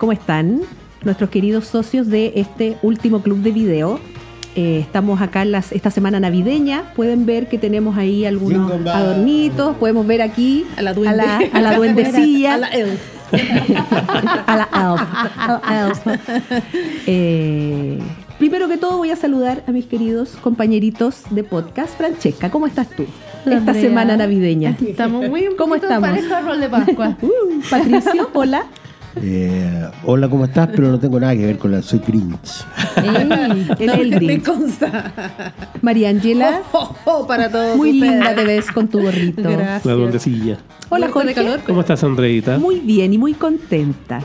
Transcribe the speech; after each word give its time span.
¿cómo 0.00 0.12
están? 0.12 0.62
Nuestros 1.04 1.28
queridos 1.28 1.66
socios 1.66 2.08
de 2.08 2.32
este 2.36 2.78
último 2.82 3.20
club 3.20 3.38
de 3.40 3.52
video. 3.52 4.00
Eh, 4.56 4.78
estamos 4.80 5.20
acá 5.20 5.42
en 5.42 5.52
las, 5.52 5.72
esta 5.72 5.90
semana 5.90 6.18
navideña. 6.18 6.92
Pueden 6.96 7.26
ver 7.26 7.48
que 7.48 7.58
tenemos 7.58 7.98
ahí 7.98 8.24
algunos 8.24 8.72
adornitos. 8.88 9.76
Podemos 9.76 10.06
ver 10.06 10.22
aquí 10.22 10.64
A 10.78 10.82
la 10.82 10.90
a 10.90 10.94
duende. 10.94 11.16
la, 11.18 11.40
a 11.52 11.60
la 11.60 11.76
duendecilla. 11.76 12.54
A 12.54 12.58
la 12.58 12.68
elf. 12.68 13.00
a 14.46 14.56
la 14.56 14.68
elf. 14.72 15.02
a 15.36 15.60
la 15.62 15.86
elf. 15.86 16.00
Eh, 17.06 17.98
primero 18.38 18.66
que 18.68 18.78
todo 18.78 18.96
voy 18.96 19.10
a 19.10 19.16
saludar 19.16 19.62
a 19.66 19.70
mis 19.72 19.84
queridos 19.84 20.30
compañeritos 20.40 21.22
de 21.30 21.44
podcast. 21.44 21.96
Francesca, 21.96 22.50
¿cómo 22.50 22.66
estás 22.66 22.88
tú? 22.88 23.04
Esta 23.44 23.56
Andrea. 23.56 23.74
semana 23.82 24.16
navideña. 24.16 24.76
Estamos 24.86 25.28
muy 25.28 25.46
un 25.46 25.56
¿Cómo 25.56 25.74
estamos? 25.74 26.08
parejo 26.08 26.34
al 26.34 26.44
rol 26.46 26.60
de 26.60 26.68
Pascua. 26.70 27.16
Uh, 27.22 27.60
Patricio, 27.70 28.30
hola. 28.34 28.64
Eh, 29.16 29.88
hola, 30.04 30.28
¿cómo 30.28 30.44
estás? 30.44 30.68
Pero 30.74 30.88
no 30.88 30.98
tengo 31.00 31.18
nada 31.18 31.34
que 31.34 31.44
ver 31.46 31.58
con 31.58 31.72
la 31.72 31.82
Soy 31.82 32.00
Grinch. 32.06 32.64
El 33.78 34.20
Me 34.26 34.40
consta. 34.42 35.12
María 35.82 36.10
Ángela, 36.10 36.62
Oh, 36.72 36.94
oh, 37.04 37.26
para 37.26 37.50
todos 37.50 37.76
muy 37.76 37.90
ustedes. 37.92 38.12
linda 38.12 38.34
te 38.34 38.44
ves 38.44 38.70
con 38.70 38.88
tu 38.88 39.00
gorrito. 39.02 39.42
Gracias. 39.42 39.84
La 39.84 39.92
duendecilla. 39.94 40.58
Hola 40.90 41.06
Muerta 41.06 41.06
de 41.06 41.12
Jorge. 41.12 41.34
calor. 41.34 41.60
¿Cómo 41.66 41.80
estás, 41.80 42.04
Andreita? 42.04 42.58
Muy 42.58 42.78
bien 42.80 43.12
y 43.12 43.18
muy 43.18 43.34
contenta 43.34 44.20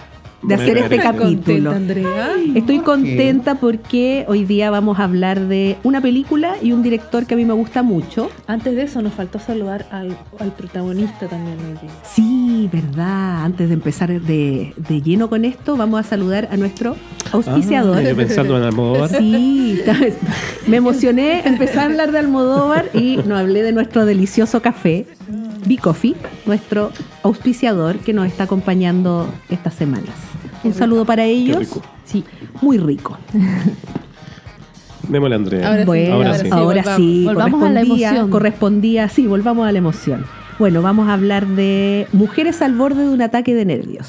de 0.47 0.55
hacer 0.55 0.77
este 0.77 0.97
capítulo. 0.97 1.71
Contenta. 1.73 2.29
Estoy 2.55 2.79
contenta 2.79 3.55
porque 3.55 4.25
hoy 4.27 4.45
día 4.45 4.69
vamos 4.69 4.99
a 4.99 5.03
hablar 5.05 5.39
de 5.47 5.77
una 5.83 6.01
película 6.01 6.55
y 6.61 6.71
un 6.71 6.83
director 6.83 7.25
que 7.25 7.33
a 7.33 7.37
mí 7.37 7.45
me 7.45 7.53
gusta 7.53 7.83
mucho. 7.83 8.29
Antes 8.47 8.75
de 8.75 8.83
eso, 8.83 9.01
nos 9.01 9.13
faltó 9.13 9.39
saludar 9.39 9.87
al, 9.91 10.17
al 10.39 10.51
protagonista 10.53 11.27
también. 11.27 11.57
hoy 11.59 11.73
día. 11.81 11.91
Sí, 12.03 12.69
verdad. 12.71 13.43
Antes 13.43 13.67
de 13.69 13.73
empezar 13.73 14.09
de, 14.21 14.73
de 14.77 15.01
lleno 15.01 15.29
con 15.29 15.45
esto, 15.45 15.75
vamos 15.77 15.99
a 15.99 16.03
saludar 16.03 16.47
a 16.51 16.57
nuestro 16.57 16.95
auspiciador. 17.31 17.97
Ah, 17.97 18.13
pensando 18.15 18.57
en 18.57 18.63
Almodóvar. 18.63 19.09
Sí, 19.09 19.81
me 20.67 20.77
emocioné, 20.77 21.41
empecé 21.45 21.79
a 21.79 21.85
hablar 21.85 22.11
de 22.11 22.19
Almodóvar 22.19 22.85
y 22.93 23.17
no 23.25 23.35
hablé 23.37 23.63
de 23.63 23.71
nuestro 23.71 24.05
delicioso 24.05 24.61
café, 24.61 25.05
B-Coffee, 25.65 26.15
nuestro 26.45 26.91
auspiciador 27.23 27.97
que 27.97 28.13
nos 28.13 28.27
está 28.27 28.43
acompañando 28.43 29.27
estas 29.49 29.73
semanas. 29.73 30.15
Un 30.63 30.73
saludo 30.73 31.05
para 31.05 31.25
ellos. 31.25 31.59
rico. 31.59 31.81
Sí, 32.05 32.23
muy 32.61 32.77
rico. 32.77 33.17
Démosle, 35.07 35.35
Andrea. 35.35 35.67
Ahora 35.67 35.81
sí, 35.81 35.85
bueno, 35.85 36.13
ahora 36.15 36.37
sí. 36.39 36.49
ahora 36.51 36.83
sí, 36.95 37.23
volvamos- 37.25 37.51
volvamos 37.51 37.63
a 37.69 37.73
la 37.73 37.81
emoción. 37.81 38.29
Correspondía, 38.31 39.09
sí, 39.09 39.27
volvamos 39.27 39.67
a 39.67 39.71
la 39.71 39.77
emoción. 39.77 40.25
Bueno, 40.57 40.81
vamos 40.81 41.07
a 41.09 41.13
hablar 41.13 41.45
de 41.45 42.07
mujeres 42.13 42.61
al 42.61 42.73
borde 42.75 43.03
de 43.03 43.09
un 43.09 43.21
ataque 43.21 43.53
de 43.53 43.65
nervios. 43.65 44.07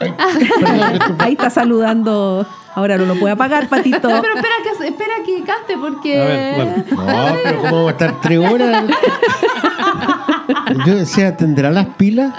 Ahí 1.18 1.32
está 1.32 1.50
saludando. 1.50 2.46
Ahora 2.74 2.96
no 2.96 3.04
lo 3.04 3.16
puede 3.16 3.32
apagar, 3.34 3.68
Patito. 3.68 4.08
Ah, 4.08 4.20
pero 4.22 4.34
espera 4.36 4.54
que, 4.62 4.86
espera 4.88 5.12
que 5.26 5.42
cante 5.42 5.76
porque... 5.78 6.20
A 6.22 6.24
ver, 6.24 6.54
bueno. 6.56 6.84
No, 7.12 7.36
pero 7.42 7.58
¿cómo 7.58 7.72
vamos 7.72 7.88
a 7.88 7.90
estar 7.90 8.20
tres 8.22 8.38
horas? 8.38 8.84
Yo 10.86 10.96
decía, 10.96 11.36
¿tendrá 11.36 11.70
las 11.70 11.86
pilas? 11.96 12.32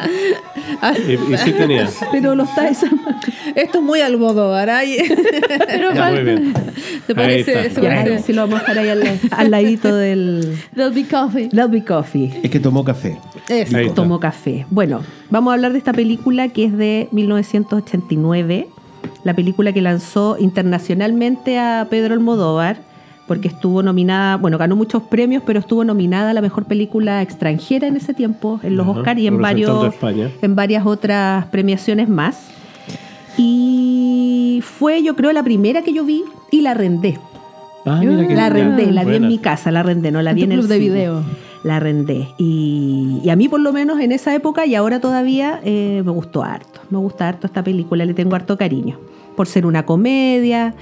Y, 1.08 1.12
y 1.34 1.38
sí 1.38 1.52
tenía. 1.52 1.88
Pero 2.12 2.36
lo 2.36 2.44
está 2.44 2.68
esa- 2.68 2.90
Esto 3.56 3.78
es 3.80 3.84
muy 3.84 4.02
Almodóvar. 4.02 4.70
ay. 4.70 4.98
Pero 5.68 5.94
Ya, 5.94 6.12
muy 6.12 6.24
bien. 6.24 6.54
¿Te 6.54 7.14
Ahí 7.14 7.44
parece? 7.44 7.70
se 7.72 7.82
Ya, 7.82 7.90
parece? 7.90 8.24
si 8.24 8.34
lo 8.34 8.42
vamos 8.48 8.60
a 8.60 8.62
dejar 8.74 8.78
ahí 8.80 8.90
al, 8.90 9.20
al 9.32 9.52
ladito 9.52 9.96
del 9.96 10.58
There'll 10.76 10.94
be 10.94 11.06
coffee. 11.06 11.50
Love 11.52 11.86
Coffee. 11.86 12.40
Es 12.44 12.50
que 12.52 12.60
tomó 12.60 12.84
café. 12.84 13.18
Está. 13.50 13.80
Tomó 13.94 14.20
café. 14.20 14.66
Bueno, 14.70 15.02
vamos 15.30 15.52
a 15.52 15.56
hablar 15.56 15.72
de 15.74 15.78
esta 15.78 15.94
película 15.94 16.48
que 16.50 16.66
es 16.66 16.78
de 16.78 17.10
1989, 17.12 18.68
la 19.24 19.34
película 19.34 19.74
que 19.74 19.82
lanzó 19.82 20.38
internacionalmente 20.40 21.60
a 21.60 21.88
Pedro 21.90 22.14
Almodóvar, 22.14 22.78
porque 23.28 23.48
estuvo 23.48 23.82
nominada, 23.84 24.38
bueno, 24.38 24.58
ganó 24.58 24.76
muchos 24.76 25.04
premios, 25.04 25.44
pero 25.46 25.60
estuvo 25.60 25.84
nominada 25.84 26.32
a 26.32 26.34
la 26.34 26.42
mejor 26.42 26.66
película 26.66 27.22
extranjera 27.22 27.88
en 27.88 27.96
ese 27.96 28.14
tiempo, 28.14 28.60
en 28.64 28.76
los 28.76 28.88
Ajá, 28.88 29.00
Oscars 29.00 29.20
y 29.22 29.28
en 29.28 29.38
varios, 29.42 29.94
en 30.42 30.56
varias 30.56 30.86
otras 30.86 31.46
premiaciones 31.46 32.10
más. 32.10 32.48
Y 33.38 34.62
fue, 34.64 35.02
yo 35.04 35.16
creo, 35.16 35.32
la 35.32 35.44
primera 35.44 35.82
que 35.82 35.94
yo 35.94 36.04
vi 36.04 36.24
y 36.52 36.62
la 36.62 36.72
arrendé. 36.72 37.18
Ah, 37.86 38.00
mira 38.04 38.28
que 38.28 38.36
La 38.36 38.48
arrendé, 38.48 38.86
ya, 38.86 38.92
la 38.92 39.04
vi 39.06 39.16
en 39.16 39.28
mi 39.28 39.38
casa, 39.40 39.72
la 39.72 39.80
arrendé, 39.80 40.12
no 40.12 40.22
la 40.22 40.32
En 40.32 40.36
vi 40.36 40.44
en 40.44 40.52
el 40.52 40.60
club 40.60 40.70
de 40.70 40.76
cine. 40.80 40.90
video. 40.90 41.24
La 41.64 41.78
arrendé. 41.78 42.28
Y, 42.38 43.20
y 43.24 43.30
a 43.30 43.36
mí, 43.36 43.48
por 43.48 43.60
lo 43.60 43.72
menos 43.72 44.00
en 44.00 44.12
esa 44.12 44.36
época 44.36 44.66
y 44.66 44.76
ahora 44.76 45.00
todavía, 45.00 45.60
eh, 45.64 46.02
me 46.04 46.12
gustó 46.12 46.44
harto. 46.44 46.82
Me 46.90 46.98
gusta 46.98 47.28
harto 47.30 47.48
esta 47.48 47.64
película, 47.64 48.04
le 48.06 48.14
tengo 48.14 48.36
harto 48.36 48.58
cariño. 48.58 48.98
Por 49.36 49.48
ser 49.48 49.66
una 49.66 49.86
comedia 49.86 50.74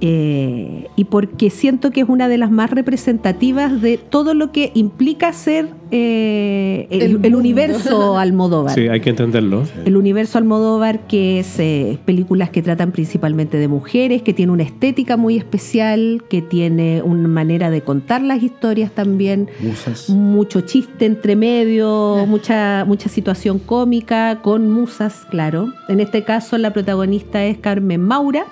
eh, 0.00 0.86
y 0.96 1.04
porque 1.04 1.50
siento 1.50 1.90
que 1.90 2.00
es 2.00 2.08
una 2.08 2.28
de 2.28 2.38
las 2.38 2.50
más 2.50 2.70
representativas 2.70 3.80
de 3.82 3.98
todo 3.98 4.34
lo 4.34 4.50
que 4.52 4.70
implica 4.74 5.32
ser 5.32 5.68
eh, 5.90 6.86
el, 6.90 7.00
El 7.00 7.06
el 7.06 7.12
mundo. 7.18 7.38
universo 7.38 8.16
Almodóvar. 8.18 8.74
Sí, 8.74 8.88
hay 8.88 9.00
que 9.00 9.10
entenderlo. 9.10 9.64
El 9.84 9.96
universo 9.96 10.38
Almodóvar, 10.38 11.06
que 11.06 11.40
es 11.40 11.58
eh, 11.58 11.98
películas 12.04 12.50
que 12.50 12.62
tratan 12.62 12.92
principalmente 12.92 13.58
de 13.58 13.68
mujeres, 13.68 14.22
que 14.22 14.32
tiene 14.32 14.52
una 14.52 14.62
estética 14.62 15.16
muy 15.16 15.36
especial, 15.36 16.22
que 16.30 16.42
tiene 16.42 17.02
una 17.02 17.28
manera 17.28 17.70
de 17.70 17.82
contar 17.82 18.22
las 18.22 18.42
historias 18.42 18.92
también, 18.92 19.48
Musas. 19.60 20.08
mucho 20.08 20.60
chiste 20.62 21.06
entre 21.06 21.36
medio, 21.36 22.24
mucha, 22.26 22.84
mucha 22.86 23.08
situación 23.08 23.58
cómica, 23.58 24.40
con 24.42 24.70
musas, 24.70 25.26
claro. 25.30 25.72
En 25.88 26.00
este 26.00 26.24
caso 26.24 26.56
la 26.58 26.72
protagonista 26.72 27.44
es 27.44 27.58
Carmen 27.58 28.00
Maura, 28.00 28.46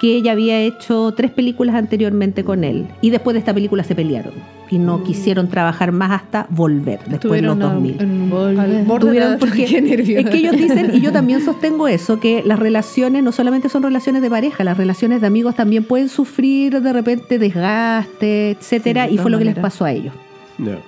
que 0.00 0.14
ella 0.14 0.32
había 0.32 0.60
hecho 0.60 1.12
tres 1.16 1.30
películas 1.30 1.74
anteriormente 1.74 2.44
con 2.44 2.64
él. 2.64 2.86
Y 3.00 3.10
después 3.10 3.32
de 3.34 3.38
esta 3.38 3.54
película 3.54 3.82
se 3.82 3.94
pelearon. 3.94 4.34
Y 4.68 4.78
no 4.78 5.02
quisieron 5.04 5.48
trabajar 5.48 5.92
más 5.92 6.10
hasta 6.10 6.46
volver, 6.50 6.98
después 7.06 7.38
en 7.40 7.46
los 7.46 7.54
Estuvieron 7.56 7.62
a- 7.62 7.72
2000. 7.74 8.02
en 8.02 8.10
un 8.10 8.30
bol- 8.30 8.56
Vale. 8.56 8.78
al 8.78 8.84
borde 8.84 9.10
de 9.10 9.20
Tuvieron- 9.20 9.38
porque 9.38 9.64
Qué 9.66 9.80
nervios. 9.80 10.24
es 10.24 10.30
que 10.30 10.36
ellos 10.38 10.56
dicen, 10.56 10.90
y 10.94 11.00
yo 11.00 11.12
también 11.12 11.40
sostengo 11.40 11.86
eso, 11.88 12.18
que 12.20 12.42
las 12.44 12.58
relaciones 12.58 13.22
no 13.22 13.30
solamente 13.32 13.68
son 13.68 13.84
relaciones 13.84 14.22
de 14.22 14.28
pareja, 14.28 14.64
las 14.64 14.76
relaciones 14.76 15.20
de 15.20 15.28
amigos 15.28 15.54
también 15.54 15.84
pueden 15.84 16.08
sufrir 16.08 16.80
de 16.82 16.92
repente 16.92 17.38
desgaste, 17.38 18.50
etcétera, 18.50 19.04
Sí, 19.04 19.08
de 19.10 19.14
y 19.14 19.18
fue 19.18 19.30
lo 19.30 19.38
que 19.38 19.44
les 19.44 19.54
pasó 19.58 19.84
a 19.84 19.92
ellos. 19.92 20.12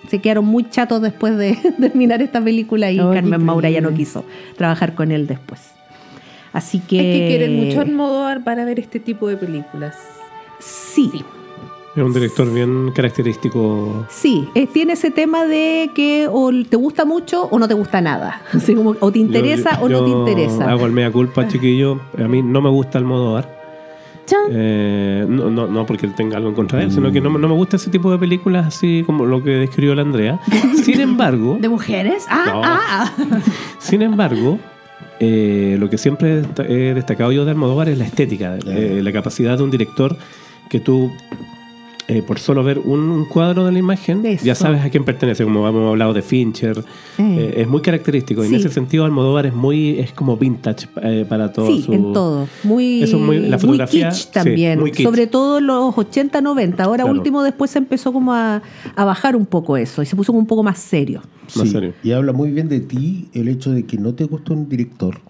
Se 0.09 0.19
quedaron 0.21 0.45
muy 0.47 0.65
chatos 0.69 1.01
después 1.03 1.37
de 1.37 1.57
terminar 1.81 2.21
esta 2.23 2.43
película 2.43 2.91
y 2.91 2.97
Carmen 2.99 3.45
Maura 3.45 3.71
ya 3.71 3.81
no 3.81 3.93
quiso 3.95 4.25
trabajar 4.57 4.95
con 4.95 5.13
él 5.13 5.27
después. 5.27 5.73
Así 6.53 6.81
que... 6.81 6.97
Es 6.99 7.17
que 7.21 7.29
quieren 7.29 7.57
mucho 7.57 7.81
Almodóvar 7.81 8.43
para 8.45 8.65
ver 8.65 8.79
este 8.81 9.01
tipo 9.01 9.29
de 9.29 9.37
películas. 9.37 9.97
Sí, 10.59 11.11
Es 11.97 12.03
un 12.03 12.13
director 12.13 12.53
bien 12.53 12.91
característico. 12.95 14.07
sí, 14.09 14.49
eh, 14.55 14.67
tiene 14.67 14.93
ese 14.95 15.11
tema 15.11 15.45
de 15.45 15.91
que 15.95 16.29
o 16.31 16.51
te 16.69 16.77
gusta 16.77 17.05
mucho 17.05 17.45
o 17.51 17.59
no 17.59 17.67
te 17.69 17.75
gusta 17.75 18.01
nada. 18.01 18.41
Así 18.53 18.75
como, 18.75 18.95
o 19.01 19.11
te 19.13 19.19
interesa 19.19 19.79
Yo- 19.81 19.85
o 19.85 19.89
no 19.89 20.05
te 20.05 20.11
interesa. 20.11 20.71
Hago 20.71 20.87
el 20.87 20.93
mea 20.93 21.11
culpa, 21.11 21.47
chiquillo. 21.49 22.01
A 22.19 22.29
mí 22.29 22.43
no 22.43 22.61
me 22.63 22.71
gusta 22.71 22.99
Almodóvar. 22.99 23.57
Chan. 24.27 24.39
Eh, 24.51 25.25
no, 25.27 25.49
no, 25.49 25.67
no 25.69 25.87
porque 25.87 26.07
tenga 26.09 26.37
algo 26.37 26.51
en 26.51 26.55
contra 26.55 26.79
de 26.81 26.85
él, 26.85 26.93
sino 26.93 27.11
que 27.11 27.19
no, 27.21 27.31
me- 27.31 27.39
no 27.39 27.49
me 27.49 27.55
gusta 27.55 27.77
ese 27.77 27.89
tipo 27.91 28.11
de 28.13 28.19
películas 28.19 28.67
así 28.67 29.03
como 29.07 29.25
lo 29.25 29.43
que 29.43 29.51
describió 29.53 29.95
la 29.95 30.03
Andrea. 30.03 30.39
Sin 30.83 31.01
embargo, 31.01 31.57
¿De 31.61 31.69
mujeres? 31.69 32.27
Ah, 32.29 32.45
No. 32.53 32.61
ah. 32.65 33.13
sin 33.79 34.03
embargo, 34.03 34.59
eh, 35.21 35.77
lo 35.79 35.91
que 35.91 35.99
siempre 35.99 36.43
he 36.69 36.95
destacado 36.95 37.33
yo 37.33 37.45
de 37.45 37.51
Almodóvar 37.51 37.89
es 37.89 37.99
la 37.99 38.05
estética, 38.05 38.57
eh, 38.67 39.01
la 39.03 39.13
capacidad 39.13 39.57
de 39.57 39.65
un 39.65 39.71
director 39.71 40.17
que 40.69 40.81
tú, 40.81 41.13
eh, 42.11 42.23
por 42.23 42.39
solo 42.39 42.65
ver 42.65 42.79
un, 42.79 43.01
un 43.01 43.25
cuadro 43.27 43.67
de 43.67 43.73
la 43.73 43.79
imagen, 43.79 44.25
Eso. 44.25 44.43
ya 44.45 44.55
sabes 44.55 44.83
a 44.83 44.89
quién 44.89 45.05
pertenece, 45.05 45.45
como 45.45 45.69
hemos 45.69 45.91
hablado 45.91 46.15
de 46.15 46.23
Fincher. 46.23 46.83
Eh, 47.19 47.55
es 47.59 47.69
muy 47.69 47.83
característico. 47.83 48.43
y 48.43 48.49
Sí. 48.49 48.55
En 48.55 48.61
ese 48.61 48.71
sentido, 48.71 49.05
Almodóvar 49.05 49.45
es 49.47 49.55
muy 49.55 49.99
es 49.99 50.13
como 50.13 50.37
vintage 50.39 50.89
eh, 51.03 51.27
para 51.29 51.53
todo 51.53 51.67
Sí, 51.67 51.83
su- 51.83 51.93
en 51.93 52.13
todo. 52.15 52.49
Muy, 52.65 53.03
Eso 53.03 53.17
es 53.19 53.23
muy- 53.23 53.39
la 53.41 53.57
muy 53.57 53.59
fotografía, 53.59 54.09
kitsch 54.09 54.23
sí, 54.25 54.29
también. 54.33 54.81
muy 54.81 54.91
kitsch. 54.91 55.05
Sobre 55.05 55.27
todo 55.27 55.59
en 55.59 55.67
los 55.67 55.99
80, 55.99 56.41
90. 56.41 56.83
Ahora 56.85 57.05
Claro. 57.05 57.19
último 57.19 57.43
después 57.43 57.71
se 57.71 57.79
empezó 57.79 58.13
como 58.13 58.33
a, 58.33 58.63
a 58.97 59.05
bajar 59.05 59.37
un 59.37 59.45
poco 59.47 59.77
eso 59.77 60.03
y 60.03 60.07
se 60.07 60.17
puso 60.17 60.33
como 60.33 60.39
un 60.41 60.47
poco 60.47 60.63
más 60.63 60.79
serio. 60.79 61.21
Más 61.57 61.67
Sí, 61.67 61.73
serio. 61.73 61.93
Y 62.03 62.13
habla 62.13 62.33
muy 62.33 62.51
bien 62.51 62.69
de 62.69 62.81
ti 62.81 63.29
el 63.35 63.49
hecho 63.49 63.71
de 63.71 63.85
que 63.85 63.99
no 63.99 64.15
te 64.15 64.25
gustó 64.25 64.55
un 64.55 64.67
director. 64.69 65.21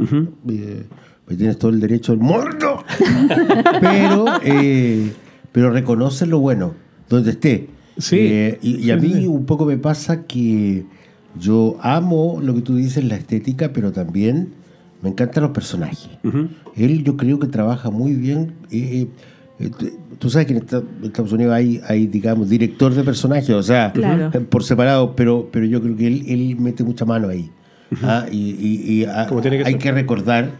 Eh, 0.49 0.85
pues 1.25 1.37
tienes 1.37 1.59
todo 1.59 1.71
el 1.73 1.81
derecho 1.81 2.13
del 2.13 2.21
mundo. 2.21 2.85
pero, 3.81 4.27
eh, 4.43 5.11
pero 5.53 5.71
reconoce 5.71 6.27
lo 6.27 6.39
bueno, 6.41 6.75
donde 7.09 7.31
esté. 7.31 7.69
Sí. 7.99 8.17
Eh, 8.21 8.59
y, 8.63 8.77
y 8.77 8.91
a 8.91 9.01
Sí, 9.01 9.07
mí 9.07 9.13
sí. 9.15 9.27
un 9.27 9.45
poco 9.47 9.65
me 9.67 9.77
pasa 9.77 10.25
que 10.27 10.85
yo 11.39 11.77
amo 11.81 12.41
lo 12.43 12.55
que 12.55 12.63
tú 12.63 12.77
dices, 12.77 13.05
la 13.05 13.17
estética, 13.17 13.73
pero 13.73 13.93
también 13.93 14.51
me 15.03 15.11
encantan 15.11 15.43
los 15.45 15.53
personajes. 15.53 16.09
Ujú. 16.25 16.49
Él 16.77 17.05
yo 17.05 17.17
creo 17.17 17.39
que 17.39 17.47
trabaja 17.47 17.91
muy 17.91 18.15
bien. 18.15 18.53
eh, 18.71 19.07
eh, 19.61 19.71
tú 20.21 20.31
sabes 20.31 20.47
que 20.47 20.53
en 20.53 20.61
esta- 20.61 20.79
en 20.79 21.05
Estados 21.05 21.33
Unidos 21.33 21.53
hay, 21.53 21.81
hay, 21.89 22.07
digamos, 22.07 22.49
director 22.49 22.95
de 22.95 23.03
personajes, 23.03 23.51
o 23.51 23.63
sea, 23.63 23.93
Claro. 23.93 24.31
eh, 24.33 24.41
por 24.41 24.63
separado, 24.63 25.17
pero, 25.17 25.49
pero 25.53 25.67
yo 25.67 25.81
creo 25.83 25.97
que 25.97 26.07
él, 26.07 26.25
él 26.29 26.57
mete 26.61 26.85
mucha 26.85 27.05
mano 27.05 27.29
ahí. 27.29 27.51
Ah, 28.03 28.27
y 28.31 28.37
y- 28.37 28.93
y, 29.01 29.05
ah, 29.07 29.27
Como 29.29 29.41
tiene 29.41 29.59
que 29.59 29.65
hay 29.65 29.73
ser. 29.73 29.81
que 29.83 29.93
recordar 29.93 30.53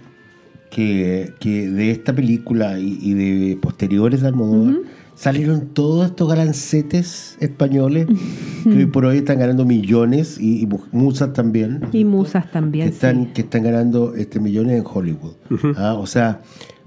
que, 0.71 1.33
que 1.41 1.69
de 1.71 1.91
esta 1.91 2.15
película 2.15 2.79
y, 2.79 2.99
y 3.01 3.15
de 3.15 3.57
posteriores 3.57 4.21
de 4.23 4.29
Almodóvar 4.29 4.77
salieron 5.15 5.69
todos 5.75 6.07
estos 6.07 6.29
galancetes 6.29 7.37
españoles 7.41 8.07
que 8.63 8.71
hoy 8.71 8.87
por 8.87 9.05
hoy 9.05 9.19
están 9.19 9.39
ganando 9.41 9.65
millones 9.65 10.39
y, 10.41 10.61
y 10.63 10.67
mu- 10.67 10.79
musas 10.93 11.33
también. 11.33 11.81
Y 11.93 12.05
musas 12.05 12.47
que 12.47 12.53
también. 12.53 12.89
están, 12.89 13.25
sí. 13.25 13.31
que 13.35 13.41
están 13.43 13.63
ganando 13.65 14.15
este, 14.15 14.39
millones 14.41 14.79
en 14.79 14.85
Hollywood. 14.87 15.33
Ah, 15.77 15.95
o 15.95 16.07
sea, 16.07 16.41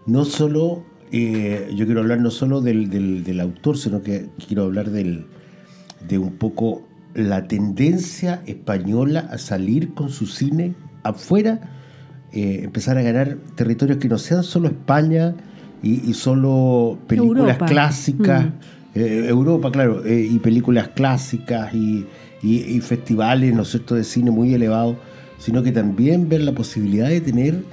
no 0.05 0.23
solo, 0.25 0.83
eh, 1.11 1.69
yo 1.75 1.85
quiero 1.85 1.99
hablar 2.01 2.21
no 2.21 2.31
solo 2.31 2.61
del, 2.61 2.89
del- 2.89 3.23
del 3.25 3.39
autor, 3.41 3.77
sino 3.77 4.01
que 4.01 4.27
quiero 4.47 4.63
hablar 4.63 4.91
del, 4.91 5.25
de 6.07 6.17
un 6.17 6.31
poco 6.37 6.87
la 7.13 7.45
tendencia 7.49 8.41
española 8.45 9.27
a 9.31 9.37
salir 9.37 9.93
con 9.93 10.09
su 10.09 10.25
cine 10.25 10.73
afuera, 11.03 11.80
eh, 12.33 12.61
empezar 12.63 12.97
a 12.97 13.01
ganar 13.01 13.37
territorios 13.55 13.97
que 13.99 14.07
no 14.07 14.17
sean 14.17 14.43
solo 14.43 14.67
España 14.67 15.35
y, 15.83 16.09
y 16.09 16.13
solo 16.13 16.97
películas 17.07 17.41
Europa. 17.55 17.65
clásicas. 17.65 18.45
eh, 18.95 19.25
Europa, 19.29 19.71
claro, 19.71 20.03
eh, 20.05 20.27
y 20.31 20.39
películas 20.39 20.89
clásicas 20.89 21.73
y, 21.73 22.05
y- 22.43 22.75
y 22.75 22.79
festivales, 22.81 23.53
¿no 23.55 23.61
es 23.63 23.69
cierto?, 23.69 23.95
de 23.95 24.03
cine 24.03 24.31
muy 24.31 24.53
elevados, 24.53 24.97
sino 25.37 25.63
que 25.63 25.71
también 25.71 26.29
ver 26.29 26.41
la 26.41 26.51
posibilidad 26.53 27.07
de 27.09 27.21
tener 27.21 27.63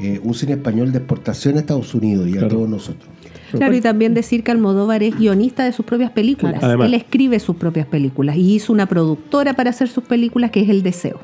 eh, 0.00 0.20
un 0.22 0.34
cine 0.34 0.52
español 0.52 0.92
de 0.92 0.98
exportación 0.98 1.56
a 1.56 1.60
Estados 1.60 1.92
Unidos 1.94 2.28
y 2.28 2.38
a 2.38 2.46
todos 2.48 2.68
nosotros. 2.68 3.08
Claro, 3.50 3.74
y 3.74 3.80
también 3.80 4.14
decir 4.14 4.44
que 4.44 4.50
Almodóvar 4.50 5.02
es 5.02 5.16
guionista 5.16 5.64
de 5.64 5.72
sus 5.72 5.84
propias 5.86 6.10
películas. 6.12 6.62
Además. 6.62 6.86
Él 6.86 6.94
escribe 6.94 7.40
sus 7.40 7.56
propias 7.56 7.86
películas 7.86 8.36
y 8.36 8.54
hizo 8.54 8.72
una 8.72 8.86
productora 8.86 9.54
para 9.54 9.70
hacer 9.70 9.88
sus 9.88 10.04
películas 10.04 10.50
que 10.50 10.60
es 10.60 10.68
El 10.68 10.82
Deseo. 10.82 11.18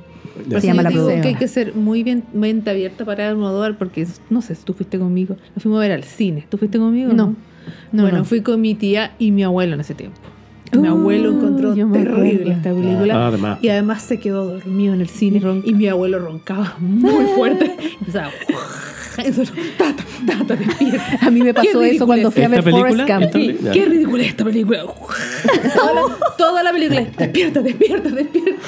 Ya. 0.48 0.60
Se 0.60 0.66
llama 0.66 0.82
Yo 0.82 0.84
la 0.84 0.90
digo 0.90 1.06
que 1.22 1.28
hay 1.28 1.34
que 1.34 1.48
ser 1.48 1.74
muy 1.74 2.02
bien 2.02 2.24
mente 2.32 2.70
abierta 2.70 3.04
para 3.04 3.28
Almodóvar 3.28 3.78
porque 3.78 4.06
no 4.30 4.42
sé 4.42 4.54
si 4.54 4.64
tú 4.64 4.74
fuiste 4.74 4.98
conmigo. 4.98 5.36
Nos 5.54 5.62
fuimos 5.62 5.78
a 5.78 5.80
ver 5.82 5.92
al 5.92 6.04
cine. 6.04 6.46
¿Tú 6.48 6.58
fuiste 6.58 6.78
conmigo? 6.78 7.12
No. 7.12 7.34
No, 7.92 8.02
bueno, 8.02 8.18
no. 8.18 8.24
fui 8.24 8.42
con 8.42 8.60
mi 8.60 8.74
tía 8.74 9.12
y 9.18 9.30
mi 9.30 9.42
abuelo 9.42 9.74
en 9.74 9.80
ese 9.80 9.94
tiempo. 9.94 10.18
Mi 10.72 10.88
abuelo 10.88 11.30
Uh, 11.30 11.36
encontró 11.36 11.74
terrible 11.74 12.52
esta 12.52 12.74
película. 12.74 13.14
Ah, 13.14 13.28
además. 13.28 13.58
Y 13.62 13.68
además 13.68 14.02
se 14.02 14.18
quedó 14.18 14.44
dormido 14.46 14.94
en 14.94 15.00
el 15.00 15.08
cine. 15.08 15.40
Y 15.64 15.72
mi 15.72 15.86
abuelo 15.86 16.18
roncaba 16.18 16.76
muy 16.80 17.26
fuerte. 17.36 17.76
Empezaba. 18.00 18.30
Tata. 19.78 20.56
A 21.20 21.30
mí 21.30 21.42
me 21.42 21.54
pasó 21.54 21.82
eso 21.82 22.06
cuando 22.06 22.30
fui 22.30 22.42
a 22.42 22.46
¿Esta 22.46 22.60
ver 22.60 22.70
Forrest 22.70 23.06
película? 23.06 23.18
Gump. 23.18 23.72
Qué 23.72 23.84
ridícula 23.86 24.22
es 24.22 24.28
esta 24.30 24.44
película. 24.44 24.84
toda, 25.74 25.94
la, 25.94 26.02
toda 26.36 26.62
la 26.62 26.72
película. 26.72 27.06
Despierta, 27.16 27.60
despierta, 27.60 28.10
despierta. 28.10 28.60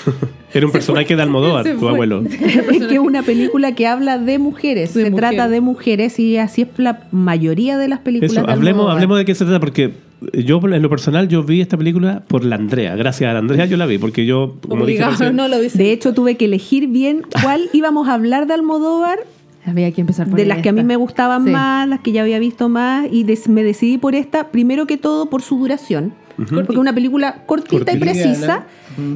Era 0.55 0.67
un 0.67 0.73
personaje 0.73 1.15
de 1.15 1.23
Almodóvar, 1.23 1.65
tu 1.79 1.89
abuelo. 1.89 2.23
Es 2.31 2.87
que 2.87 2.95
es 2.95 3.01
una 3.01 3.23
película 3.23 3.75
que 3.75 3.87
habla 3.87 4.19
de 4.19 4.39
mujeres, 4.39 4.95
De 4.95 5.05
se 5.05 5.11
trata 5.11 5.49
de 5.49 5.61
mujeres 5.61 6.19
y 6.19 6.39
así 6.39 6.63
es 6.63 6.69
la 6.77 7.07
mayoría 7.11 7.77
de 7.77 7.89
las 7.89 8.01
películas 8.01 8.33
Eso, 8.33 8.47
de 8.47 8.53
hablemos, 8.53 8.91
hablemos 8.91 9.19
de 9.19 9.25
qué 9.25 9.35
se 9.35 9.45
trata, 9.45 9.61
porque 9.61 9.93
yo 10.33 10.61
en 10.65 10.83
lo 10.83 10.89
personal 10.89 11.29
yo 11.29 11.43
vi 11.43 11.61
esta 11.61 11.77
película 11.77 12.23
por 12.27 12.45
la 12.45 12.57
Andrea. 12.57 12.97
Gracias 12.97 13.29
a 13.29 13.33
la 13.35 13.41
Andrea 13.41 13.67
yo 13.67 13.77
la 13.77 13.87
vi, 13.87 13.99
porque 13.99 14.25
yo, 14.25 14.57
como 14.67 14.87
dije 14.87 14.99
Obligado, 14.99 15.11
recién, 15.13 15.37
no 15.37 15.49
lo 15.49 15.61
dice. 15.61 15.79
De 15.79 15.93
hecho, 15.93 16.15
tuve 16.15 16.37
que 16.37 16.47
elegir 16.47 16.89
bien 16.89 17.23
cuál 17.43 17.69
íbamos 17.73 18.09
a 18.09 18.15
hablar 18.15 18.47
de 18.47 18.55
Almodóvar, 18.55 19.19
Había 19.67 19.91
que 19.93 20.01
empezar 20.01 20.29
por 20.29 20.39
de 20.39 20.47
las 20.47 20.63
que 20.63 20.69
a 20.69 20.73
mí 20.73 20.85
me 20.85 20.97
gustaban 20.97 21.45
Sí. 21.45 21.51
más, 21.51 21.89
las 21.89 22.01
que 22.01 22.13
ya 22.13 22.23
había 22.23 22.39
visto 22.39 22.69
más, 22.69 23.07
y 23.11 23.25
des- 23.25 23.49
me 23.49 23.63
decidí 23.65 23.99
por 23.99 24.15
esta, 24.15 24.49
primero 24.49 24.87
que 24.87 24.97
todo 24.97 25.27
por 25.29 25.43
su 25.43 25.59
duración, 25.59 26.15
porque 26.37 26.73
es 26.73 26.79
una 26.79 26.95
película 26.95 27.43
cortita 27.47 27.93
y 27.93 27.99
precisa, 27.99 28.65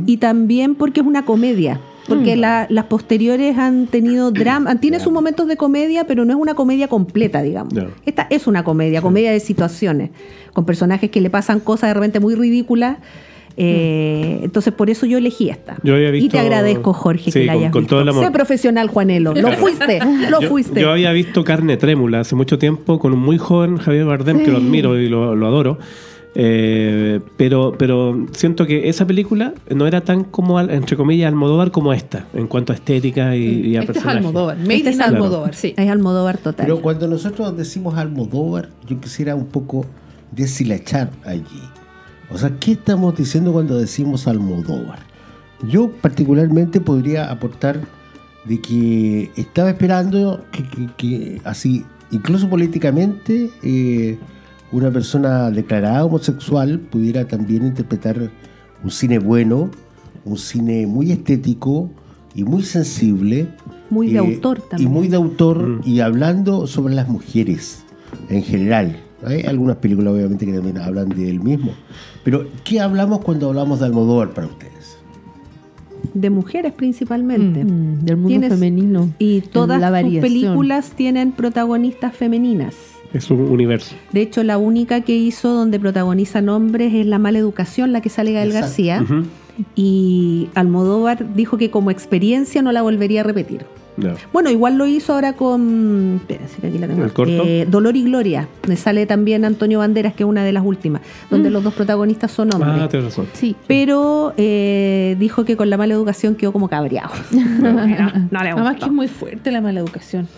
y 0.06 0.17
también 0.19 0.75
porque 0.75 1.00
es 1.00 1.06
una 1.06 1.25
comedia. 1.25 1.81
Porque 2.08 2.35
la- 2.35 2.67
las 2.70 2.87
posteriores 2.87 3.56
han 3.58 3.87
tenido 3.87 4.31
drama, 4.32 4.75
tiene 4.81 4.99
sus 4.99 5.12
momentos 5.12 5.47
de 5.47 5.56
comedia, 5.56 6.05
pero 6.08 6.25
no 6.25 6.32
es 6.32 6.38
una 6.41 6.55
comedia 6.55 6.88
completa, 6.88 7.41
digamos. 7.43 7.73
Esta 8.05 8.26
es 8.31 8.49
una 8.49 8.64
comedia, 8.64 9.00
comedia 9.00 9.31
de 9.31 9.38
situaciones, 9.38 10.11
con 10.53 10.64
personajes 10.64 11.11
que 11.11 11.20
le 11.20 11.31
pasan 11.31 11.61
cosas 11.61 11.91
de 11.91 11.94
repente 11.94 12.19
muy 12.19 12.35
ridículas. 12.35 12.96
Eh, 13.56 14.41
Entonces, 14.43 14.73
por 14.73 14.91
eso 14.91 15.06
yo 15.06 15.19
elegí 15.19 15.49
esta. 15.50 15.76
Yo 15.82 15.94
había 15.94 16.14
y 16.14 16.29
te 16.29 16.38
agradezco, 16.38 16.93
Jorge, 16.93 17.31
Sí, 17.31 17.41
que 17.41 17.47
la 17.47 17.52
con- 17.55 17.61
hayas 17.62 17.73
con 17.73 17.82
visto. 17.82 17.94
todo 17.94 18.02
el 18.02 18.08
amor. 18.08 18.25
Sé 18.25 18.31
profesional, 18.31 18.88
Juanelo. 18.88 19.35
Lo 19.35 19.52
fuiste, 19.58 19.99
lo 20.31 20.41
yo, 20.41 20.49
fuiste. 20.49 20.81
yo 20.81 20.91
había 20.91 21.12
visto 21.12 21.44
Carne 21.44 21.76
Trémula 21.76 22.20
hace 22.20 22.35
mucho 22.37 22.58
tiempo 22.58 22.99
con 22.99 23.12
un 23.12 23.19
muy 23.20 23.38
joven 23.38 23.76
Javier 23.79 24.05
Bardem, 24.05 24.43
que 24.44 24.50
lo 24.50 24.58
admiro 24.58 24.99
y 24.99 25.08
lo, 25.08 25.35
lo 25.37 25.47
adoro. 25.47 25.79
Eh, 26.37 27.19
pero, 27.37 27.75
pero 27.76 28.26
siento 28.31 28.64
que 28.64 28.88
esa 28.88 29.05
película 29.05 29.53
no 29.75 29.88
era 29.88 30.03
tan 30.03 30.23
como, 30.23 30.61
entre 30.61 30.96
comillas, 30.96 31.26
Almodóvar 31.29 31.73
como 31.73 31.93
esta, 31.93 32.26
en 32.35 32.46
cuanto 32.46 32.73
a 32.73 32.76
estética 32.76 33.35
y, 33.35 33.43
y 33.43 33.76
a 33.76 33.81
Este 33.81 33.93
es 33.93 33.99
personajes. 33.99 34.26
Almodóvar. 34.26 34.56
Made 34.58 34.75
Este 34.76 34.91
es. 34.91 35.00
Almodóvar, 35.00 35.55
sí. 35.56 35.75
Es 35.76 35.91
Almodóvar 35.91 36.38
total. 36.38 36.67
Pero 36.67 36.81
cuando 36.81 37.08
nosotros 37.08 37.56
decimos 37.56 37.96
Almodóvar, 37.96 38.69
yo 38.88 39.00
quisiera 39.00 39.35
un 39.35 39.46
poco 39.46 39.87
deshilachar 40.31 41.11
allí. 41.25 41.43
O 42.32 42.38
sea, 42.38 42.50
¿qué 42.61 42.73
estamos 42.73 43.17
diciendo 43.17 43.53
cuando 43.53 43.77
decimos 43.79 44.27
Almodóvar? 44.27 45.00
Yo 45.69 45.91
particularmente 46.00 46.81
podría 46.81 47.31
aportar 47.31 47.81
de 48.44 48.61
que 48.61 49.31
estaba 49.37 49.71
esperando 49.71 50.44
que, 50.53 50.62
que- 50.62 50.88
que 50.97 51.41
así, 51.44 51.85
incluso 52.11 52.49
políticamente, 52.49 53.50
eh, 53.62 54.19
una 54.73 54.91
persona 54.91 55.50
declarada 55.50 56.05
homosexual 56.05 56.79
pudiera 56.79 57.27
también 57.27 57.67
interpretar 57.67 58.31
un 58.82 58.91
cine 58.91 59.19
bueno, 59.19 59.71
un 60.25 60.38
cine 60.38 60.87
muy 60.87 61.11
estético 61.12 61.91
y 62.35 62.44
muy 62.44 62.62
sensible. 62.62 63.49
Muy 63.91 64.08
de 64.13 64.15
eh, 64.15 64.19
autor 64.19 64.60
también. 64.63 64.89
Y 64.91 64.93
muy 64.94 65.08
de 65.08 65.17
autor 65.17 65.81
y 65.84 66.01
hablando 66.01 66.67
sobre 66.69 66.94
las 66.94 67.08
mujeres 67.08 67.82
en 68.29 68.43
general. 68.44 68.96
Hay 69.24 69.43
algunas 69.43 69.77
películas 69.77 70.15
obviamente 70.15 70.46
que 70.46 70.53
también 70.53 70.79
hablan 70.79 71.08
de 71.10 71.29
él 71.31 71.41
mismo. 71.41 71.72
Pero, 72.24 72.46
¿qué 72.65 72.81
hablamos 72.81 73.20
cuando 73.20 73.48
hablamos 73.48 73.81
de 73.81 73.86
Almodóvar 73.86 74.31
para 74.31 74.46
ustedes? 74.46 74.70
de 76.15 76.31
mujeres 76.31 76.72
principalmente. 76.72 77.62
Mm, 77.65 78.05
del 78.05 78.17
mundo 78.17 78.29
Tienes- 78.31 78.48
femenino. 78.48 79.10
Y 79.19 79.43
todas 79.43 79.81
sus 80.03 80.19
películas 80.19 80.91
tienen 80.96 81.31
protagonistas 81.32 82.15
femeninas. 82.17 82.74
Es 83.12 83.31
un 83.31 83.41
universo. 83.41 83.94
De 84.12 84.22
hecho, 84.22 84.43
la 84.43 84.56
única 84.58 85.03
que 85.03 85.17
hizo 85.17 85.53
donde 85.53 85.79
protagonizan 85.79 86.48
hombres 86.48 86.94
es 86.94 87.06
La 87.06 87.19
Mala 87.19 87.39
Educación, 87.39 87.93
la 87.93 88.00
que 88.00 88.08
sale 88.08 88.32
Gael 88.32 88.48
Exacto. 88.48 88.67
García. 88.67 89.06
Y 89.77 90.48
Almodóvar 90.55 91.34
dijo 91.34 91.58
que 91.58 91.70
como 91.70 91.91
experiencia 91.91 92.62
no 92.62 92.72
la 92.72 92.82
volvería 92.82 93.20
a 93.20 93.24
repetir. 93.24 93.60
Bueno, 94.32 94.50
igual 94.50 94.76
lo 94.78 94.86
hizo 94.86 95.14
ahora 95.14 95.34
con. 95.34 96.16
Espérense, 96.20 96.60
que 96.60 96.66
aquí 96.69 96.78
la 96.78 96.86
tengo. 96.86 97.04
¿El 97.04 97.12
corto? 97.12 97.42
Eh, 97.44 97.66
Dolor 97.69 97.96
y 97.96 98.04
Gloria. 98.04 98.48
Me 98.69 98.76
sale 98.76 99.06
también 99.06 99.44
Antonio 99.44 99.78
Banderas, 99.80 100.14
que 100.14 100.22
es 100.22 100.28
una 100.28 100.44
de 100.44 100.52
las 100.52 100.64
últimas, 100.64 101.02
donde 101.30 101.50
los 101.50 101.62
dos 101.64 101.74
protagonistas 101.74 102.30
son 102.30 102.52
hombres. 102.54 102.72
Ah, 102.80 102.88
tienes 102.88 103.06
razón. 103.10 103.26
Sí. 103.32 103.56
Pero 103.66 104.34
eh, 104.36 105.16
dijo 105.19 105.44
que 105.44 105.56
con 105.56 105.70
la 105.70 105.76
mala 105.76 105.94
educación 105.94 106.34
quedó 106.34 106.52
como 106.52 106.69
cabreado. 106.69 107.10
no, 107.32 107.72
no 107.72 108.42
le 108.42 108.50
Además 108.50 108.76
que 108.76 108.84
es 108.86 108.92
muy 108.92 109.08
fuerte 109.08 109.50
la 109.50 109.60
mala 109.60 109.80
educación. 109.80 110.28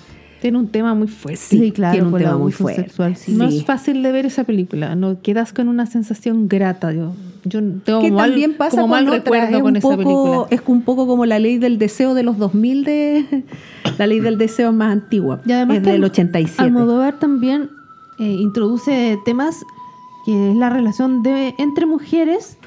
Tiene 0.41 0.59
un 0.59 0.69
tema 0.69 0.95
muy 0.95 1.07
fuerte. 1.07 1.41
Sí, 1.41 1.59
Sí, 1.59 1.71
claro, 1.71 1.93
tiene 1.93 2.09
un 2.09 2.19
tema 2.19 2.37
muy 2.37 2.51
fuerte. 2.51 2.83
sexual, 2.83 3.15
sí. 3.17 3.33
No 3.33 3.49
Sí. 3.49 3.59
es 3.59 3.65
fácil 3.65 4.03
de 4.03 4.11
ver 4.11 4.27
esa 4.27 4.43
película. 4.43 4.97
No 4.97 5.23
quedas 5.23 5.53
con 5.53 5.69
una 5.69 5.87
sensación 5.87 6.49
grata. 6.49 6.93
Yo, 6.93 7.13
yo 7.45 7.61
tengo 7.85 8.01
que 8.01 8.11
mal, 8.13 8.31
también 8.31 8.55
pasa 8.57 8.77
como 8.81 8.89
mal 8.95 9.07
recuerdo 9.07 9.57
es 9.57 9.63
con 9.63 9.71
un 9.71 9.77
esa 9.77 9.89
película. 9.89 10.15
poco, 10.15 10.47
es 10.51 10.63
un 10.67 10.83
poco 10.83 11.07
como 11.07 11.27
la 11.27 11.39
ley 11.39 11.59
del 11.59 11.79
deseo 11.79 12.15
de 12.15 12.23
los 12.23 12.39
2000 12.39 12.85
de 12.85 13.45
la 13.99 14.07
ley 14.07 14.21
del 14.21 14.39
deseo 14.39 14.71
es 14.71 14.75
más 14.77 14.93
antigua 14.93 15.41
Y 15.45 15.53
además 15.53 15.79
es 15.79 15.83
del 15.83 16.03
Alm- 16.03 16.07
87 16.11 16.63
Almodóvar 16.63 17.19
también 17.19 17.71
eh, 18.19 18.25
introduce 18.25 19.19
temas 19.25 19.65
que 20.25 20.51
es 20.53 20.57
la 20.57 20.71
relación 20.71 21.23
de, 21.25 21.55
entre 21.59 21.85
mujeres 21.87 22.59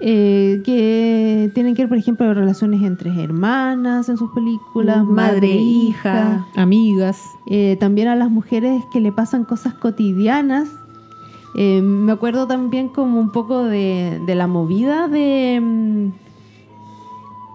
eh, 0.00 0.62
que 0.64 1.50
tienen 1.54 1.74
que 1.74 1.82
ver, 1.82 1.88
por 1.88 1.98
ejemplo, 1.98 2.32
relaciones 2.32 2.82
entre 2.82 3.10
hermanas 3.22 4.08
en 4.08 4.16
sus 4.16 4.30
películas, 4.32 5.04
Madre, 5.04 5.48
hija. 5.48 6.46
Amigas. 6.56 7.20
Eh, 7.46 7.76
también 7.80 8.08
a 8.08 8.16
las 8.16 8.30
mujeres 8.30 8.82
que 8.92 9.00
le 9.00 9.12
pasan 9.12 9.44
cosas 9.44 9.74
cotidianas. 9.74 10.68
Eh, 11.56 11.80
me 11.82 12.12
acuerdo 12.12 12.46
también 12.46 12.88
como 12.88 13.20
un 13.20 13.30
poco 13.30 13.64
de, 13.64 14.20
de 14.26 14.34
la 14.34 14.46
movida 14.46 15.08
de... 15.08 15.60
mm, 15.62 16.08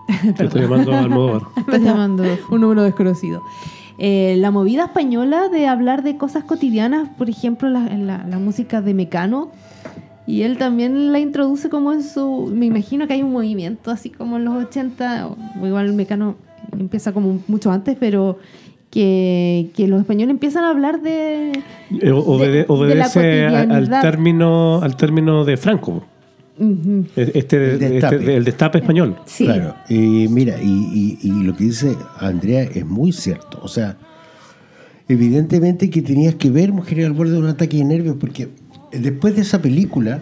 Te 0.38 0.46
estoy 0.46 0.62
llamando 0.62 0.96
Almodóvar. 0.96 1.44
Estás 1.56 1.82
llamando. 1.82 2.24
un 2.50 2.62
número 2.62 2.84
desconocido. 2.84 3.44
Eh, 3.98 4.36
la 4.38 4.50
movida 4.50 4.86
española 4.86 5.50
de 5.50 5.68
hablar 5.68 6.04
de 6.04 6.18
cosas 6.18 6.46
cotidianas, 6.46 7.10
por 7.18 7.30
ejemplo, 7.30 7.70
la, 7.70 7.86
en 7.88 8.08
la, 8.08 8.26
la 8.26 8.40
música 8.40 8.82
de 8.82 8.94
Mecano, 8.94 9.52
y 10.26 10.44
él 10.44 10.58
también 10.58 11.12
la 11.12 11.20
introduce 11.20 11.70
como 11.70 11.92
en 11.92 12.04
su... 12.04 12.50
Me 12.54 12.68
imagino 12.68 13.08
que 13.08 13.14
hay 13.14 13.24
un 13.24 13.34
movimiento 13.34 13.92
así 13.92 14.10
como 14.10 14.38
en 14.38 14.46
los 14.46 14.64
80, 14.64 15.28
o 15.28 15.68
igual 15.68 15.92
Mecano 15.94 16.36
empieza 16.72 17.12
como 17.14 17.40
mucho 17.48 17.72
antes, 17.72 17.98
pero 18.00 18.38
que, 18.92 19.70
que 19.76 19.88
los 19.88 20.02
españoles 20.02 20.32
empiezan 20.32 20.64
a 20.64 20.72
hablar 20.72 21.02
de... 21.02 21.52
Eh, 22.02 22.12
obede- 22.12 22.52
de 22.52 22.66
la 22.68 22.74
obedece 22.74 23.46
al 23.46 23.90
término, 24.02 24.82
al 24.82 24.96
término 24.98 25.46
de 25.46 25.58
Franco. 25.58 26.04
Ujú. 26.58 27.06
Este, 27.16 27.32
El 27.32 27.32
este- 27.36 27.90
destape. 27.90 28.36
el 28.38 28.44
destape 28.44 28.78
español. 28.80 29.16
sí 29.26 29.46
Claro, 29.46 29.76
y 29.88 30.28
mira, 30.30 30.56
y, 30.62 31.18
y- 31.22 31.28
y 31.28 31.44
lo 31.44 31.56
que 31.56 31.66
dice 31.66 31.96
Andrea 32.20 32.64
es 32.64 32.86
muy 32.86 33.12
cierto. 33.14 33.60
O 33.64 33.68
sea, 33.68 33.96
evidentemente 35.08 35.90
que 35.90 36.02
tenías 36.02 36.36
que 36.36 36.50
ver 36.50 36.72
Mujeres 36.74 37.06
al 37.06 37.14
borde 37.14 37.34
de 37.34 37.40
un 37.40 37.48
ataque 37.48 37.78
de 37.78 37.86
nervios, 37.86 38.18
porque 38.20 38.50
después 38.92 39.36
de 39.36 39.42
esa 39.44 39.62
película, 39.62 40.22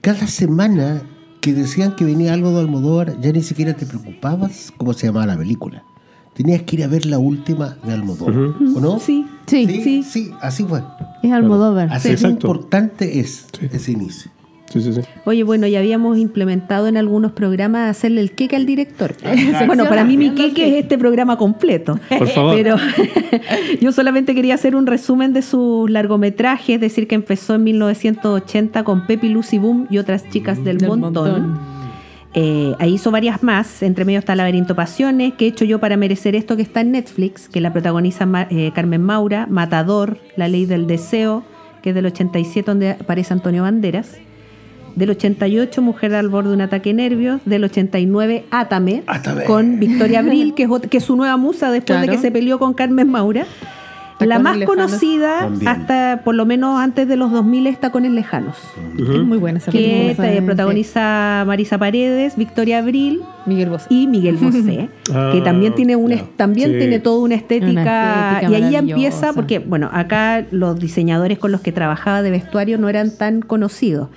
cada 0.00 0.26
semana 0.26 1.02
que 1.40 1.52
decían 1.54 1.96
que 1.96 2.04
venía 2.04 2.32
algo 2.34 2.52
de 2.52 2.60
Almodóvar, 2.60 3.20
ya 3.20 3.32
ni 3.32 3.42
siquiera 3.42 3.72
te 3.74 3.86
preocupabas 3.86 4.72
cómo 4.76 4.92
se 4.92 5.06
llamaba 5.06 5.26
la 5.26 5.36
película. 5.38 5.82
Tenías 6.34 6.62
que 6.62 6.76
ir 6.76 6.84
a 6.84 6.86
ver 6.88 7.04
la 7.06 7.18
última 7.18 7.76
de 7.84 7.92
Almodóvar, 7.92 8.34
¿o 8.34 8.80
no? 8.80 8.98
Sí, 8.98 9.26
Sí. 9.46 9.66
sí, 9.66 10.02
sí, 10.02 10.30
así 10.40 10.64
fue. 10.64 10.82
Es 11.22 11.30
Almodóvar. 11.32 11.88
Así 11.92 12.08
exacto. 12.08 12.46
importante 12.48 13.20
es 13.20 13.46
Sí. 13.58 13.68
ese 13.70 13.92
inicio. 13.92 14.30
Sí, 14.72 14.80
sí, 14.80 14.94
sí. 14.94 15.00
Oye, 15.26 15.42
bueno, 15.42 15.66
ya 15.66 15.80
habíamos 15.80 16.16
implementado 16.16 16.86
en 16.88 16.96
algunos 16.96 17.32
programas 17.32 17.90
hacerle 17.90 18.22
el 18.22 18.30
queque 18.32 18.56
al 18.56 18.64
director. 18.64 19.14
Exacto. 19.22 19.66
bueno, 19.66 19.86
para 19.86 20.02
mí 20.04 20.16
mi 20.16 20.30
queque 20.30 20.66
es 20.78 20.84
este 20.84 20.96
programa 20.96 21.36
completo. 21.36 22.00
Por 22.18 22.26
favor. 22.28 22.54
Pero 22.56 22.76
yo 23.82 23.92
solamente 23.92 24.34
quería 24.34 24.54
hacer 24.54 24.74
un 24.74 24.86
resumen 24.86 25.34
de 25.34 25.42
sus 25.42 25.90
largometrajes, 25.90 26.80
decir 26.80 27.06
que 27.06 27.14
empezó 27.14 27.56
en 27.56 27.64
1980 27.64 28.82
con 28.84 29.06
Pepi, 29.06 29.28
Lucy 29.28 29.58
Boom 29.58 29.86
y 29.90 29.98
otras 29.98 30.26
chicas 30.30 30.64
del, 30.64 30.78
Del 30.78 30.88
montón. 30.88 31.12
montón. 31.12 31.81
Eh, 32.34 32.74
ahí 32.78 32.94
hizo 32.94 33.10
varias 33.10 33.42
más, 33.42 33.82
entre 33.82 34.04
medio 34.06 34.18
está 34.18 34.34
Laberinto 34.34 34.74
Pasiones, 34.74 35.34
que 35.34 35.44
he 35.44 35.48
hecho 35.48 35.66
yo 35.66 35.80
para 35.80 35.98
merecer 35.98 36.34
esto 36.34 36.56
que 36.56 36.62
está 36.62 36.80
en 36.80 36.92
Netflix, 36.92 37.48
que 37.48 37.60
la 37.60 37.72
protagoniza 37.72 38.24
Ma- 38.24 38.46
eh, 38.50 38.70
Carmen 38.74 39.02
Maura, 39.02 39.46
Matador, 39.50 40.18
La 40.36 40.48
Ley 40.48 40.64
del 40.64 40.86
Deseo, 40.86 41.44
que 41.82 41.90
es 41.90 41.94
del 41.94 42.06
87 42.06 42.64
donde 42.70 42.90
aparece 42.92 43.34
Antonio 43.34 43.64
Banderas, 43.64 44.16
del 44.96 45.10
88 45.10 45.82
Mujer 45.82 46.14
al 46.14 46.28
borde 46.30 46.48
de 46.50 46.54
un 46.54 46.60
ataque 46.62 46.90
de 46.90 46.94
nervios, 46.94 47.40
del 47.44 47.64
89 47.64 48.44
Átame, 48.50 49.02
Átame. 49.06 49.44
con 49.44 49.78
Victoria 49.78 50.18
Abril, 50.20 50.54
que 50.54 50.62
es, 50.62 50.68
ot- 50.70 50.88
que 50.88 50.98
es 50.98 51.04
su 51.04 51.16
nueva 51.16 51.36
musa 51.36 51.70
después 51.70 52.00
de 52.00 52.06
que 52.08 52.18
se 52.22 52.30
peleó 52.30 52.58
con 52.58 52.72
Carmen 52.72 53.10
Maura. 53.10 53.44
La 54.26 54.36
Tacones 54.36 54.42
más 54.42 54.58
lejanos. 54.58 54.86
conocida, 54.86 55.38
También. 55.40 55.68
hasta 55.68 56.20
por 56.24 56.34
lo 56.34 56.46
menos 56.46 56.80
antes 56.80 57.06
de 57.08 57.16
los 57.16 57.30
2000, 57.32 57.66
está 57.66 57.90
con 57.90 58.04
El 58.04 58.14
Lejanos 58.14 58.56
Es 58.98 59.08
muy 59.24 59.38
buena 59.38 59.58
esa 59.58 59.70
que 59.72 59.78
película. 60.16 60.32
eh, 60.32 60.42
protagoniza 60.42 61.44
Marisa 61.46 61.78
Paredes, 61.78 62.36
Victoria 62.36 62.78
Abril 62.78 63.20
Miguel 63.46 63.70
Bosé. 63.70 63.86
y 63.90 64.06
Miguel 64.06 64.36
Bosé, 64.36 64.88
Ah, 65.14 65.30
que 65.32 65.40
también 65.40 65.74
tiene 65.74 65.96
una 65.96 66.16
ya. 66.16 66.24
también 66.36 66.72
Sí. 66.72 66.78
tiene 66.78 67.00
toda 67.00 67.22
una 67.24 67.34
estética, 67.34 67.70
Una 67.70 68.32
estética 68.40 68.50
y 68.50 68.54
ahí 68.62 68.76
empieza 68.76 69.32
porque 69.32 69.58
bueno, 69.58 69.88
acá 69.92 70.44
los 70.50 70.78
diseñadores 70.78 71.38
con 71.38 71.52
los 71.52 71.60
que 71.60 71.72
trabajaba 71.72 72.22
de 72.22 72.30
vestuario 72.30 72.78
no 72.78 72.88
eran 72.88 73.16
tan 73.16 73.40
conocidos. 73.42 74.08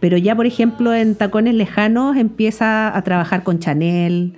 Pero 0.00 0.16
ya, 0.16 0.34
por 0.34 0.46
ejemplo, 0.46 0.94
en 0.94 1.14
Tacones 1.14 1.54
Lejanos 1.54 2.16
empieza 2.16 2.96
a 2.96 3.02
trabajar 3.02 3.42
con 3.42 3.58
Chanel. 3.58 4.32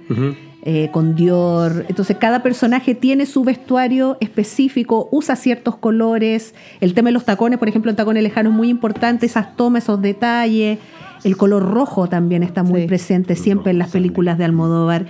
Eh, 0.62 0.90
con 0.92 1.14
Dior. 1.16 1.87
Entonces 1.88 2.16
cada 2.19 2.42
personaje 2.42 2.95
tiene 2.95 3.26
su 3.26 3.42
vestuario 3.45 4.16
específico, 4.21 5.09
usa 5.11 5.35
ciertos 5.37 5.76
colores. 5.76 6.54
El 6.81 6.95
tema 6.95 7.09
de 7.09 7.12
los 7.12 7.25
tacones, 7.25 7.59
por 7.59 7.69
ejemplo, 7.69 7.90
en 7.90 7.97
Tacones 7.97 8.23
Lejanos 8.23 8.52
es 8.52 8.57
muy 8.57 8.69
importante, 8.69 9.26
esas 9.26 9.57
tomas, 9.57 9.85
esos 9.85 10.00
detalles. 10.00 10.78
El 11.25 11.37
color 11.37 11.62
rojo 11.69 12.09
también 12.09 12.42
está 12.42 12.62
muy 12.62 12.83
Sí. 12.83 12.87
presente 12.87 13.37
siempre 13.37 13.71
en 13.73 13.78
las 13.78 13.90
películas 13.90 14.38
de 14.38 14.45
Almodóvar. 14.45 15.07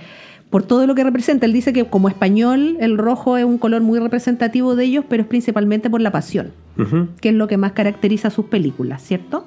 Por 0.49 0.61
todo 0.61 0.85
lo 0.85 0.93
que 0.93 1.03
representa. 1.03 1.47
Él 1.47 1.53
dice 1.53 1.73
que 1.73 1.85
como 1.85 2.07
español 2.09 2.77
el 2.79 2.97
rojo 2.99 3.37
es 3.37 3.45
un 3.45 3.57
color 3.57 3.81
muy 3.81 3.97
representativo 3.97 4.75
de 4.75 4.85
ellos, 4.85 5.05
pero 5.09 5.23
es 5.23 5.27
principalmente 5.27 5.89
por 5.89 6.01
la 6.01 6.11
pasión 6.11 6.51
que 7.21 7.29
es 7.29 7.35
lo 7.35 7.47
que 7.47 7.57
más 7.57 7.73
caracteriza 7.73 8.29
sus 8.31 8.45
películas, 8.45 9.01
¿cierto? 9.03 9.45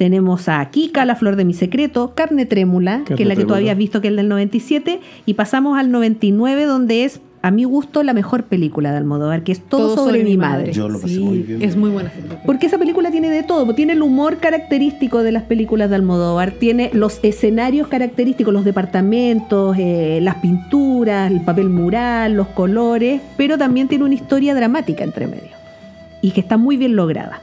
Tenemos 0.00 0.48
a 0.48 0.64
Kika, 0.70 1.04
La 1.04 1.14
Flor 1.14 1.36
de 1.36 1.44
mi 1.44 1.52
Secreto, 1.52 2.14
Carne 2.14 2.46
Trémula, 2.46 3.02
que 3.04 3.22
es 3.22 3.28
la 3.28 3.36
que 3.36 3.44
tú 3.44 3.52
habías 3.52 3.76
visto 3.76 4.00
que 4.00 4.08
es 4.08 4.16
del 4.16 4.30
97, 4.30 4.98
y 5.26 5.34
pasamos 5.34 5.78
al 5.78 5.90
99, 5.90 6.64
donde 6.64 7.04
es, 7.04 7.20
a 7.42 7.50
mi 7.50 7.64
gusto, 7.64 8.02
la 8.02 8.14
mejor 8.14 8.44
película 8.44 8.92
de 8.92 8.96
Almodóvar, 8.96 9.42
que 9.44 9.52
es 9.52 9.60
Todo, 9.60 9.94
sobre, 9.94 10.24
mi 10.24 10.38
madre. 10.38 10.72
Yo 10.72 10.88
lo 10.88 10.98
pasé 10.98 11.16
Sí, 11.16 11.20
muy 11.20 11.38
bien. 11.40 11.60
Es 11.60 11.76
muy 11.76 11.90
buena. 11.90 12.10
Porque 12.46 12.64
esa 12.64 12.78
película 12.78 13.10
tiene 13.10 13.28
de 13.28 13.42
todo, 13.42 13.74
tiene 13.74 13.92
el 13.92 14.00
humor 14.00 14.38
característico 14.38 15.22
de 15.22 15.32
las 15.32 15.42
películas 15.42 15.90
de 15.90 15.96
Almodóvar, 15.96 16.52
tiene 16.52 16.88
los 16.94 17.20
escenarios 17.22 17.86
característicos, 17.88 18.54
los 18.54 18.64
departamentos, 18.64 19.76
eh, 19.78 20.20
las 20.22 20.36
pinturas, 20.36 21.30
el 21.30 21.42
papel 21.42 21.68
mural, 21.68 22.32
los 22.32 22.46
colores, 22.46 23.20
pero 23.36 23.58
también 23.58 23.86
tiene 23.86 24.04
una 24.04 24.14
historia 24.14 24.54
dramática 24.54 25.04
entre 25.04 25.26
medio 25.26 25.60
y 26.22 26.30
que 26.30 26.40
está 26.40 26.56
muy 26.56 26.78
bien 26.78 26.96
lograda. 26.96 27.42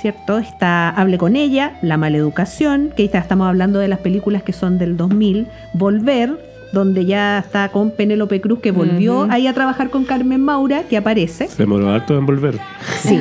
¿Cierto? 0.00 0.38
Está 0.38 0.90
Hable 0.90 1.18
con 1.18 1.36
ella, 1.36 1.78
La 1.82 1.96
maleducación, 1.96 2.90
que 2.94 3.02
ahí 3.02 3.06
está- 3.06 3.18
estamos 3.18 3.48
hablando 3.48 3.78
de 3.78 3.88
las 3.88 3.98
películas 4.00 4.42
que 4.42 4.52
son 4.52 4.78
del 4.78 4.96
2000, 4.96 5.46
Volver, 5.72 6.38
donde 6.72 7.06
ya 7.06 7.38
está 7.38 7.68
con 7.70 7.90
Penélope 7.92 8.40
Cruz, 8.40 8.58
que 8.60 8.72
volvió 8.72 9.26
ahí 9.30 9.46
a 9.46 9.54
trabajar 9.54 9.88
con 9.88 10.04
Carmen 10.04 10.40
Maura, 10.42 10.82
que 10.82 10.96
aparece. 10.96 11.48
Se 11.48 11.62
demoró 11.62 11.90
harto 11.90 12.18
en 12.18 12.26
volver. 12.26 12.58
Sí, 13.00 13.18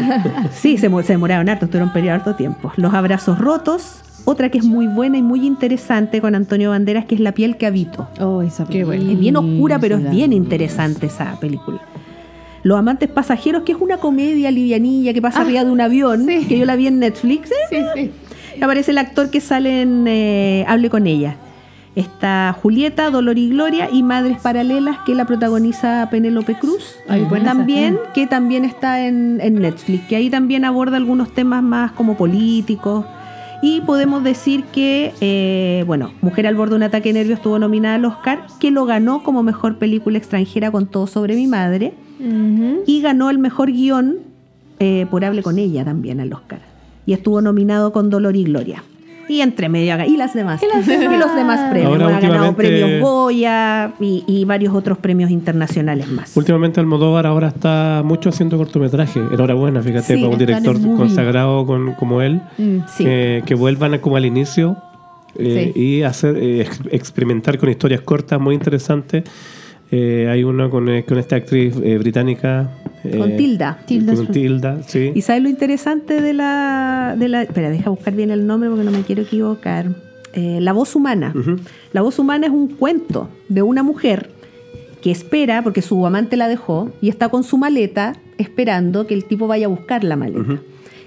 sí, 0.51 0.77
se, 0.77 0.89
mo- 0.89 1.01
se 1.03 1.13
demoraron 1.13 1.47
harto, 1.47 1.65
estuvieron 1.65 1.93
periodo 1.93 2.15
harto 2.15 2.35
tiempo. 2.35 2.71
Los 2.75 2.93
abrazos 2.93 3.37
rotos, 3.39 4.01
otra 4.25 4.49
que 4.49 4.57
es 4.57 4.65
muy 4.65 4.87
buena 4.87 5.17
y 5.17 5.21
muy 5.21 5.45
interesante 5.45 6.19
con 6.21 6.33
Antonio 6.35 6.71
Banderas, 6.71 7.05
que 7.05 7.15
es 7.15 7.21
La 7.21 7.31
piel 7.33 7.55
que 7.57 7.67
habito. 7.67 8.07
Oh, 8.19 8.41
esa 8.41 8.65
Qué 8.65 8.83
bueno. 8.83 9.09
Es 9.11 9.19
bien 9.19 9.37
oscura, 9.37 9.77
pero 9.79 9.95
es 9.95 10.01
película. 10.01 10.15
bien 10.17 10.33
interesante 10.33 11.05
esa 11.05 11.39
película. 11.39 11.79
Los 12.65 12.79
amantes 12.79 13.07
pasajeros, 13.09 13.61
que 13.61 13.73
es 13.73 13.77
una 13.79 13.97
comedia 13.97 14.49
livianilla 14.49 15.13
que 15.13 15.21
pasa 15.21 15.37
Ah, 15.39 15.41
arriba 15.43 15.63
de 15.63 15.69
un 15.69 15.81
avión, 15.81 16.25
sí. 16.25 16.45
que 16.47 16.57
yo 16.57 16.65
la 16.65 16.75
vi 16.75 16.87
en 16.87 16.97
Netflix. 16.97 17.51
¿eh? 17.51 17.55
Sí, 17.69 17.77
sí. 17.93 18.11
Aparece 18.59 18.89
el 18.89 18.97
actor 18.97 19.29
que 19.29 19.39
sale 19.39 19.81
en 19.83 20.05
eh, 20.07 20.65
Hable 20.67 20.89
con 20.89 21.05
ella. 21.05 21.35
Está 21.95 22.57
Julieta, 22.59 23.11
Dolor 23.11 23.37
y 23.37 23.49
Gloria 23.49 23.87
y 23.91 24.01
Madres 24.01 24.39
Paralelas, 24.41 24.97
que 25.05 25.13
la 25.13 25.25
protagoniza 25.25 26.07
Penélope 26.09 26.55
Cruz. 26.55 26.95
Ay, 27.07 27.21
buena 27.25 27.45
esa. 27.51 27.53
también, 27.55 27.99
que 28.15 28.25
también 28.25 28.65
está 28.65 29.05
en, 29.05 29.39
en 29.41 29.61
Netflix, 29.61 30.07
que 30.07 30.15
ahí 30.15 30.31
también 30.31 30.65
aborda 30.65 30.97
algunos 30.97 31.31
temas 31.35 31.61
más 31.61 31.91
como 31.91 32.17
políticos. 32.17 33.05
Y 33.61 33.81
podemos 33.81 34.23
decir 34.23 34.63
que, 34.73 35.13
eh, 35.21 35.83
bueno, 35.85 36.11
Mujer 36.21 36.47
al 36.47 36.55
borde 36.55 36.71
de 36.71 36.75
un 36.77 36.83
ataque 36.83 37.09
de 37.09 37.19
nervios 37.19 37.37
estuvo 37.37 37.59
nominada 37.59 37.95
al 37.95 38.05
Oscar, 38.05 38.47
que 38.59 38.71
lo 38.71 38.85
ganó 38.85 39.21
como 39.23 39.43
mejor 39.43 39.77
película 39.77 40.17
extranjera 40.17 40.71
con 40.71 40.87
Todo 40.87 41.05
sobre 41.07 41.35
mi 41.35 41.45
madre, 41.47 41.93
Y 42.85 43.01
ganó 43.01 43.29
el 43.29 43.37
mejor 43.39 43.71
guion 43.71 44.17
eh, 44.79 45.05
por 45.11 45.23
Hable 45.25 45.43
con 45.43 45.57
ella 45.59 45.83
también 45.85 46.19
al 46.19 46.31
Oscar. 46.33 46.59
Y 47.05 47.13
estuvo 47.13 47.41
nominado 47.41 47.91
con 47.93 48.09
Dolor 48.09 48.35
y 48.35 48.43
Gloria. 48.45 48.83
Y 49.27 49.41
entre 49.41 49.69
medio, 49.69 49.95
y 50.05 50.17
las 50.17 50.35
demás. 50.35 50.61
Y, 50.61 50.67
los 51.17 51.35
demás 51.35 51.71
premios. 51.71 51.99
Ahora, 51.99 52.17
ha 52.17 52.19
ganado 52.19 52.55
premios 52.55 53.01
Goya 53.01 53.91
y, 53.99 54.23
y 54.27 54.45
varios 54.45 54.75
otros 54.75 54.99
premios 54.99 55.31
internacionales 55.31 56.07
más. 56.09 56.37
Últimamente 56.37 56.79
Almodóvar 56.79 57.25
ahora 57.25 57.47
está 57.47 58.03
mucho 58.05 58.29
haciendo 58.29 58.55
cortometraje. 58.57 59.19
Enhorabuena, 59.19 59.81
fíjate, 59.81 60.15
Sí, 60.15 60.21
para 60.21 60.31
un 60.33 60.37
director 60.37 60.79
consagrado 60.95 61.65
con- 61.65 61.93
como 61.95 62.21
él, 62.21 62.39
Mm. 62.59 62.77
Sí. 62.87 63.03
que, 63.03 63.43
que 63.47 63.55
vuelvan 63.55 63.95
a- 63.95 64.01
como 64.01 64.15
al 64.15 64.25
inicio 64.25 64.77
eh, 65.37 65.71
Sí. 65.73 65.79
y 65.81 66.01
hacer 66.03 66.37
eh, 66.37 66.61
ex- 66.61 66.81
experimentar 66.91 67.57
con 67.57 67.69
historias 67.69 68.01
cortas 68.01 68.39
muy 68.39 68.53
interesantes. 68.53 69.23
Eh, 69.91 70.27
hay 70.29 70.43
uno 70.43 70.69
con, 70.69 70.89
eh, 70.89 71.05
con 71.05 71.17
esta 71.17 71.35
actriz 71.35 71.75
eh, 71.83 71.97
británica. 71.97 72.71
Con 73.17 73.37
Tilda. 73.37 73.79
Tilda 73.85 74.15
Con. 74.15 74.27
Tilda, 74.27 74.83
sí. 74.83 75.11
¿Y 75.13 75.21
sabes 75.21 75.43
lo 75.43 75.49
interesante 75.49 76.21
de 76.21 76.33
la, 76.33 77.15
de 77.17 77.27
la... 77.27 77.43
Espera, 77.43 77.69
deja 77.69 77.91
buscar 77.91 78.15
bien 78.15 78.31
el 78.31 78.47
nombre 78.47 78.69
porque 78.69 78.83
no 78.83 78.91
me 78.91 79.01
quiero 79.01 79.21
equivocar. 79.21 79.87
La 80.33 80.73
voz 80.73 80.97
humana. 80.97 81.33
La 81.93 82.01
voz 82.01 82.19
humana 82.19 82.47
es 82.47 82.51
un 82.51 82.67
cuento 82.67 83.29
de 83.47 83.61
una 83.61 83.83
mujer 83.83 84.31
que 85.01 85.09
espera, 85.09 85.61
porque 85.61 85.81
su 85.81 86.05
amante 86.05 86.35
la 86.35 86.49
dejó, 86.49 86.91
y 86.99 87.07
está 87.07 87.29
con 87.29 87.45
su 87.45 87.57
maleta 87.57 88.17
esperando 88.37 89.07
que 89.07 89.13
el 89.13 89.23
tipo 89.23 89.47
vaya 89.47 89.67
a 89.67 89.69
buscar 89.69 90.03
la 90.03 90.17
maleta. 90.17 90.59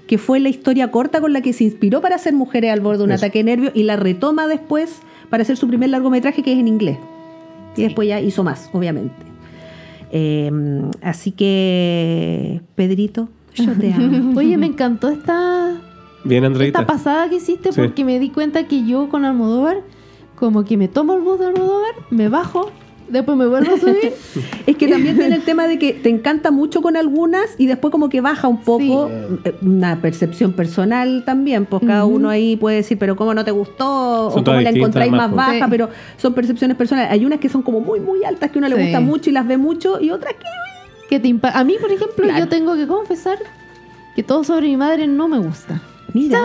Que 0.07 0.17
fue 0.17 0.39
la 0.39 0.49
historia 0.49 0.89
corta 0.89 1.21
con 1.21 1.31
la 1.31 1.41
que 1.41 1.53
se 1.53 1.63
inspiró 1.63 2.01
para 2.01 2.15
hacer 2.15 2.33
Mujeres 2.33 2.71
al 2.71 2.79
borde 2.79 2.99
de 2.99 3.03
un 3.03 3.11
Eso. 3.11 3.23
ataque 3.23 3.39
de 3.39 3.43
nervios 3.43 3.71
y 3.75 3.83
la 3.83 3.97
retoma 3.97 4.47
después 4.47 5.01
para 5.29 5.43
hacer 5.43 5.57
su 5.57 5.67
primer 5.67 5.91
largometraje 5.91 6.41
que 6.41 6.53
es 6.53 6.57
en 6.57 6.67
inglés. 6.67 6.97
Y 7.75 7.83
después 7.83 8.07
ya 8.07 8.19
hizo 8.19 8.43
más, 8.43 8.69
obviamente. 8.73 9.15
Eh, 10.11 10.51
así 11.01 11.31
que, 11.31 12.61
Pedrito, 12.75 13.29
yo 13.55 13.71
te 13.73 13.93
amo. 13.93 14.33
Oye, 14.37 14.57
me 14.57 14.65
encantó 14.67 15.09
esta, 15.09 15.75
Bien, 16.23 16.43
Andreita. 16.45 16.81
esta 16.81 16.91
pasada 16.91 17.29
que 17.29 17.35
hiciste 17.35 17.71
Sí. 17.71 17.79
porque 17.81 18.03
me 18.03 18.19
di 18.19 18.29
cuenta 18.29 18.65
que 18.67 18.85
yo 18.85 19.07
con 19.09 19.23
Almodóvar, 19.25 19.81
como 20.35 20.63
que 20.65 20.77
me 20.77 20.87
tomo 20.87 21.13
el 21.13 21.21
bus 21.21 21.39
de 21.39 21.47
Almodóvar, 21.47 21.93
me 22.09 22.27
bajo, 22.29 22.71
después 23.09 23.37
me 23.37 23.47
vuelvo 23.47 23.73
a 23.75 23.77
subir. 23.79 24.13
Es 24.67 24.75
que 24.77 24.87
también 24.87 25.17
tiene 25.17 25.35
el 25.35 25.41
tema 25.43 25.67
de 25.67 25.79
que 25.79 25.93
te 25.93 26.09
encanta 26.09 26.51
mucho 26.51 26.81
con 26.81 26.95
algunas 26.95 27.43
y 27.57 27.65
después 27.65 27.91
como 27.91 28.07
que 28.09 28.21
baja 28.21 28.47
un 28.47 28.61
poco 28.61 29.09
eh, 29.09 29.55
una 29.61 29.99
percepción 30.01 30.53
personal 30.53 31.23
también, 31.25 31.65
pues 31.65 31.81
cada 31.85 32.05
uno 32.05 32.29
ahí 32.29 32.55
puede 32.55 32.77
decir, 32.77 32.97
pero 32.99 33.15
cómo 33.15 33.33
no 33.33 33.43
te 33.43 33.51
gustó 33.51 34.29
Son 34.31 34.41
o 34.41 34.43
cómo 34.43 34.61
la 34.61 34.69
encontráis 34.69 35.11
más 35.11 35.21
además, 35.27 35.35
baja, 35.53 35.65
Sí. 35.65 35.71
pero 35.71 35.89
son 36.17 36.33
percepciones 36.33 36.77
personales. 36.77 37.11
Hay 37.11 37.25
unas 37.25 37.39
que 37.39 37.49
son 37.49 37.61
como 37.63 37.79
muy, 37.79 37.99
muy 37.99 38.23
altas 38.23 38.51
que 38.51 38.59
a 38.59 38.61
uno 38.61 38.69
le 38.69 38.81
gusta 38.83 38.99
mucho 38.99 39.29
y 39.29 39.33
las 39.33 39.47
ve 39.47 39.57
mucho 39.57 39.99
y 39.99 40.11
otras 40.11 40.33
que... 40.35 41.07
que 41.09 41.19
te 41.19 41.27
impa- 41.29 41.51
A 41.53 41.63
mí, 41.63 41.75
por 41.81 41.91
ejemplo, 41.91 42.23
Claro. 42.25 42.39
yo 42.39 42.47
tengo 42.47 42.75
que 42.75 42.85
confesar 42.85 43.37
que 44.15 44.21
todo 44.23 44.43
sobre 44.43 44.67
mi 44.67 44.77
madre 44.77 45.07
no 45.07 45.27
me 45.27 45.39
gusta. 45.39 45.81
Mira. 46.13 46.39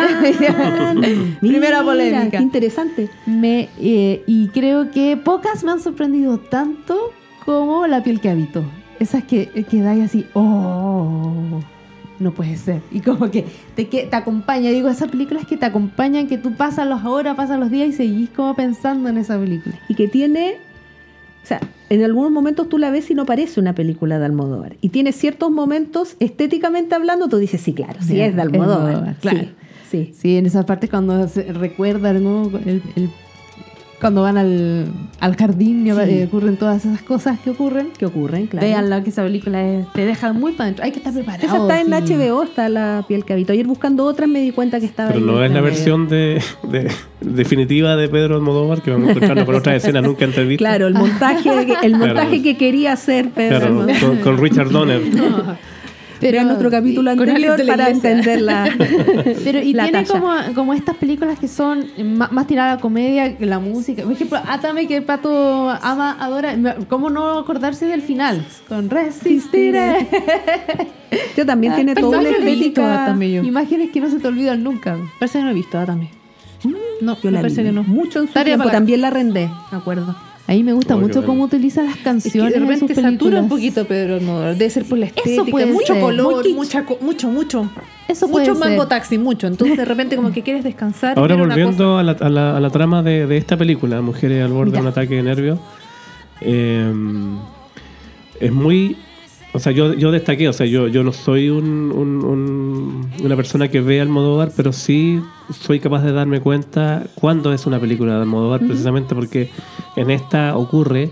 Primera 1.40 1.82
polémica. 1.82 2.38
Qué 2.38 2.42
interesante. 2.42 3.10
Me, 3.26 3.68
eh, 3.80 4.22
y 4.26 4.48
creo 4.48 4.90
que 4.90 5.16
pocas 5.16 5.64
me 5.64 5.72
han 5.72 5.80
sorprendido 5.80 6.38
tanto 6.38 7.12
como 7.44 7.86
La 7.86 8.02
piel 8.02 8.20
que 8.20 8.30
habito. 8.30 8.64
esas 9.00 9.24
que 9.24 9.48
quedáis 9.68 10.04
así, 10.04 10.26
oh, 10.34 11.60
no 12.20 12.32
puede 12.32 12.56
ser. 12.56 12.80
Y 12.92 13.00
como 13.00 13.30
que 13.30 13.44
te, 13.74 13.88
que 13.88 14.04
te 14.04 14.16
acompaña, 14.16 14.70
digo, 14.70 14.88
esas 14.88 15.10
películas 15.10 15.46
que 15.46 15.56
te 15.56 15.66
acompañan, 15.66 16.28
que 16.28 16.38
tú 16.38 16.54
pasas 16.54 16.86
las 16.86 17.04
horas, 17.04 17.34
pasas 17.34 17.58
los 17.58 17.70
días 17.70 17.88
y 17.88 17.92
seguís 17.92 18.30
como 18.30 18.54
pensando 18.54 19.08
en 19.08 19.18
esa 19.18 19.38
película. 19.38 19.74
y 19.88 19.94
que 19.94 20.06
tiene, 20.08 20.54
o 21.42 21.46
sea, 21.46 21.60
en 21.90 22.04
algunos 22.04 22.30
momentos 22.30 22.68
tú 22.68 22.78
la 22.78 22.90
ves 22.90 23.10
y 23.10 23.14
no 23.14 23.26
parece 23.26 23.58
una 23.58 23.74
película 23.74 24.18
de 24.20 24.24
Almodóvar. 24.26 24.76
Y 24.80 24.90
tiene 24.90 25.12
ciertos 25.12 25.50
momentos, 25.50 26.16
estéticamente 26.20 26.94
hablando, 26.94 27.28
tú 27.28 27.38
dices, 27.38 27.60
sí, 27.60 27.72
claro, 27.72 27.98
sí 28.00 28.20
es 28.20 28.36
de 28.36 28.42
es 28.42 28.48
Almodóvar. 28.48 28.88
Almodóvar, 28.88 29.16
claro. 29.16 29.38
Sí, 29.40 29.50
sí. 29.92 30.12
Sí, 30.18 30.36
en 30.36 30.46
esas 30.46 30.64
partes 30.64 30.90
cuando 30.90 31.28
se 31.28 31.44
recuerdan, 31.52 32.24
¿no? 32.24 32.50
El- 32.66 32.82
el- 32.96 33.10
cuando 34.00 34.22
van 34.22 34.36
al, 34.36 34.86
al 35.20 35.36
jardín 35.36 35.86
y 35.86 35.92
Sí. 35.92 35.96
eh, 36.00 36.24
ocurren 36.26 36.56
todas 36.56 36.84
esas 36.84 37.02
cosas 37.02 37.38
que 37.38 37.50
ocurren. 37.50 37.86
que 37.96 38.04
ocurren, 38.04 38.48
claro. 38.48 38.66
Véanla, 38.66 39.04
que 39.04 39.10
esa 39.10 39.22
película 39.22 39.62
es- 39.62 39.86
te 39.92 40.04
deja 40.04 40.32
muy 40.32 40.50
para 40.54 40.64
adentro. 40.64 40.84
Hay 40.84 40.90
que 40.90 40.98
estar 40.98 41.12
preparado. 41.14 41.46
Esa 41.46 41.56
está 41.58 41.80
en 41.80 41.86
sí. 42.08 42.14
HBO, 42.14 42.42
está 42.42 42.68
la 42.68 43.04
piel 43.06 43.24
que 43.24 43.32
habito. 43.34 43.52
Ayer 43.52 43.64
buscando 43.64 44.04
otras 44.04 44.28
me 44.28 44.40
di 44.40 44.50
cuenta 44.50 44.80
que 44.80 44.86
estaba 44.86 45.10
Pero 45.12 45.20
ahí 45.20 45.26
no 45.26 45.44
es 45.44 45.52
la 45.52 45.60
versión 45.60 46.08
de, 46.08 46.42
de- 46.64 46.90
definitiva 47.20 47.94
de 47.94 48.08
Pedro 48.08 48.34
Almodóvar 48.34 48.82
que 48.82 48.90
vamos 48.90 49.10
encontrando 49.10 49.46
con 49.46 49.54
otras 49.54 49.76
escenas 49.76 50.02
nunca 50.02 50.24
entrevistas. 50.24 50.66
Claro, 50.66 50.88
el 50.88 50.94
montaje, 50.94 51.48
el 51.84 51.92
montaje 51.96 52.12
Claro. 52.28 52.42
que 52.42 52.56
quería 52.56 52.94
hacer 52.94 53.30
Pedro 53.30 53.84
Claro, 53.84 53.86
con, 54.00 54.16
con 54.16 54.38
Richard 54.38 54.70
Donner. 54.70 55.00
Pero, 56.22 56.36
Vean 56.36 56.46
nuestro 56.46 56.70
capítulo 56.70 57.10
anterior 57.10 57.56
para 57.66 57.90
iglesia. 57.90 58.10
entender 58.10 58.40
la, 58.42 58.70
Pero 59.44 59.58
y 59.58 59.72
la 59.72 59.82
tiene 59.82 60.04
como, 60.06 60.32
como 60.54 60.72
estas 60.72 60.96
películas 60.96 61.36
que 61.36 61.48
son 61.48 61.84
más, 62.16 62.30
más 62.30 62.46
tiradas 62.46 62.72
a 62.72 62.76
la 62.76 62.80
comedia 62.80 63.36
que 63.36 63.44
la 63.44 63.58
música. 63.58 64.04
Por 64.04 64.12
ejemplo, 64.12 64.38
Atame 64.46 64.86
que 64.86 65.02
pato 65.02 65.68
ama, 65.68 66.16
adora. 66.20 66.56
¿Cómo 66.88 67.10
no 67.10 67.40
acordarse 67.40 67.86
del 67.86 68.02
final? 68.02 68.46
Con 68.68 68.88
Resistiré. 68.88 70.06
Yo 71.36 71.44
también 71.44 71.74
tiene 71.74 71.96
toda 71.96 72.20
una 72.20 72.30
estética. 72.30 73.16
Imágenes 73.18 73.90
que 73.90 74.00
no 74.00 74.08
se 74.08 74.20
te 74.20 74.28
olvidan 74.28 74.62
nunca. 74.62 74.96
Parece 75.18 75.38
que 75.38 75.44
no 75.44 75.50
he 75.50 75.54
visto 75.54 75.76
ah, 75.76 75.86
también. 75.86 76.22
No, 77.00 77.20
Yo 77.20 77.30
la 77.32 77.40
parece 77.40 77.62
vi 77.62 77.68
que 77.68 77.74
no. 77.74 77.82
mucho 77.82 78.20
en 78.20 78.28
su 78.28 78.44
tiempo, 78.44 78.70
también 78.70 79.00
la 79.00 79.08
arrendé, 79.08 79.50
me 79.72 79.78
acuerdo. 79.78 80.14
A 80.48 80.52
mí 80.52 80.64
me 80.64 80.72
gusta 80.72 80.96
Oh, 80.96 80.98
mucho 80.98 81.14
bueno. 81.20 81.26
cómo 81.28 81.44
utiliza 81.44 81.82
las 81.82 81.92
Es 81.92 81.98
que 81.98 82.02
canciones 82.04 82.52
de 82.52 82.58
en 82.58 82.66
sus 82.66 82.80
repente 82.80 83.00
satura 83.00 83.40
un 83.40 83.48
poquito 83.48 83.86
Pedro 83.86 84.16
Almodóvar. 84.16 84.56
Debe 84.56 84.70
ser 84.70 84.84
por 84.84 84.98
la 84.98 85.06
estética. 85.06 85.44
puede 85.50 85.66
mucho 85.66 85.86
ser, 85.94 86.02
muy 86.02 86.02
color, 86.16 86.42
kitsch. 86.42 86.54
mucha, 86.56 86.84
co- 86.84 86.98
mucho, 87.00 87.28
mucho. 87.30 87.70
Eso 88.08 88.28
puede 88.28 88.48
mucho 88.50 88.60
ser. 88.60 88.68
mango 88.70 88.86
taxi, 88.88 89.18
mucho. 89.18 89.46
Entonces 89.46 89.76
de 89.76 89.84
repente 89.84 90.16
como 90.16 90.32
que 90.32 90.42
quieres 90.42 90.64
descansar. 90.64 91.16
Ahora 91.18 91.36
volviendo 91.36 91.96
a 91.98 92.02
la, 92.02 92.12
a 92.12 92.28
la- 92.28 92.56
a 92.56 92.60
la 92.60 92.70
trama 92.70 93.02
de, 93.02 93.26
de 93.26 93.36
esta 93.36 93.56
película, 93.56 94.00
Mujeres 94.02 94.44
al 94.44 94.52
borde 94.52 94.72
de 94.72 94.80
un 94.80 94.86
ataque 94.88 95.14
de 95.14 95.22
nervios, 95.22 95.58
eh, 96.40 96.92
es 98.40 98.52
muy... 98.52 98.96
O 99.54 99.58
sea, 99.58 99.70
yo, 99.72 99.92
yo 99.92 100.10
destaqué, 100.10 100.48
o 100.48 100.52
sea, 100.54 100.64
yo, 100.66 100.88
yo 100.88 101.04
no 101.04 101.12
soy 101.12 101.50
un- 101.50 101.92
un- 101.94 102.24
un- 102.24 103.10
una 103.22 103.36
persona 103.36 103.68
que 103.68 103.82
ve 103.82 104.00
Almodóvar, 104.00 104.50
pero 104.56 104.72
sí 104.72 105.20
soy 105.52 105.78
capaz 105.78 106.02
de 106.02 106.12
darme 106.12 106.40
cuenta 106.40 107.04
cuándo 107.14 107.52
es 107.52 107.66
una 107.66 107.78
película 107.78 108.14
de 108.14 108.20
Almodóvar, 108.22 108.60
precisamente 108.60 109.14
porque 109.14 109.50
en 109.96 110.10
esta 110.10 110.56
ocurre 110.56 111.10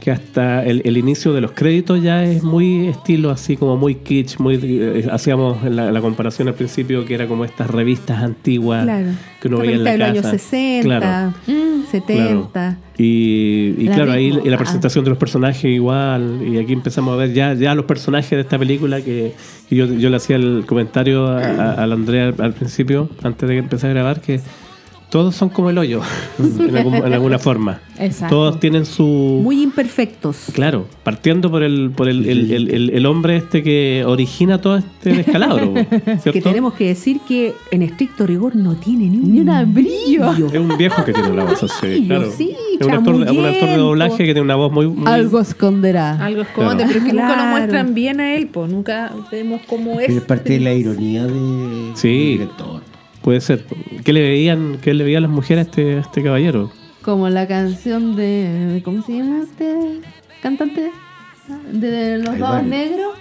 que 0.00 0.10
hasta 0.10 0.64
el, 0.64 0.82
el 0.84 0.96
inicio 0.98 1.32
de 1.32 1.40
los 1.40 1.52
créditos 1.52 2.02
ya 2.02 2.22
es 2.24 2.42
muy 2.42 2.86
estilo 2.88 3.30
así 3.30 3.56
como 3.56 3.76
muy 3.76 3.94
kitsch, 3.96 4.38
muy 4.38 4.58
eh, 4.62 5.08
hacíamos 5.10 5.62
la, 5.64 5.90
la 5.90 6.00
comparación 6.00 6.48
al 6.48 6.54
principio 6.54 7.04
que 7.04 7.14
era 7.14 7.26
como 7.26 7.44
estas 7.44 7.68
revistas 7.70 8.22
antiguas 8.22 8.84
Claro. 8.84 9.08
que 9.40 9.48
uno 9.48 9.58
veía 9.58 9.74
en 9.76 9.84
la 9.84 9.90
de 9.92 9.98
los 9.98 10.06
casa. 10.08 10.28
años 10.30 10.42
60, 10.42 10.82
Claro. 11.00 11.34
Mm, 11.46 11.86
70. 11.90 12.78
Y, 12.98 13.74
y 13.78 13.84
La 13.86 13.94
claro, 13.94 14.12
ahí 14.12 14.26
y 14.44 14.48
la 14.48 14.56
Ah. 14.56 14.58
presentación 14.58 15.04
de 15.04 15.10
los 15.10 15.18
personajes 15.18 15.64
igual, 15.64 16.40
y 16.46 16.58
aquí 16.58 16.72
empezamos 16.72 17.12
a 17.14 17.16
ver 17.16 17.32
ya, 17.32 17.54
ya 17.54 17.74
los 17.74 17.84
personajes 17.86 18.30
de 18.30 18.40
esta 18.40 18.58
película 18.58 19.00
que, 19.00 19.32
que 19.68 19.76
yo, 19.76 19.86
yo 19.86 20.10
le 20.10 20.16
hacía 20.16 20.36
el 20.36 20.64
comentario 20.66 21.26
a, 21.26 21.38
a, 21.40 21.72
a 21.82 21.86
la 21.86 21.94
Andrea 21.94 22.28
al, 22.28 22.34
al 22.40 22.52
principio, 22.54 23.08
antes 23.22 23.48
de 23.48 23.54
que 23.54 23.58
empezara 23.60 23.90
a 23.92 23.94
grabar, 23.94 24.20
que 24.20 24.40
todos 25.10 25.34
son 25.36 25.48
como 25.48 25.70
el 25.70 25.78
hoyo, 25.78 26.00
en, 26.38 26.76
algún- 26.76 26.94
en 26.94 27.12
alguna 27.12 27.38
forma. 27.38 27.80
Exacto. 27.98 28.34
Todos 28.34 28.60
tienen 28.60 28.84
su... 28.84 29.40
Muy 29.42 29.62
imperfectos. 29.62 30.48
Claro, 30.52 30.86
partiendo 31.02 31.50
por 31.50 31.62
el, 31.62 31.90
por 31.96 32.08
el, 32.10 32.28
el, 32.28 32.50
el- 32.52 32.70
el- 32.74 32.90
el 32.90 33.06
hombre 33.06 33.36
este 33.38 33.62
que 33.62 34.04
origina 34.06 34.60
todo 34.60 34.76
este 34.76 35.14
descalabro, 35.14 35.72
¿cierto? 36.20 36.32
Que 36.32 36.42
tenemos 36.42 36.74
que 36.74 36.88
decir 36.88 37.20
que 37.26 37.54
en 37.70 37.80
estricto 37.82 38.26
rigor 38.26 38.54
no 38.54 38.74
tiene 38.76 39.06
ni 39.08 39.16
un, 39.18 39.32
Ni 39.32 39.40
una 39.40 39.64
brillo. 39.64 40.30
Es 40.32 40.60
un 40.60 40.76
viejo 40.76 41.02
que 41.04 41.12
tiene 41.14 41.30
una 41.30 41.44
voz 41.44 41.62
así, 41.62 42.04
claro. 42.06 42.30
sí, 42.36 42.54
es 42.78 42.86
un 42.86 42.92
actor, 42.92 43.14
de- 43.16 43.22
un 43.22 43.28
actor 43.28 43.44
de 43.46 43.52
chamullento. 43.60 43.82
doblaje 43.84 44.16
que 44.18 44.24
tiene 44.24 44.42
una 44.42 44.56
voz 44.56 44.70
muy... 44.72 44.86
muy- 44.88 45.06
Algo 45.10 45.40
esconderá. 45.40 46.22
Algo 46.22 46.42
esconde, 46.42 46.76
Claro. 46.84 46.90
pero 46.92 47.04
que 47.06 47.12
nunca 47.12 47.36
lo 47.36 47.44
muestran 47.50 47.94
bien 47.94 48.20
a 48.20 48.34
él, 48.34 48.48
pues 48.48 48.70
nunca 48.70 49.12
vemos 49.32 49.62
cómo 49.66 50.00
es. 50.00 50.10
Es 50.10 50.20
parte 50.22 50.54
de 50.54 50.60
la 50.60 50.74
ironía 50.74 51.24
de, 51.24 51.92
Sí. 51.94 52.08
del 52.08 52.28
director. 52.40 52.82
Puede 53.26 53.40
ser. 53.40 53.64
¿Qué 54.04 54.12
le 54.12 54.20
veían, 54.20 54.78
qué 54.80 54.94
le 54.94 55.02
veían 55.02 55.22
las 55.22 55.32
mujeres 55.32 55.66
a 55.66 55.68
este, 55.68 55.96
a 55.96 55.98
este 55.98 56.22
caballero? 56.22 56.70
Como 57.02 57.28
la 57.28 57.48
canción 57.48 58.14
de. 58.14 58.80
¿Cómo 58.84 59.02
se 59.02 59.16
llama 59.16 59.42
este 59.42 60.00
cantante? 60.40 60.92
De 61.72 62.18
los 62.18 62.28
Hay 62.28 62.38
dos 62.38 62.48
varios. 62.48 62.68
negros. 62.68 63.14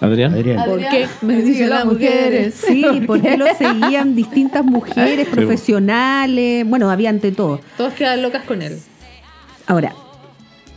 Adrián. 0.00 0.34
Adrián. 0.34 0.64
¿Por 0.68 0.80
qué? 0.80 1.06
Me 1.22 1.42
dicen 1.42 1.70
las 1.70 1.84
mujeres. 1.84 2.54
Sí, 2.54 2.84
porque 3.06 3.36
lo 3.36 3.46
seguían 3.56 4.16
distintas 4.16 4.64
mujeres 4.64 5.28
profesionales. 5.28 6.68
Bueno, 6.68 6.90
había 6.90 7.10
ante 7.10 7.30
todo. 7.30 7.60
Todos 7.76 7.92
quedan 7.92 8.20
locas 8.20 8.42
con 8.42 8.62
él. 8.62 8.80
Ahora, 9.68 9.94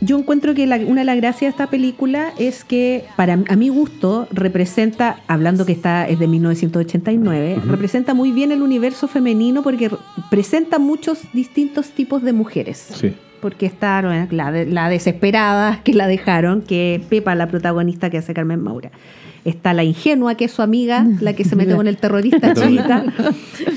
yo 0.00 0.18
encuentro 0.18 0.54
que 0.54 0.66
la- 0.66 0.76
una 0.76 1.00
de 1.00 1.04
las 1.04 1.16
gracias 1.16 1.40
de 1.40 1.48
esta 1.48 1.66
película 1.68 2.32
es 2.38 2.64
que, 2.64 3.04
para 3.16 3.32
a 3.48 3.56
mi 3.56 3.68
gusto, 3.68 4.28
representa, 4.30 5.20
hablando 5.26 5.66
que 5.66 5.72
está 5.72 6.06
es 6.08 6.18
de 6.18 6.26
1989, 6.28 7.60
representa 7.66 8.14
muy 8.14 8.32
bien 8.32 8.52
el 8.52 8.62
universo 8.62 9.08
femenino 9.08 9.62
porque 9.62 9.88
re- 9.88 9.96
presenta 10.30 10.78
muchos 10.78 11.20
distintos 11.32 11.90
tipos 11.90 12.22
de 12.22 12.32
mujeres. 12.32 12.88
Sí. 12.94 13.14
Porque 13.40 13.66
está 13.66 14.02
bueno, 14.02 14.26
la, 14.32 14.50
la 14.50 14.88
desesperada 14.88 15.80
que 15.84 15.92
la 15.94 16.06
dejaron, 16.08 16.62
que 16.62 16.96
es 16.96 17.02
Pepa, 17.02 17.34
la 17.34 17.46
protagonista 17.48 18.10
que 18.10 18.18
hace 18.18 18.34
Carmen 18.34 18.60
Maura. 18.62 18.90
Está 19.44 19.72
la 19.72 19.84
ingenua, 19.84 20.34
que 20.34 20.44
es 20.46 20.50
su 20.52 20.62
amiga, 20.62 21.06
la 21.20 21.32
que 21.34 21.44
se 21.44 21.56
mete 21.56 21.74
con 21.74 21.86
el 21.88 21.96
terrorista 21.96 22.52
chiquita. 22.54 23.04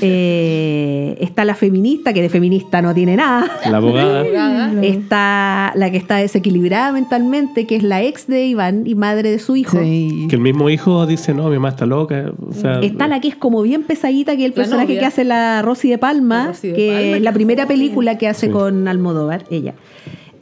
Eh, 0.00 1.16
está 1.20 1.44
la 1.44 1.54
feminista, 1.54 2.12
que 2.12 2.20
de 2.22 2.28
feminista 2.28 2.82
no 2.82 2.92
tiene 2.94 3.16
nada. 3.16 3.50
La 3.70 3.76
abogada. 3.78 4.72
Está 4.82 5.72
la 5.76 5.90
que 5.90 5.96
está 5.96 6.16
desequilibrada 6.16 6.92
mentalmente, 6.92 7.66
que 7.66 7.76
es 7.76 7.82
la 7.82 8.02
ex 8.02 8.26
de 8.26 8.46
Iván 8.46 8.82
y 8.86 8.94
madre 8.94 9.30
de 9.30 9.38
su 9.38 9.56
hijo. 9.56 9.78
Sí. 9.80 10.26
Que 10.28 10.36
el 10.36 10.42
mismo 10.42 10.68
hijo 10.68 11.06
dice, 11.06 11.32
no, 11.34 11.48
mi 11.48 11.54
mamá 11.56 11.70
está 11.70 11.86
loca. 11.86 12.32
O 12.48 12.52
sea, 12.52 12.80
Está 12.80 13.06
la 13.08 13.20
que 13.20 13.28
es 13.28 13.36
como 13.36 13.62
bien 13.62 13.84
pesadita, 13.84 14.36
que 14.36 14.42
es 14.42 14.46
el 14.46 14.50
La 14.50 14.54
personaje 14.56 14.86
novia. 14.88 15.00
que 15.00 15.06
hace 15.06 15.24
la 15.24 15.62
Rosy 15.62 15.88
de 15.88 15.98
Palma, 15.98 16.36
La 16.42 16.46
Rosy 16.48 16.68
de 16.68 16.74
que 16.74 16.86
Palma, 16.88 17.16
es 17.16 17.22
la 17.22 17.32
primera 17.32 17.66
película 17.66 18.18
que 18.18 18.28
hace 18.28 18.46
Sí. 18.46 18.52
con 18.52 18.88
Almodóvar, 18.88 19.44
ella. 19.50 19.74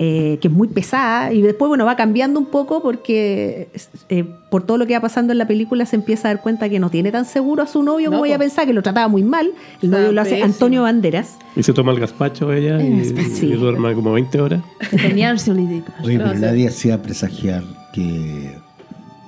Eh, 0.02 0.38
que 0.40 0.48
es 0.48 0.54
muy 0.54 0.66
pesada 0.68 1.30
y 1.30 1.42
después, 1.42 1.68
bueno, 1.68 1.84
va 1.84 1.94
cambiando 1.94 2.40
un 2.40 2.46
poco 2.46 2.80
porque 2.82 3.68
eh, 4.08 4.24
por 4.50 4.62
todo 4.64 4.78
lo 4.78 4.86
que 4.86 4.94
va 4.94 5.00
pasando 5.00 5.32
en 5.32 5.38
la 5.38 5.46
película 5.46 5.84
se 5.84 5.94
empieza 5.96 6.28
a 6.28 6.32
dar 6.34 6.42
cuenta 6.42 6.70
que 6.70 6.78
no 6.80 6.88
tiene 6.88 7.12
tan 7.12 7.26
seguro 7.26 7.62
a 7.62 7.66
su 7.66 7.82
novio 7.82 8.06
No, 8.08 8.16
como 8.16 8.24
ella 8.24 8.38
pensaba, 8.38 8.66
que 8.66 8.72
lo 8.72 8.80
trataba 8.82 9.08
muy 9.08 9.22
mal. 9.22 9.48
El 9.82 9.88
Está 9.90 9.98
novio 9.98 10.12
lo 10.12 10.20
hace 10.22 10.30
pésimo. 10.30 10.46
Antonio 10.46 10.82
Banderas. 10.84 11.36
y 11.54 11.62
se 11.62 11.74
toma 11.74 11.92
el 11.92 12.00
gazpacho 12.00 12.50
ella 12.50 12.80
y, 12.82 13.04
Sí. 13.04 13.46
y 13.46 13.52
duerme 13.56 13.92
como 13.94 14.12
20 14.12 14.40
horas. 14.40 14.62
Tenía 14.90 15.28
ansiolíticos. 15.36 15.94
Oye, 16.02 16.16
pero 16.18 16.32
nadie 16.32 16.68
hacía 16.68 17.02
presagiar 17.02 17.62
que, 17.92 18.54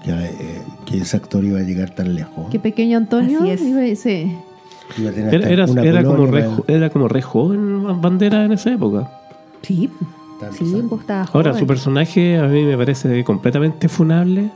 que, 0.04 0.10
eh, 0.10 0.62
que 0.86 0.98
ese 0.98 1.18
actor 1.18 1.44
iba 1.44 1.58
a 1.58 1.62
llegar 1.64 1.94
tan 1.94 2.14
lejos. 2.14 2.46
Qué 2.50 2.58
pequeño 2.58 2.96
Antonio. 2.96 3.40
Así 3.40 3.50
es. 3.50 3.60
iba- 3.60 3.94
sí. 3.94 4.32
Iba 4.96 5.10
a 5.10 5.12
tener 5.12 5.34
Era, 5.86 6.02
como 6.02 6.26
re, 6.26 6.46
era 6.66 6.88
como 6.88 7.08
re 7.08 7.20
joven 7.20 8.00
Bandera 8.00 8.46
en 8.46 8.52
esa 8.52 8.72
época. 8.72 9.10
Sí, 9.60 9.90
Sí, 10.52 10.82
pues 10.88 11.02
Ahora, 11.08 11.26
joven. 11.50 11.58
su 11.58 11.66
personaje 11.66 12.38
a 12.38 12.44
mí 12.44 12.62
me 12.64 12.76
parece 12.76 13.22
completamente 13.24 13.88
funable. 13.88 14.50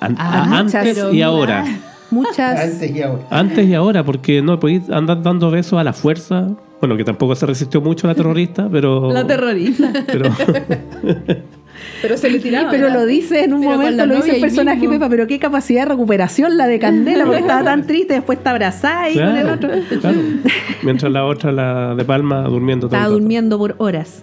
An- 0.00 0.14
Ah, 0.18 0.42
a- 0.42 0.62
muchas, 0.62 0.74
antes 0.76 0.94
pero 0.96 1.08
y 1.10 1.12
mira. 1.14 1.26
ahora. 1.26 1.64
Muchas... 2.10 2.60
Antes 2.60 2.90
y 2.96 3.02
ahora. 3.02 3.22
Antes 3.30 3.66
y 3.68 3.74
ahora, 3.74 4.04
porque 4.04 4.40
no 4.42 4.58
podéis 4.58 4.88
andar 4.90 5.22
dando 5.22 5.50
besos 5.50 5.78
a 5.78 5.84
la 5.84 5.92
fuerza. 5.92 6.48
Bueno, 6.80 6.96
que 6.96 7.04
tampoco 7.04 7.34
se 7.34 7.44
resistió 7.44 7.80
mucho 7.80 8.06
la 8.06 8.14
terrorista, 8.14 8.68
pero. 8.70 9.12
La 9.12 9.26
terrorista. 9.26 9.92
pero 10.06 10.30
Pero 12.02 12.16
se 12.16 12.30
le 12.30 12.38
tiraba. 12.38 12.70
Pero 12.70 12.90
lo 12.90 13.06
dice 13.06 13.44
en 13.44 13.52
un 13.54 13.60
Pero 13.60 13.72
con 13.72 13.80
momento, 13.80 13.96
la 13.98 14.06
lo 14.06 14.14
dice 14.14 14.26
novia 14.28 14.30
el 14.30 14.36
ahí 14.36 14.40
personaje 14.50 14.78
mismo. 14.80 14.92
Pepa, 14.94 15.08
pero 15.08 15.26
qué 15.26 15.38
capacidad 15.38 15.82
de 15.82 15.88
recuperación 15.90 16.56
la 16.56 16.66
de 16.66 16.78
Candela, 16.78 17.24
porque 17.24 17.40
estaba 17.40 17.64
tan 17.64 17.86
triste, 17.86 18.14
después 18.14 18.38
está 18.38 18.50
abrazada 18.50 19.02
ahí 19.02 19.14
con 19.14 19.22
el 19.24 19.42
claro, 19.42 19.54
otro. 19.54 19.70
claro. 20.00 20.18
Mientras 20.82 21.12
la 21.12 21.24
otra, 21.24 21.50
la 21.52 21.94
de 21.94 22.04
Palma, 22.04 22.42
durmiendo 22.42 22.86
todo 22.88 22.96
Estaba 22.96 23.04
rato. 23.06 23.18
durmiendo 23.18 23.58
por 23.58 23.74
horas. 23.78 24.22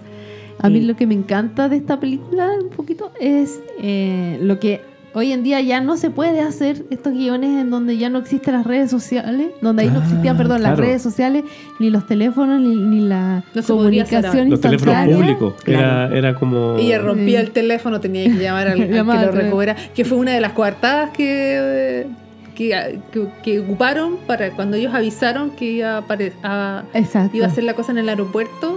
A 0.59 0.69
mí 0.69 0.81
lo 0.81 0.95
que 0.95 1.05
me 1.07 1.13
encanta 1.13 1.69
de 1.69 1.77
esta 1.77 1.99
película 1.99 2.49
un 2.61 2.69
poquito 2.69 3.11
es 3.19 3.59
eh, 3.81 4.37
lo 4.41 4.59
que 4.59 4.81
hoy 5.13 5.31
en 5.31 5.43
día 5.43 5.61
ya 5.61 5.79
no 5.79 5.95
se 5.95 6.09
puede 6.09 6.41
hacer 6.41 6.83
estos 6.89 7.13
guiones 7.13 7.61
en 7.61 7.69
donde 7.69 7.97
ya 7.97 8.09
no 8.09 8.19
existen 8.19 8.53
las 8.53 8.65
redes 8.65 8.89
sociales, 8.91 9.47
donde 9.61 9.83
ahí 9.83 9.89
no 9.89 9.99
existían, 9.99 10.35
Ah, 10.35 10.37
perdón, 10.37 10.63
las 10.63 10.77
redes 10.77 11.01
sociales, 11.01 11.43
ni 11.79 11.89
los 11.89 12.05
teléfonos, 12.07 12.59
ni, 12.61 12.75
ni 12.75 13.01
la 13.07 13.43
No 13.53 13.63
comunicación 13.63 14.49
Los 14.49 14.59
teléfonos 14.61 15.07
públicos. 15.07 15.53
Era, 15.65 16.07
era 16.15 16.35
como. 16.35 16.75
Ella 16.77 16.99
rompía 16.99 17.39
Sí. 17.39 17.45
el 17.45 17.51
teléfono, 17.51 17.99
tenía 18.01 18.23
que 18.25 18.37
llamar 18.43 18.67
al, 18.69 18.77
que 18.87 18.91
lo 19.03 19.31
recupera, 19.31 19.75
que 19.93 20.03
fue 20.03 20.17
una 20.17 20.31
de 20.31 20.41
las 20.41 20.51
coartadas 20.53 21.11
que, 21.11 22.07
que, 22.55 22.99
que- 23.11 23.27
que 23.43 23.59
ocuparon 23.59 24.17
para 24.27 24.51
cuando 24.51 24.75
ellos 24.77 24.93
avisaron 24.93 25.51
que 25.51 25.65
iba 25.65 25.97
a, 25.97 26.05
a- 26.43 26.83
Exacto. 26.93 27.37
iba 27.37 27.45
a 27.45 27.49
hacer 27.49 27.63
la 27.65 27.73
cosa 27.73 27.91
en 27.91 27.99
el 27.99 28.09
aeropuerto. 28.09 28.74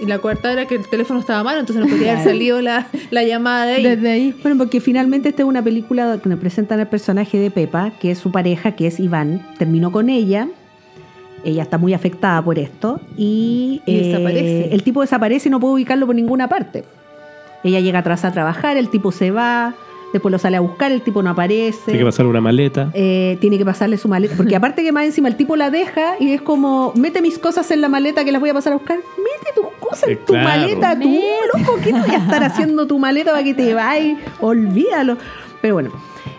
Y 0.00 0.06
la 0.06 0.18
coartada 0.18 0.52
era 0.52 0.66
que 0.66 0.74
el 0.76 0.86
teléfono 0.88 1.20
estaba 1.20 1.42
malo, 1.42 1.60
entonces 1.60 1.84
no 1.84 1.90
podía 1.90 2.12
haber 2.12 2.24
salido 2.24 2.60
la, 2.60 2.88
la 3.10 3.24
llamada 3.24 3.64
de 3.66 3.74
ahí. 3.76 3.82
Desde 3.82 4.10
ahí. 4.10 4.34
Bueno, 4.42 4.58
porque 4.58 4.80
finalmente 4.80 5.30
esta 5.30 5.42
es 5.42 5.48
una 5.48 5.62
película 5.62 6.04
donde 6.06 6.28
nos 6.28 6.38
presentan 6.38 6.80
al 6.80 6.88
personaje 6.88 7.38
de 7.38 7.50
Pepa, 7.50 7.92
que 7.98 8.10
es 8.10 8.18
su 8.18 8.30
pareja, 8.30 8.72
que 8.72 8.86
es 8.88 9.00
Iván. 9.00 9.46
Terminó 9.58 9.90
con 9.92 10.10
ella. 10.10 10.48
Ella 11.44 11.62
está 11.62 11.78
muy 11.78 11.94
afectada 11.94 12.42
por 12.42 12.58
esto. 12.58 13.00
Y, 13.16 13.80
Y 13.86 13.94
eh, 13.94 14.06
desaparece. 14.08 14.74
el 14.74 14.82
tipo 14.82 15.00
desaparece 15.00 15.48
y 15.48 15.50
no 15.52 15.60
puede 15.60 15.74
ubicarlo 15.74 16.06
por 16.06 16.14
ninguna 16.14 16.48
parte. 16.48 16.84
Ella 17.64 17.80
llega 17.80 18.00
atrás 18.00 18.24
a 18.24 18.32
trabajar, 18.32 18.76
el 18.76 18.88
tipo 18.90 19.10
se 19.12 19.30
va, 19.30 19.74
después 20.12 20.30
lo 20.30 20.38
sale 20.38 20.56
a 20.56 20.60
buscar, 20.60 20.92
el 20.92 21.02
tipo 21.02 21.22
no 21.22 21.30
aparece. 21.30 21.78
Tiene 21.86 22.00
que 22.00 22.04
pasar 22.04 22.26
una 22.26 22.40
maleta. 22.40 22.90
Eh, 22.94 23.38
tiene 23.40 23.58
que 23.58 23.64
pasarle 23.64 23.96
su 23.96 24.08
maleta. 24.08 24.34
Porque 24.36 24.54
aparte 24.56 24.82
que 24.84 24.92
más 24.92 25.04
encima 25.04 25.28
el 25.28 25.36
tipo 25.36 25.56
la 25.56 25.70
deja 25.70 26.14
y 26.20 26.32
es 26.32 26.42
como, 26.42 26.92
mete 26.96 27.22
mis 27.22 27.38
cosas 27.38 27.70
en 27.70 27.80
la 27.80 27.88
maleta 27.88 28.24
que 28.24 28.32
las 28.32 28.40
voy 28.40 28.50
a 28.50 28.54
pasar 28.54 28.72
a 28.72 28.76
buscar. 28.76 28.96
Mete 28.98 29.52
tus 29.54 29.66
cosas 30.00 30.08
en 30.08 30.14
Eh, 30.16 30.20
tu 30.26 30.32
claro. 30.32 30.48
maleta, 30.48 30.98
tú, 31.00 31.18
loco, 31.58 31.80
¿qué 31.82 31.92
voy 31.92 32.10
a 32.10 32.18
estar 32.18 32.42
haciendo 32.42 32.86
tu 32.86 32.98
maleta 32.98 33.30
para 33.32 33.44
que 33.44 33.54
te 33.54 33.74
vayas? 33.74 34.18
Olvídalo. 34.40 35.16
Pero 35.62 35.74
bueno. 35.74 35.90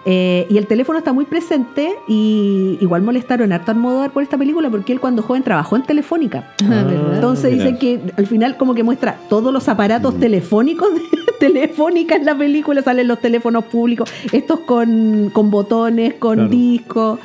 eh, 0.06 0.46
y 0.50 0.58
el 0.58 0.68
teléfono 0.68 1.00
está 1.00 1.12
muy 1.12 1.26
presente 1.26 1.96
y 2.08 2.78
igual 2.80 3.02
molestaron 3.02 3.52
harto 3.52 3.72
a 3.72 3.74
Almodóvar 3.74 4.12
por 4.12 4.24
esta 4.24 4.38
película 4.38 4.70
porque 4.70 4.94
él 4.94 5.00
cuando 5.02 5.22
joven 5.22 5.44
trabajó 5.44 5.76
en 5.76 5.84
Telefónica. 5.84 6.54
Ah, 6.64 6.84
¿verdad? 6.86 7.16
Entonces 7.16 7.52
mira. 7.52 7.64
dicen 7.66 7.78
que 7.80 8.14
al 8.16 8.26
final 8.28 8.56
como 8.58 8.74
que 8.74 8.84
muestra 8.84 9.18
todos 9.30 9.52
los 9.52 9.68
aparatos 9.68 10.18
telefónicos 10.20 10.94
de 10.94 11.02
Telefónica 11.40 12.16
en 12.16 12.26
la 12.26 12.36
película, 12.38 12.82
salen 12.82 13.08
los 13.08 13.20
teléfonos 13.20 13.66
públicos, 13.66 14.10
estos 14.32 14.62
con, 14.62 15.30
con 15.34 15.52
botones, 15.52 16.14
con 16.16 16.36
Claro. 16.36 16.50
discos. 16.50 17.20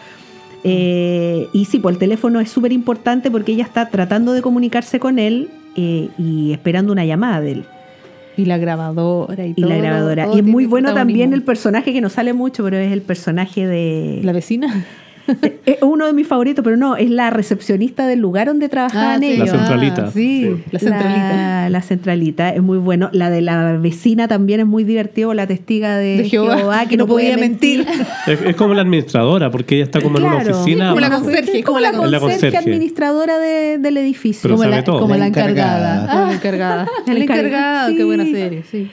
Eh, 0.65 1.49
y 1.53 1.65
sí, 1.65 1.79
pues 1.79 1.95
el 1.95 1.99
teléfono 1.99 2.39
es 2.41 2.51
súper 2.51 2.73
importante 2.73 3.31
porque 3.31 3.53
ella 3.53 3.65
está 3.65 3.89
tratando 3.89 4.33
de 4.33 4.43
comunicarse 4.43 5.01
con 5.01 5.19
él 5.19 5.51
eh, 5.77 6.09
y 6.19 6.53
esperando 6.53 6.93
una 6.93 7.05
llamada 7.05 7.41
de 7.41 7.53
él. 7.53 7.65
Y 8.37 8.47
la 8.47 8.57
grabadora 8.59 9.47
y, 9.47 9.51
Y 9.51 9.55
todo. 9.55 9.69
la 9.71 9.77
grabadora. 9.77 10.25
todo 10.25 10.37
y 10.37 10.39
es 10.39 10.45
muy 10.45 10.65
bueno 10.67 10.95
también 10.95 11.33
el 11.33 11.43
personaje 11.43 11.93
que 11.93 12.01
no 12.01 12.09
sale 12.09 12.33
mucho, 12.33 12.65
pero 12.65 12.79
es 12.79 12.93
el 12.93 13.03
personaje 13.03 13.67
de... 13.67 14.21
¿La 14.23 14.33
vecina? 14.33 14.85
Es 15.67 15.77
uno 15.83 16.07
de 16.07 16.13
mis 16.13 16.27
favoritos, 16.27 16.65
pero 16.65 16.77
no, 16.77 16.97
es 16.97 17.09
la 17.11 17.31
recepcionista 17.31 18.07
del 18.07 18.19
lugar 18.21 18.49
donde 18.49 18.69
trabajaban 18.69 19.17
Ah, 19.17 19.19
sí. 19.21 19.27
ellos. 19.33 19.49
La 19.49 19.53
centralita. 19.59 20.11
sí, 20.11 20.43
Sí. 20.57 20.63
la 20.73 20.79
centralita. 20.79 21.37
La, 21.37 21.71
la 21.71 21.83
centralita 21.83 22.49
es 22.51 22.63
muy 22.63 22.79
bueno. 22.79 23.09
La 23.13 23.31
de 23.31 23.43
la 23.43 23.73
vecina 23.75 24.27
también 24.29 24.61
es 24.61 24.67
muy 24.67 24.85
divertido, 24.85 25.33
la 25.35 25.47
testiga 25.47 25.97
de, 25.97 26.19
De 26.19 26.29
Jehová, 26.29 26.87
que 26.87 26.97
no 26.99 27.07
podía 27.07 27.37
mentir. 27.37 27.87
Es, 28.27 28.41
es 28.41 28.57
como 28.57 28.75
la 28.75 28.83
administradora, 28.83 29.51
porque 29.51 29.77
ella 29.77 29.85
está 29.85 30.01
como 30.01 30.19
en 30.19 30.25
una 30.25 30.37
oficina. 30.39 30.89
Como 30.91 31.01
la 31.01 31.11
conserje, 31.11 31.59
Es 31.59 31.65
como 31.65 31.81
la 31.81 31.89
Es 31.91 31.95
la 31.97 32.01
conserje 32.21 32.21
conserje. 32.51 32.59
administradora 32.59 33.39
de- 33.39 33.79
del 33.79 33.97
edificio. 33.97 34.43
Pero 34.43 34.55
como 34.57 34.65
sabe 34.65 34.77
la, 34.77 34.85
todo. 34.85 35.01
como 35.01 35.15
la 35.15 35.21
La 35.21 35.27
encargada. 35.27 36.33
encargada. 36.33 36.87
La 37.07 37.15
encargada. 37.19 37.89
Sí. 37.89 37.97
qué 37.97 38.05
buena 38.05 38.25
serie, 38.25 38.63
sí. 38.71 38.89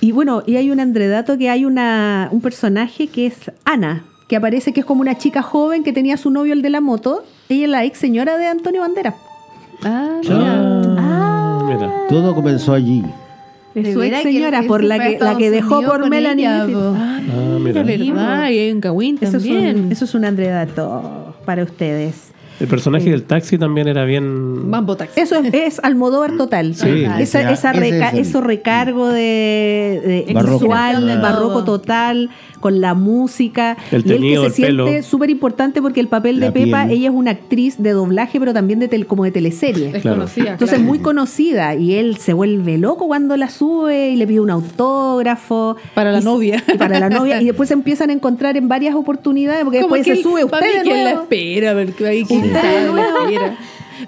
Y 0.00 0.12
bueno, 0.12 0.42
y 0.46 0.56
hay 0.56 0.70
un 0.70 0.80
andredato 0.80 1.38
que 1.38 1.48
hay 1.50 1.64
una, 1.64 2.28
un 2.30 2.40
personaje 2.40 3.06
que 3.06 3.26
es 3.26 3.36
Ana, 3.64 4.04
que 4.28 4.36
aparece 4.36 4.72
que 4.72 4.80
es 4.80 4.86
como 4.86 5.00
una 5.00 5.16
chica 5.18 5.42
joven 5.42 5.82
que 5.84 5.92
tenía 5.92 6.14
a 6.14 6.18
su 6.18 6.30
novio 6.30 6.52
el 6.54 6.62
de 6.62 6.70
la 6.70 6.80
moto. 6.80 7.24
Ella 7.48 7.64
es 7.64 7.70
la 7.70 7.84
ex 7.84 7.98
señora 7.98 8.36
de 8.38 8.46
Antonio 8.46 8.80
Banderas. 8.80 9.14
Ah, 9.84 10.20
Ah, 10.98 11.62
mira. 11.66 11.92
Todo 12.08 12.34
comenzó 12.34 12.72
allí. 12.72 13.04
Es 13.74 13.92
su 13.92 14.02
ex 14.02 14.22
señora, 14.22 14.60
que 14.60 14.66
por 14.68 14.84
la 14.84 14.98
que, 14.98 15.18
la 15.18 15.36
que 15.36 15.46
Estados 15.48 15.50
dejó 15.50 15.82
por 15.82 16.08
Melanie 16.08 16.46
ella, 16.46 16.64
Griffith. 16.64 16.82
po. 16.82 16.94
Ah, 16.96 17.20
mira, 17.60 17.82
verdad. 17.82 18.48
Y 18.50 18.58
hay 18.58 18.72
un 18.72 18.80
Eso 19.26 19.36
es, 19.36 19.42
también. 19.42 19.84
un, 19.86 19.92
eso 19.92 20.04
es 20.04 20.14
un 20.14 20.24
andredato 20.24 21.34
para 21.44 21.64
ustedes. 21.64 22.23
El 22.60 22.66
personaje 22.68 23.10
del 23.10 23.24
taxi 23.24 23.58
también 23.58 23.88
era 23.88 24.04
bien. 24.04 24.68
Mambo 24.70 24.96
Taxi. 24.96 25.20
Eso 25.20 25.36
es, 25.36 25.52
es 25.52 25.80
Almodóvar 25.82 26.36
total. 26.36 26.74
Sí. 26.74 26.88
Esa, 27.04 27.20
Ese- 27.20 27.52
esa 27.52 27.70
ese 27.72 27.80
reca- 27.80 28.08
es 28.08 28.14
el- 28.14 28.18
eso 28.20 28.40
recargo 28.40 29.08
de, 29.08 30.24
de 30.26 30.32
Barroco. 30.34 30.58
visual, 30.60 31.10
Ah. 31.10 31.20
barroco 31.20 31.64
total, 31.64 32.30
con 32.60 32.80
la 32.80 32.94
música. 32.94 33.76
El 33.90 33.92
y 33.92 33.94
él 33.96 34.02
que 34.04 34.08
teñido, 34.14 34.42
se 34.42 34.46
el 34.48 34.52
siente 34.54 34.72
pelo. 34.84 35.02
súper 35.02 35.30
importante 35.30 35.82
porque 35.82 36.00
el 36.00 36.08
papel 36.08 36.40
de 36.40 36.46
La 36.46 36.52
Pepa, 36.52 36.84
piel. 36.86 36.98
ella 36.98 37.08
es 37.10 37.14
una 37.14 37.32
actriz 37.32 37.76
de 37.82 37.90
doblaje, 37.90 38.38
pero 38.38 38.52
también 38.54 38.78
de 38.78 38.88
tel- 38.88 39.06
como 39.06 39.24
de 39.24 39.30
teleserie. 39.32 39.90
Es 39.94 40.02
Claro. 40.02 40.18
conocida. 40.18 40.52
Entonces 40.52 40.76
claro. 40.78 40.88
muy 40.88 40.98
conocida 41.00 41.74
y 41.74 41.94
él 41.94 42.16
se 42.16 42.32
vuelve 42.32 42.78
loco 42.78 43.06
cuando 43.06 43.36
la 43.36 43.50
sube 43.50 44.10
y 44.10 44.16
le 44.16 44.26
pide 44.26 44.40
un 44.40 44.50
autógrafo. 44.50 45.76
Para 45.94 46.12
la 46.12 46.20
Y 46.20 46.24
novia. 46.24 46.62
y 46.72 46.78
para 46.78 46.98
la 46.98 47.10
novia. 47.10 47.40
Y 47.42 47.46
después 47.46 47.68
se 47.68 47.74
empiezan 47.74 48.10
a 48.10 48.12
encontrar 48.12 48.56
en 48.56 48.68
varias 48.68 48.94
oportunidades 48.94 49.64
porque 49.64 49.80
Como 49.80 49.94
después 49.96 50.16
que 50.16 50.22
se 50.22 50.22
sube 50.22 50.46
para 50.46 50.66
usted 50.66 50.78
de 50.82 50.88
que 50.88 50.98
él 50.98 51.04
la 51.04 51.10
espera, 51.12 51.70
a 51.70 51.74
ver 51.74 51.92
que 51.92 52.06
ahí 52.06 52.24
quién 52.24 52.43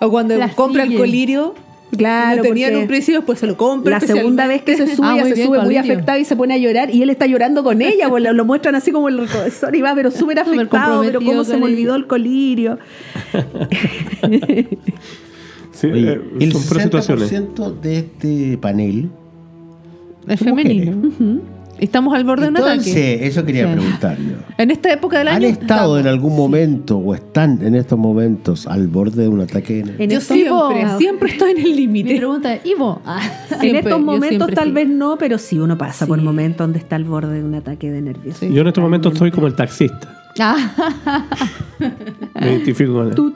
O 0.01 0.11
cuando 0.11 0.37
La 0.37 0.49
compra 0.51 0.83
el 0.83 0.89
sigue. 0.91 1.01
colirio, 1.01 1.55
Claro, 1.97 2.39
lo 2.39 2.43
tenía 2.43 2.67
en 2.67 2.73
porque- 2.75 2.83
un 2.83 2.89
precio, 2.89 3.15
después 3.15 3.39
se 3.39 3.47
lo 3.47 3.57
compra. 3.57 4.01
La 4.01 4.07
segunda 4.07 4.47
vez 4.49 4.63
que 4.63 4.77
se 4.77 4.87
sube, 4.97 5.07
Ah, 5.07 5.13
muy 5.15 5.29
se 5.31 5.35
bien, 5.37 5.47
sube 5.47 5.61
muy 5.63 5.77
afectado 5.77 6.19
y 6.19 6.25
se 6.25 6.35
pone 6.37 6.55
a 6.55 6.59
llorar 6.59 6.93
y 6.95 7.01
él 7.03 7.11
está 7.11 7.27
llorando 7.27 7.63
con 7.63 7.81
ella, 7.81 8.09
pues 8.11 8.23
lo, 8.25 8.33
lo 8.33 8.45
muestran 8.45 8.75
así 8.75 8.91
como 8.91 9.09
el 9.09 9.19
recogesor 9.19 9.75
y 9.77 9.81
va, 9.83 9.95
pero 9.95 10.11
súper 10.11 10.41
afectado, 10.41 11.03
pero 11.05 11.21
cómo 11.21 11.45
se 11.45 11.57
me 11.57 11.65
olvidó 11.67 11.95
el 11.95 12.07
colirio. 12.09 12.79
Sí, 15.73 15.87
Oye, 15.89 16.13
eh, 16.15 16.21
el 16.41 16.53
son 16.53 16.63
puras 16.65 16.85
situaciones. 16.85 17.31
60% 17.33 17.81
de 17.81 17.99
este 17.99 18.59
panel 18.59 19.11
Es 20.27 20.41
femenino. 20.41 21.13
Estamos 21.79 22.15
al 22.15 22.25
borde 22.25 22.45
de 22.45 22.49
un 22.51 22.57
ataque. 22.57 23.27
eso 23.27 23.45
quería 23.45 23.67
Sí. 23.69 23.73
preguntar 23.79 24.17
yo. 24.19 24.37
En 24.59 24.71
esta 24.71 24.93
época 24.93 25.19
del 25.19 25.29
¿Han 25.29 25.35
año. 25.37 25.47
estado 25.49 25.99
en 25.99 26.07
algún 26.07 26.35
momento 26.37 26.97
o 26.99 27.15
están 27.15 27.61
en 27.63 27.75
estos 27.75 27.99
momentos 27.99 28.67
al 28.67 28.89
borde 28.89 29.23
de 29.23 29.29
un 29.29 29.41
ataque? 29.41 29.81
en- 29.81 29.95
En 30.01 30.11
Yo 30.11 30.19
estos- 30.19 30.37
siempre, 30.37 30.99
siempre 30.99 31.31
estoy 31.33 31.51
en 31.53 31.59
el 31.59 31.65
Mi 31.65 31.75
límite. 31.75 32.17
pregunta 32.17 32.55
es, 32.55 32.65
Ivo, 32.67 33.03
ah, 33.07 33.21
en 33.63 33.77
estos 33.77 34.01
momentos 34.01 34.49
tal 34.55 34.69
sí. 34.69 34.73
vez 34.75 34.89
no, 34.89 35.17
pero 35.19 35.39
sí 35.39 35.59
uno 35.59 35.77
pasa 35.77 36.07
por 36.07 36.19
Sí. 36.19 36.25
momentos 36.25 36.59
donde 36.59 36.79
está 36.79 36.97
al 36.97 37.05
borde 37.05 37.39
de 37.41 37.45
un 37.45 37.55
ataque 37.55 37.91
de 37.91 38.01
nervios. 38.03 38.37
Sí. 38.39 38.53
Yo 38.53 38.63
en 38.63 38.69
estos 38.69 38.83
momentos 38.83 39.13
estoy 39.13 39.31
como 39.31 39.47
el 39.47 39.55
taxista. 39.55 40.23
ah, 40.41 41.27
Me 42.41 42.53
identifico 42.53 42.93
con 42.95 43.09
él. 43.09 43.15
Tu. 43.15 43.33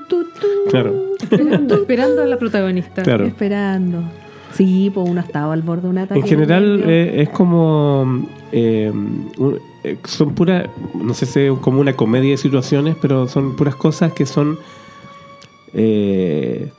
Claro, 0.70 0.94
Esperando, 1.20 1.74
esperando 1.74 2.22
a 2.22 2.26
la 2.26 2.38
protagonista. 2.38 3.03
claro. 3.03 3.26
Esperando. 3.26 4.03
Sí, 4.52 4.90
pues 4.92 5.08
uno 5.08 5.20
estaba 5.20 5.52
al 5.54 5.62
borde 5.62 5.82
de 5.82 5.88
un 5.88 5.98
ataque. 5.98 6.20
En 6.20 6.26
general 6.26 6.82
eh, 6.86 7.22
es 7.22 7.28
como 7.30 8.26
eh, 8.52 8.90
un- 8.92 9.58
eh, 9.84 9.96
son 10.04 10.34
puras, 10.34 10.68
no 10.94 11.14
sé 11.14 11.24
si 11.26 11.40
es 11.40 11.52
como 11.60 11.80
una 11.80 11.94
comedia 11.94 12.32
de 12.32 12.36
situaciones, 12.36 12.96
pero 13.00 13.28
son 13.28 13.56
puras 13.56 13.74
cosas 13.76 14.12
que 14.12 14.26
son 14.26 14.58
eh, 15.74 16.70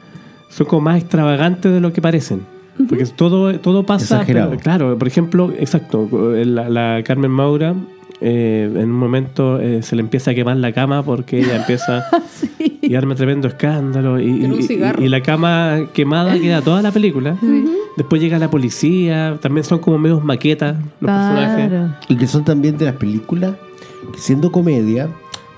son 0.49 0.67
como 0.67 0.81
más 0.81 0.99
extravagantes 1.01 1.71
de 1.71 1.79
lo 1.79 1.93
que 1.93 2.01
parecen. 2.01 2.41
Porque 2.89 3.05
todo, 3.05 3.57
todo 3.59 3.83
pasa. 3.85 4.15
Exagerado. 4.15 4.49
pero, 4.51 4.61
claro, 4.61 4.97
por 4.97 5.07
ejemplo, 5.07 5.51
exacto, 5.57 6.07
la, 6.33 6.69
la 6.69 7.03
Carmen 7.03 7.31
Maura. 7.31 7.75
Eh, 8.21 8.69
en 8.73 8.83
un 8.91 8.91
momento 8.99 9.59
eh, 9.59 9.81
se 9.81 9.95
le 9.95 10.01
empieza 10.01 10.31
a 10.31 10.33
quemar 10.35 10.57
la 10.57 10.71
cama 10.71 11.03
porque 11.03 11.39
ella 11.39 11.55
empieza 11.57 12.05
y 12.81 12.95
arma 12.95 13.15
tremendo 13.15 13.47
escándalo 13.47 14.19
y, 14.19 14.45
En 14.45 14.53
un 14.53 14.59
y- 14.59 14.63
cigarro. 14.63 15.03
y 15.03 15.09
la 15.09 15.21
cama 15.23 15.87
quemada 15.93 16.37
queda 16.39 16.61
toda 16.61 16.81
la 16.81 16.91
película. 16.91 17.35
Después 17.97 18.21
llega 18.21 18.39
la 18.39 18.49
policía, 18.49 19.37
también 19.41 19.63
son 19.65 19.79
como 19.79 19.97
medios 19.97 20.23
maquetas 20.23 20.75
los 21.01 21.11
personajes. 21.11 21.71
Y 22.09 22.15
que 22.15 22.27
son 22.27 22.45
también 22.45 22.77
de 22.77 22.85
las 22.85 22.95
películas 22.95 23.53
que 24.13 24.19
siendo 24.19 24.51
comedia 24.51 25.09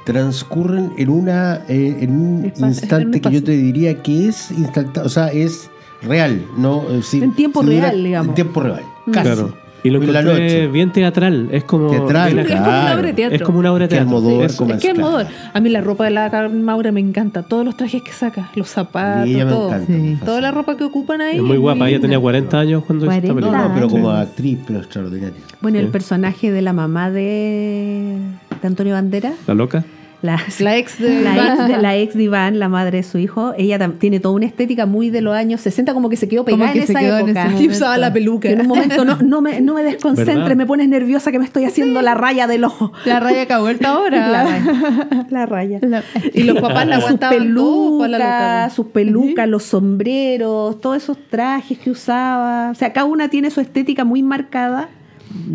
transcurren 0.05 0.91
en 0.97 1.09
una 1.09 1.61
eh, 1.69 1.97
en 2.01 2.11
un 2.11 2.45
Espacio- 2.45 2.63
en 2.65 2.69
instante 2.71 3.05
un 3.17 3.21
que 3.23 3.31
yo 3.31 3.43
te 3.43 3.51
diría 3.51 4.01
que 4.01 4.27
es 4.27 4.51
instantáneo, 4.51 5.05
o 5.05 5.09
sea, 5.09 5.27
es 5.31 5.69
real, 6.01 6.41
no 6.57 6.83
Eh, 6.89 7.01
sí, 7.01 7.21
En 7.23 7.33
tiempo 7.33 7.61
sí 7.63 7.67
dura- 7.75 7.89
real, 7.89 8.03
digamos. 8.03 8.29
En 8.29 8.35
tiempo 8.35 8.59
real, 8.61 8.81
casi. 9.11 9.21
Claro. 9.29 9.53
Y 9.85 9.89
lo 9.89 9.99
la 10.01 10.21
noche. 10.21 10.67
bien 10.67 10.91
teatral, 10.91 11.49
es 11.51 11.63
como 11.65 11.89
Teatral, 11.89 12.33
bien- 12.33 12.45
Es 12.47 12.51
como 12.53 12.69
una 12.69 12.93
obra 12.93 13.01
de 13.07 13.13
teatro. 13.13 13.35
es 13.35 13.41
como 13.43 13.59
una 13.59 13.73
obra 13.73 13.83
de 13.83 13.87
teatro. 13.89 14.07
Almodóvar 14.17 14.45
Es- 14.45 14.55
como 14.55 14.73
Es 14.73 14.77
que 14.81 14.87
Claro. 14.89 14.97
Almodóvar. 15.05 15.27
A 15.53 15.59
mí 15.59 15.69
la 15.69 15.81
ropa 15.81 16.05
de 16.05 16.11
la 16.11 16.29
Carmen 16.31 16.63
Maura 16.63 16.91
me 16.91 16.99
encanta. 17.01 17.43
Todos 17.43 17.65
los 17.65 17.75
trajes 17.75 18.01
que 18.01 18.11
saca, 18.13 18.49
los 18.55 18.69
zapatos, 18.69 19.27
Y 19.27 19.39
todo. 19.41 19.71
Sí. 19.85 20.17
Toda 20.23 20.39
la 20.41 20.51
ropa 20.51 20.77
que 20.77 20.83
ocupan 20.85 21.21
ahí. 21.21 21.35
es 21.37 21.41
muy 21.43 21.57
guapa, 21.57 21.89
ella 21.89 21.99
tenía 21.99 22.19
40 22.19 22.59
años 22.59 22.83
cuando 22.85 23.05
hizo 23.05 23.11
esta 23.13 23.27
40. 23.33 23.41
película. 23.51 23.67
No, 23.67 23.73
pero 23.75 23.89
Sí. 23.89 23.91
como 23.95 24.09
actriz, 24.11 24.59
pero 24.65 24.79
extraordinaria. 24.79 25.37
Bueno, 25.61 25.79
el 25.79 25.85
Sí. 25.87 25.91
personaje 25.91 26.51
de 26.51 26.61
la 26.61 26.71
mamá 26.73 27.11
de, 27.11 28.17
de 28.61 28.67
Antonio 28.67 28.93
Bandera, 28.93 29.33
¿La 29.47 29.53
loca? 29.53 29.83
La, 30.23 30.41
La 30.59 30.77
ex 30.77 30.99
de 30.99 31.21
la 31.21 31.35
Iván. 31.35 31.47
ex, 31.59 31.67
de, 31.67 31.77
la 31.81 31.95
ex 31.97 32.13
de 32.15 32.23
Iván, 32.23 32.57
la 32.57 32.69
madre 32.69 32.97
de 32.97 33.03
su 33.03 33.17
hijo, 33.19 33.53
ella 33.57 33.77
tiene 33.99 34.19
toda 34.19 34.33
una 34.33 34.45
estética 34.47 34.85
muy 34.87 35.09
de 35.11 35.21
los 35.21 35.35
años 35.35 35.61
60, 35.61 35.93
como 35.93 36.09
que 36.09 36.15
se 36.17 36.27
quedó 36.27 36.43
pegada 36.45 36.71
que 36.73 36.79
en 36.79 36.87
se 36.87 36.93
esa 36.93 36.99
quedó 37.01 37.17
en 37.19 37.29
época. 37.29 37.53
ese 37.53 37.63
Y 37.63 37.67
usaba 37.69 37.97
la 37.99 38.11
peluca. 38.11 38.47
Que 38.47 38.53
en 38.55 38.61
un 38.61 38.67
momento 38.67 39.05
no, 39.05 39.17
no 39.17 39.41
me, 39.41 39.61
no 39.61 39.75
me 39.75 39.83
desconcentre, 39.91 40.33
¿Verdad? 40.35 40.55
me 40.55 40.65
pones 40.65 40.87
nerviosa 40.89 41.31
que 41.31 41.37
me 41.39 41.45
estoy 41.45 41.65
haciendo 41.65 42.01
la 42.01 42.15
raya 42.15 42.47
del 42.47 42.63
ojo. 42.63 42.91
La 43.05 43.19
raya 43.19 43.45
que 43.45 43.53
ha 43.53 43.59
vuelto 43.59 43.87
ahora. 43.87 44.27
La 44.31 44.43
raya. 44.43 45.27
La 45.29 45.45
raya. 45.45 45.79
La- 45.81 46.03
Y 46.33 46.43
los 46.43 46.59
papás 46.59 46.87
la 46.87 46.95
sus 46.95 47.03
aguantaban 47.05 47.37
pa' 47.37 47.43
la 47.43 47.49
loca, 47.49 47.99
pelucas, 48.07 48.73
sus 48.73 48.85
pelucas, 48.87 49.47
los 49.47 49.63
sombreros, 49.63 50.79
todos 50.81 50.97
esos 50.97 51.17
trajes 51.29 51.77
que 51.77 51.91
usaba. 51.91 52.71
O 52.71 52.75
sea, 52.75 52.93
cada 52.93 53.05
una 53.05 53.29
tiene 53.29 53.49
su 53.51 53.59
estética 53.61 54.03
muy 54.03 54.23
marcada. 54.23 54.89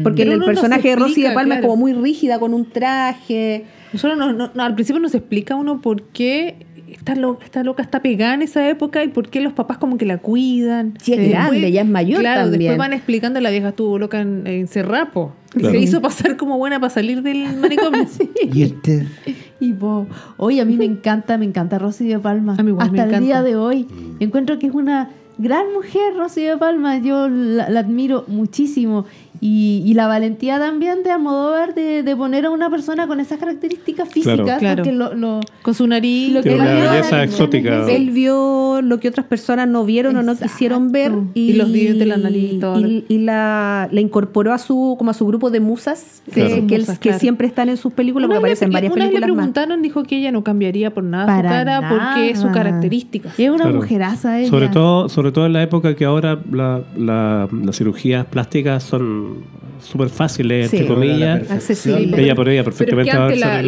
Porque 0.02 0.24
Pero 0.24 0.34
el 0.34 0.44
personaje 0.44 0.88
de 0.88 0.96
Rosy 0.96 1.22
de 1.22 1.30
Palma 1.30 1.56
es 1.56 1.60
como 1.62 1.76
muy 1.76 1.92
rígida 1.92 2.38
con 2.40 2.52
un 2.52 2.64
traje. 2.68 3.64
Nosotros 3.92 4.18
no- 4.18 4.32
no- 4.32 4.50
no, 4.54 4.62
al 4.62 4.74
principio 4.74 5.00
nos 5.00 5.14
explica 5.14 5.54
uno 5.54 5.80
por 5.80 6.02
qué 6.02 6.66
esta, 6.90 7.14
lo- 7.14 7.38
esta 7.44 7.62
loca 7.64 7.82
está 7.82 8.00
pegada 8.00 8.34
en 8.34 8.42
esa 8.42 8.66
época 8.68 9.04
y 9.04 9.08
por 9.08 9.28
qué 9.28 9.40
los 9.40 9.52
papás 9.52 9.78
como 9.78 9.98
que 9.98 10.06
la 10.06 10.18
cuidan. 10.18 10.94
Sí, 11.02 11.12
es 11.12 11.18
Después- 11.18 11.30
grande, 11.50 11.72
ya 11.72 11.82
es 11.82 11.88
mayor 11.88 12.20
Claro, 12.20 12.42
también. 12.42 12.60
después 12.60 12.78
van 12.78 12.92
explicando 12.92 13.40
la 13.40 13.50
vieja 13.50 13.68
estuvo 13.70 13.98
loca 13.98 14.20
en, 14.20 14.46
en 14.46 14.68
Cerrapo. 14.68 15.32
Claro. 15.50 15.70
Se 15.70 15.78
hizo 15.78 16.00
pasar 16.02 16.36
como 16.36 16.56
buena 16.58 16.78
para 16.80 16.90
salir 16.90 17.22
del 17.22 17.44
manicomio. 17.60 18.06
Y 18.52 18.62
este, 18.62 19.06
Y 19.60 19.72
vos, 19.72 20.06
oye, 20.36 20.60
a 20.60 20.64
mí 20.64 20.76
me 20.76 20.84
encanta, 20.84 21.36
me 21.38 21.44
encanta 21.44 21.78
Rosy 21.78 22.06
de 22.08 22.18
Palma. 22.18 22.54
A 22.58 22.62
mí 22.62 22.70
igual 22.70 22.86
Hasta 22.88 23.06
me 23.06 23.14
el 23.16 23.20
día 23.24 23.34
encanta. 23.38 23.42
de 23.48 23.56
hoy. 23.56 23.86
Encuentro 24.20 24.58
que 24.58 24.66
es 24.68 24.72
una 24.74 25.10
gran 25.38 25.72
mujer, 25.74 26.14
Rosy 26.16 26.42
de 26.42 26.56
Palma. 26.56 26.98
Yo 26.98 27.28
la, 27.28 27.68
la 27.70 27.80
admiro 27.80 28.24
muchísimo. 28.28 29.04
Y, 29.40 29.82
y 29.86 29.94
la 29.94 30.06
valentía 30.06 30.58
también 30.58 31.02
de 31.02 31.10
Almodóvar 31.10 31.74
de, 31.74 32.02
de 32.02 32.16
poner 32.16 32.46
a 32.46 32.50
una 32.50 32.70
persona 32.70 33.06
con 33.06 33.20
esas 33.20 33.38
características 33.38 34.08
físicas. 34.08 34.58
Claro. 34.58 34.82
Porque 34.82 34.92
lo, 34.92 35.14
lo- 35.14 35.40
Con 35.62 35.74
su 35.74 35.86
nariz. 35.86 36.32
Lo 36.32 36.42
que 36.42 36.54
una 36.54 36.64
belleza 36.74 37.16
la- 37.18 37.24
exótica. 37.24 37.88
Él 37.90 38.10
vio 38.10 38.80
lo 38.82 38.98
que 39.00 39.08
otras 39.08 39.26
personas 39.26 39.68
no 39.68 39.84
vieron 39.84 40.16
o 40.16 40.22
no 40.22 40.36
quisieron 40.36 40.90
ver 40.92 41.12
Y 41.34 41.52
los 41.54 41.72
dientes 41.72 41.98
de 42.00 42.06
la 42.06 42.16
nariz 42.16 42.52
y 42.54 42.58
todo. 42.58 42.80
y, 42.80 43.04
y 43.08 43.18
la, 43.18 43.88
la 43.90 44.00
incorporó 44.00 44.52
a 44.52 44.58
su 44.58 44.96
como 44.98 45.10
a 45.10 45.14
su 45.14 45.26
grupo 45.26 45.50
de 45.50 45.60
musas 45.60 46.22
que, 46.26 46.32
Claro. 46.46 46.66
que, 46.66 46.74
él- 46.74 46.80
Musas, 46.82 46.98
que 46.98 47.08
claro. 47.10 47.18
siempre 47.20 47.46
están 47.46 47.68
en 47.68 47.76
sus 47.76 47.92
películas 47.92 48.26
Una 48.28 48.36
porque 48.40 48.50
vez 48.50 48.62
aparecen 48.62 48.68
le- 48.70 48.74
varias 48.74 48.92
una 48.92 49.04
le 49.06 49.12
más. 49.12 49.22
preguntaron, 49.22 49.82
dijo 49.82 50.02
que 50.02 50.16
ella 50.18 50.32
no 50.32 50.42
cambiaría 50.44 50.92
por 50.92 51.04
nada 51.04 51.26
Para 51.26 51.48
su 51.48 51.54
cara 51.54 51.88
porque 51.88 52.30
es 52.30 52.38
su 52.38 52.46
nada. 52.46 52.58
característica. 52.58 53.30
es 53.38 53.48
una 53.50 53.58
Claro. 53.64 53.74
mujeraza 53.76 54.38
ella. 54.40 54.48
Sobre 54.50 54.68
todo, 54.68 55.08
sobre 55.08 55.32
todo 55.32 55.46
en 55.46 55.52
la 55.52 55.62
época 55.62 55.94
que 55.94 56.04
ahora 56.04 56.38
la- 56.50 56.82
la- 56.96 57.48
las 57.52 57.76
cirugías 57.76 58.24
plásticas 58.26 58.82
son 58.82 59.27
súper 59.80 60.08
fáciles, 60.08 60.70
Sí. 60.70 60.78
entre 60.78 60.88
comillas. 60.92 61.50
Accesible. 61.50 62.20
Ella 62.22 62.34
por 62.34 62.48
ella 62.48 62.62
Pero 62.64 62.70
es 62.72 62.78
perfectamente 62.78 63.10
que 63.12 63.16
antes 63.16 63.42
haberse 63.44 63.62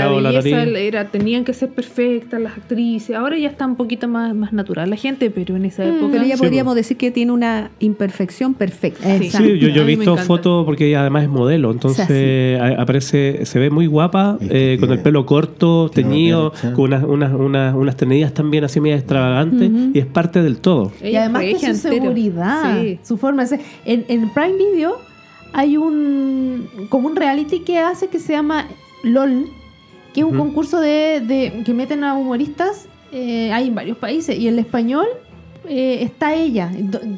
la, 0.51 0.70
la 0.73 0.79
era, 0.81 1.05
tenían 1.09 1.44
que 1.44 1.53
ser 1.55 1.68
perfectas 1.70 2.40
las 2.40 2.57
actrices. 2.57 3.14
Ahora 3.14 3.38
ya 3.38 3.49
está 3.49 3.64
un 3.64 3.77
poquito 3.77 4.09
más, 4.09 4.35
más 4.35 4.53
natural 4.53 4.90
la 4.90 4.96
gente, 4.96 5.31
pero 5.31 5.55
en 5.57 5.66
esa 5.66 5.85
época. 5.85 6.09
Pero 6.12 6.25
ella 6.25 6.37
Sí, 6.37 6.42
podríamos 6.42 6.75
decir 6.75 6.96
que 6.96 7.11
tiene 7.12 7.31
una 7.33 7.70
imperfección 7.79 8.55
perfecta. 8.55 9.18
Sí, 9.18 9.59
yo, 9.59 9.68
he 9.68 9.85
visto 9.85 10.16
fotos 10.16 10.64
porque 10.64 10.88
ella 10.88 11.03
además 11.03 11.23
es 11.25 11.29
modelo, 11.29 11.70
entonces 11.70 12.61
aparece, 12.79 13.46
se 13.46 13.59
ve 13.59 13.70
muy 13.70 13.87
guapa, 13.87 14.37
eh, 14.40 14.79
con 14.81 14.90
el 14.90 14.99
pelo 15.01 15.27
corto, 15.27 15.90
teñido, 15.94 16.53
con 16.75 16.87
unas, 16.87 17.05
unas, 17.05 17.33
unas, 17.33 17.75
unas 17.75 17.96
tenidas 17.96 18.35
también 18.35 18.64
así 18.64 18.81
medio 18.81 18.96
extravagantes 18.96 19.70
y 19.94 19.99
es 19.99 20.07
parte 20.07 20.42
del 20.42 20.59
todo. 20.59 20.92
Y 21.03 21.14
además 21.14 21.42
que 21.42 21.59
su 21.59 21.66
entero. 21.66 21.94
seguridad, 21.94 22.81
Sí. 22.83 22.99
su 23.03 23.16
forma 23.16 23.42
de 23.42 23.49
ser. 23.49 23.61
En, 23.85 24.05
en 24.09 24.31
Prime 24.31 24.55
Video 24.57 24.96
hay 25.53 25.77
un 25.77 26.69
como 26.89 27.09
un 27.09 27.17
reality 27.17 27.61
que 27.61 27.79
hace 27.79 28.09
que 28.09 28.19
se 28.19 28.33
llama 28.33 28.67
LOL, 29.03 29.47
que 30.15 30.21
es 30.21 30.27
un 30.27 30.37
concurso 30.37 30.81
de, 30.81 31.21
de- 31.21 31.63
que 31.65 31.73
meten 31.75 32.05
a 32.05 32.15
humoristas, 32.15 32.87
eh, 33.13 33.53
hay 33.53 33.69
en 33.69 33.75
varios 33.75 33.97
países, 33.99 34.39
y 34.39 34.47
en 34.49 34.55
el 34.55 34.61
español 34.61 35.07
eh, 35.69 35.99
está 36.03 36.35
ella. 36.35 36.71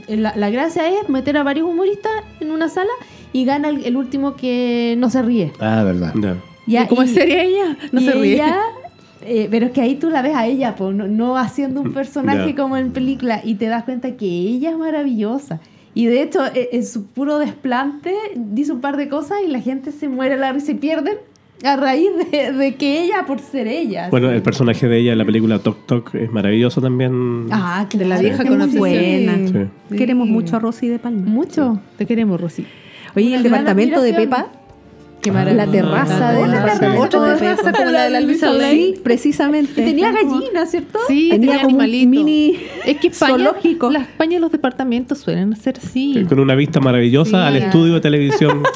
La, 0.09 0.35
la 0.37 0.51
gracia 0.51 0.89
es 0.89 1.09
meter 1.09 1.37
a 1.37 1.43
varios 1.43 1.69
humoristas 1.69 2.13
en 2.41 2.51
una 2.51 2.69
sala 2.69 2.91
y 3.33 3.45
gana 3.45 3.69
el, 3.69 3.85
el 3.85 3.97
último 3.97 4.37
que 4.37 4.95
no 4.99 5.09
se 5.11 5.23
ríe. 5.23 5.53
Ah, 5.61 5.83
verdad. 5.85 6.13
Ya, 6.67 6.85
¿Y 6.85 6.87
cómo 6.87 7.03
y- 7.03 7.09
seria 7.09 7.43
ella? 7.45 7.77
No 7.93 8.01
y 8.01 8.05
se 8.05 8.13
ríe. 8.13 8.35
ella, 8.35 8.57
eh, 9.23 9.49
pero 9.51 9.67
es 9.67 9.73
que 9.73 9.81
ahí 9.81 9.95
tú 9.97 10.11
la 10.11 10.21
ves 10.23 10.35
a 10.35 10.47
ella, 10.47 10.75
po, 10.77 10.93
no, 10.93 11.07
no 11.09 11.37
haciendo 11.39 11.81
un 11.81 11.93
personaje 11.95 12.55
como 12.55 12.77
en 12.77 12.93
película, 12.93 13.41
y 13.45 13.55
te 13.55 13.67
das 13.67 13.85
cuenta 13.85 14.17
que 14.17 14.27
ella 14.27 14.71
es 14.71 14.77
maravillosa. 14.79 15.61
Y 15.95 16.07
de 16.07 16.23
hecho, 16.23 16.41
e- 16.55 16.71
en 16.73 16.87
su 16.87 17.07
puro 17.07 17.39
desplante, 17.39 18.15
dice 18.35 18.73
un 18.73 18.81
par 18.81 18.97
de 18.97 19.09
cosas 19.09 19.39
y 19.47 19.51
la 19.51 19.61
gente 19.61 19.93
se 19.93 20.09
muere 20.09 20.35
a 20.35 20.39
la 20.39 20.53
risa 20.53 20.73
y 20.73 20.75
pierden 20.75 21.17
a 21.65 21.77
raíz 21.77 22.09
de, 22.33 22.53
de 22.53 22.75
que 22.75 23.03
ella, 23.05 23.25
por 23.27 23.39
ser 23.41 23.69
ella. 23.69 24.09
Bueno, 24.11 24.31
el 24.31 24.43
personaje 24.43 24.89
de 24.89 24.99
ella 24.99 25.13
en 25.13 25.19
la 25.19 25.25
película 25.25 25.59
Tok 25.61 25.87
Tok 25.87 26.15
es 26.17 26.33
maravilloso 26.33 26.81
también. 26.81 27.47
Ah, 27.53 27.87
de 27.93 28.05
la 28.05 28.19
vieja 28.19 28.43
con 28.45 28.55
obsesión. 28.63 28.79
buena. 28.81 29.69
Sí. 29.91 29.97
Queremos 29.97 30.27
mucho 30.29 30.57
a 30.57 30.59
Rosy 30.61 30.89
de 30.89 30.99
Palma. 30.99 31.23
Mucho. 31.25 31.79
Te 31.99 32.07
queremos, 32.07 32.41
Rosy. 32.41 32.67
Oye, 33.15 33.27
Una 33.29 33.37
el 33.37 33.43
departamento 33.43 34.01
de. 34.03 34.15
Pepa, 34.15 34.49
Qué 35.23 35.31
maravilla. 35.33 35.67
la 35.67 35.73
terraza 35.73 36.33
de 36.33 36.43
terraza 36.45 36.81
Pepa. 36.81 37.73
como 37.79 37.91
la 37.91 38.03
de 38.05 38.11
la 38.11 38.21
Luisa 38.21 38.53
Sí, 38.53 38.59
Ley. 38.59 38.95
precisamente. 39.03 39.81
Y 39.81 39.85
tenía 39.85 40.13
gallinas, 40.13 40.71
¿cierto? 40.71 40.99
Sí, 41.09 41.29
Tenía 41.31 41.51
tenía, 41.53 41.63
como 41.65 41.77
un 41.77 41.83
animalitos. 41.83 42.25
mini 42.25 42.57
es 42.85 42.97
que 42.99 43.09
España, 43.09 43.31
zoológico. 43.35 43.91
la 43.91 44.01
España 44.01 44.39
los 44.41 44.51
departamentos 44.53 45.19
suelen 45.19 45.55
ser 45.57 45.77
así. 45.79 46.25
Con 46.29 46.41
una 46.41 46.55
vista 46.55 46.81
maravillosa 46.81 47.31
Sí. 47.31 47.37
al 47.37 47.57
estudio 47.57 47.95
de 47.95 48.01
televisión. 48.01 48.63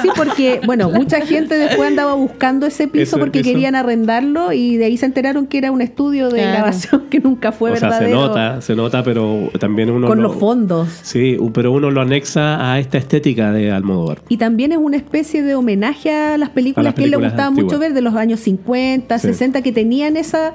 Sí, 0.00 0.08
porque, 0.14 0.60
bueno, 0.64 0.90
mucha 0.90 1.20
gente 1.26 1.56
después 1.58 1.88
andaba 1.88 2.14
buscando 2.14 2.66
ese 2.66 2.86
piso 2.86 3.02
Ese 3.02 3.16
porque 3.18 3.40
piso. 3.40 3.50
querían 3.52 3.74
arrendarlo 3.74 4.52
y 4.52 4.76
de 4.76 4.84
ahí 4.84 4.96
se 4.96 5.06
enteraron 5.06 5.48
que 5.48 5.58
era 5.58 5.72
un 5.72 5.80
estudio 5.82 6.28
de 6.30 6.38
Claro. 6.38 6.52
grabación 6.52 7.02
que 7.10 7.18
nunca 7.18 7.50
fue 7.50 7.72
o 7.72 7.76
sea, 7.76 7.98
se 7.98 8.08
nota, 8.08 8.60
se 8.60 8.76
nota, 8.76 9.02
pero 9.02 9.50
también 9.58 9.90
uno 9.90 10.06
con 10.06 10.18
lo- 10.22 10.28
los 10.28 10.36
fondos. 10.38 10.88
Sí, 11.02 11.36
pero 11.52 11.72
uno 11.72 11.90
lo 11.90 12.00
anexa 12.00 12.72
a 12.72 12.78
esta 12.78 12.96
estética 12.96 13.50
de 13.50 13.72
Almodóvar. 13.72 14.20
Y 14.28 14.36
también 14.36 14.70
es 14.70 14.78
una 14.78 14.96
especie 14.96 15.42
de 15.42 15.56
homenaje 15.56 15.87
a 15.88 16.36
las 16.38 16.50
películas, 16.50 16.86
A 16.86 16.88
las 16.90 16.94
que 16.94 17.02
a 17.02 17.04
él 17.04 17.10
le 17.10 17.16
gustaba 17.16 17.46
antiguas. 17.48 17.64
mucho 17.72 17.78
ver 17.78 17.92
de 17.94 18.00
los 18.00 18.14
años 18.14 18.40
50, 18.40 19.18
Sí. 19.18 19.28
60, 19.28 19.62
que 19.62 19.72
tenían 19.72 20.16
esa, 20.16 20.52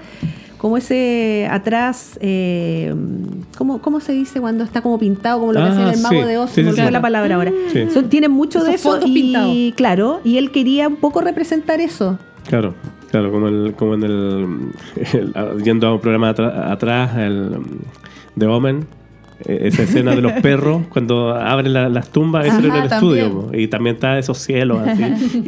como 0.57 0.77
ese 0.77 1.47
atrás, 1.51 2.17
eh, 2.21 2.93
¿cómo, 3.57 3.81
cómo 3.81 3.99
se 3.99 4.13
dice 4.13 4.39
cuando 4.39 4.63
está 4.63 4.81
como 4.81 4.97
pintado, 4.97 5.39
como 5.39 5.51
lo 5.53 5.59
que 5.59 5.65
Ah, 5.65 5.69
hacía 5.71 5.87
en 5.89 5.93
el 5.93 5.99
Mago 6.01 6.21
sí. 6.21 6.27
de 6.27 6.37
Oz? 6.37 6.51
Sí, 6.51 6.63
me 6.63 6.71
sí, 6.73 6.81
la 6.91 7.01
palabra 7.01 7.35
ahora. 7.35 7.51
Sí. 7.71 7.85
Son- 7.93 8.07
tienen 8.09 8.31
mucho 8.31 8.63
de 8.63 8.69
Esos 8.73 8.79
eso 8.81 8.91
fondos 8.91 9.09
y 9.09 9.13
pintados. 9.13 9.55
claro, 9.75 10.21
y 10.23 10.37
él 10.37 10.51
quería 10.51 10.87
un 10.87 10.95
poco 10.97 11.21
representar 11.21 11.81
eso. 11.81 12.17
Claro, 12.47 12.75
claro, 13.11 13.31
como, 13.31 13.47
el, 13.47 13.73
como 13.73 13.93
en 13.95 14.03
el, 14.03 14.47
el- 15.13 15.63
Yendo 15.63 15.87
a 15.87 15.93
un 15.95 15.99
programa 15.99 16.29
atrás, 16.29 17.17
el 17.17 17.57
The 18.37 18.45
Omen, 18.47 18.85
esa 19.45 19.83
escena 19.83 20.15
de 20.15 20.21
los 20.21 20.31
perros 20.41 20.83
cuando 20.89 21.33
abren 21.35 21.73
la- 21.73 21.89
las 21.89 22.09
tumbas, 22.09 22.45
eso 22.45 22.59
era 22.59 22.65
en 22.67 22.71
Ajá, 22.73 22.83
el 22.83 22.89
también. 22.89 23.25
estudio. 23.25 23.41
po, 23.49 23.55
Y 23.57 23.67
también 23.67 23.95
está 23.95 24.17
esos 24.19 24.37
cielos 24.37 24.87
así. 24.87 25.03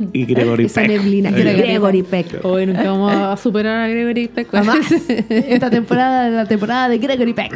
Y 0.14 0.26
Gregory 0.26 0.66
Esa 0.66 0.82
Peck. 0.82 0.90
neblina. 0.92 1.32
Gregory 1.32 2.04
Peck. 2.04 2.40
Hoy 2.44 2.66
nunca 2.66 2.84
vamos 2.84 3.14
a 3.14 3.38
superar 3.38 3.82
a 3.82 3.88
Gregory 3.88 4.28
Peck. 4.28 4.50
Jamás. 4.52 4.92
Esta 5.30 5.70
temporada, 5.70 6.30
la 6.30 6.46
temporada 6.46 6.90
de 6.90 6.98
Gregory 6.98 7.34
Peck. 7.34 7.56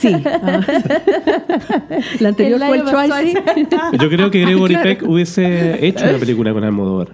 Sí. 0.00 0.12
La 2.20 2.28
anterior 2.28 2.60
El 2.62 2.82
fue 2.82 3.04
el. 3.20 3.98
Yo 3.98 4.08
creo 4.08 4.30
que 4.30 4.40
Gregory 4.44 4.76
Peck 4.76 5.02
hubiese 5.06 5.84
hecho 5.86 6.04
una 6.08 6.18
película 6.18 6.52
con 6.52 6.64
Almodóvar. 6.64 7.08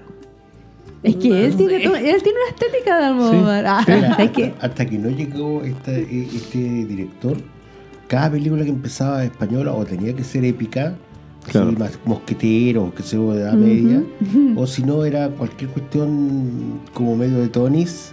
Es 1.02 1.14
que 1.16 1.46
él 1.46 1.56
tiene, 1.56 1.78
todo- 1.80 1.94
él 1.94 2.22
tiene 2.22 2.38
una 2.38 2.48
estética 2.50 2.98
de 2.98 3.04
Almodóvar. 3.06 3.64
Ah. 3.66 3.84
Es 4.18 4.30
que- 4.32 4.46
hasta, 4.46 4.66
hasta 4.66 4.86
que 4.86 4.98
no 4.98 5.10
llegó 5.10 5.62
esta- 5.62 5.92
e- 5.92 6.28
este 6.34 6.58
director, 6.58 7.36
cada 8.08 8.30
película 8.32 8.64
que 8.64 8.70
empezaba 8.70 9.22
española 9.24 9.72
o 9.72 9.84
tenía 9.84 10.14
que 10.16 10.24
ser 10.24 10.44
épica, 10.44 10.96
Claro. 11.46 11.68
así 11.68 11.76
más 11.78 11.98
mosquetero, 12.04 12.92
que 12.94 13.02
se 13.02 13.16
de 13.16 13.40
edad 13.40 13.54
media, 13.54 14.02
o 14.56 14.66
si 14.66 14.82
no 14.82 15.04
era 15.04 15.28
cualquier 15.30 15.70
cuestión 15.70 16.80
como 16.92 17.16
medio 17.16 17.38
de 17.38 17.48
tonis 17.48 18.12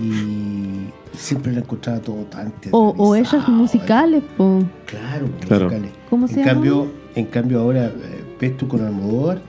y 0.00 0.88
siempre 1.16 1.52
la 1.52 1.60
encontraba 1.60 2.00
todo 2.00 2.16
tan 2.24 2.52
O, 2.72 2.94
o 2.96 3.14
ellos 3.14 3.48
musicales, 3.48 4.22
po. 4.36 4.60
Claro, 4.86 5.28
Claro. 5.46 5.64
musicales. 5.66 5.90
¿Cómo 6.10 6.26
se 6.28 6.34
en 6.34 6.40
llama? 6.40 6.52
cambio, 6.52 6.86
en 7.14 7.26
cambio 7.26 7.60
ahora 7.60 7.86
eh, 7.86 8.24
ves 8.40 8.56
tú 8.56 8.66
con 8.68 8.84
Almodóvar 8.84 9.40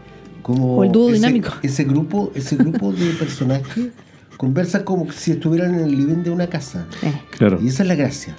como 0.42 0.78
O 0.78 0.84
el 0.84 0.92
dúo 0.92 1.10
ese, 1.10 1.16
dinámico. 1.18 1.50
ese 1.64 1.84
grupo, 1.84 2.32
ese 2.36 2.56
grupo 2.58 2.92
de 2.92 3.06
personajes 3.12 3.88
conversan 4.38 4.84
como 4.84 5.12
si 5.12 5.32
estuvieran 5.32 5.74
en 5.74 5.80
el 5.86 5.92
living 5.98 6.24
de 6.24 6.30
una 6.30 6.48
casa. 6.48 6.86
Eh, 7.02 7.14
Claro. 7.38 7.60
Y 7.62 7.68
esa 7.70 7.84
es 7.84 7.90
la 7.90 7.96
gracia. 7.96 8.36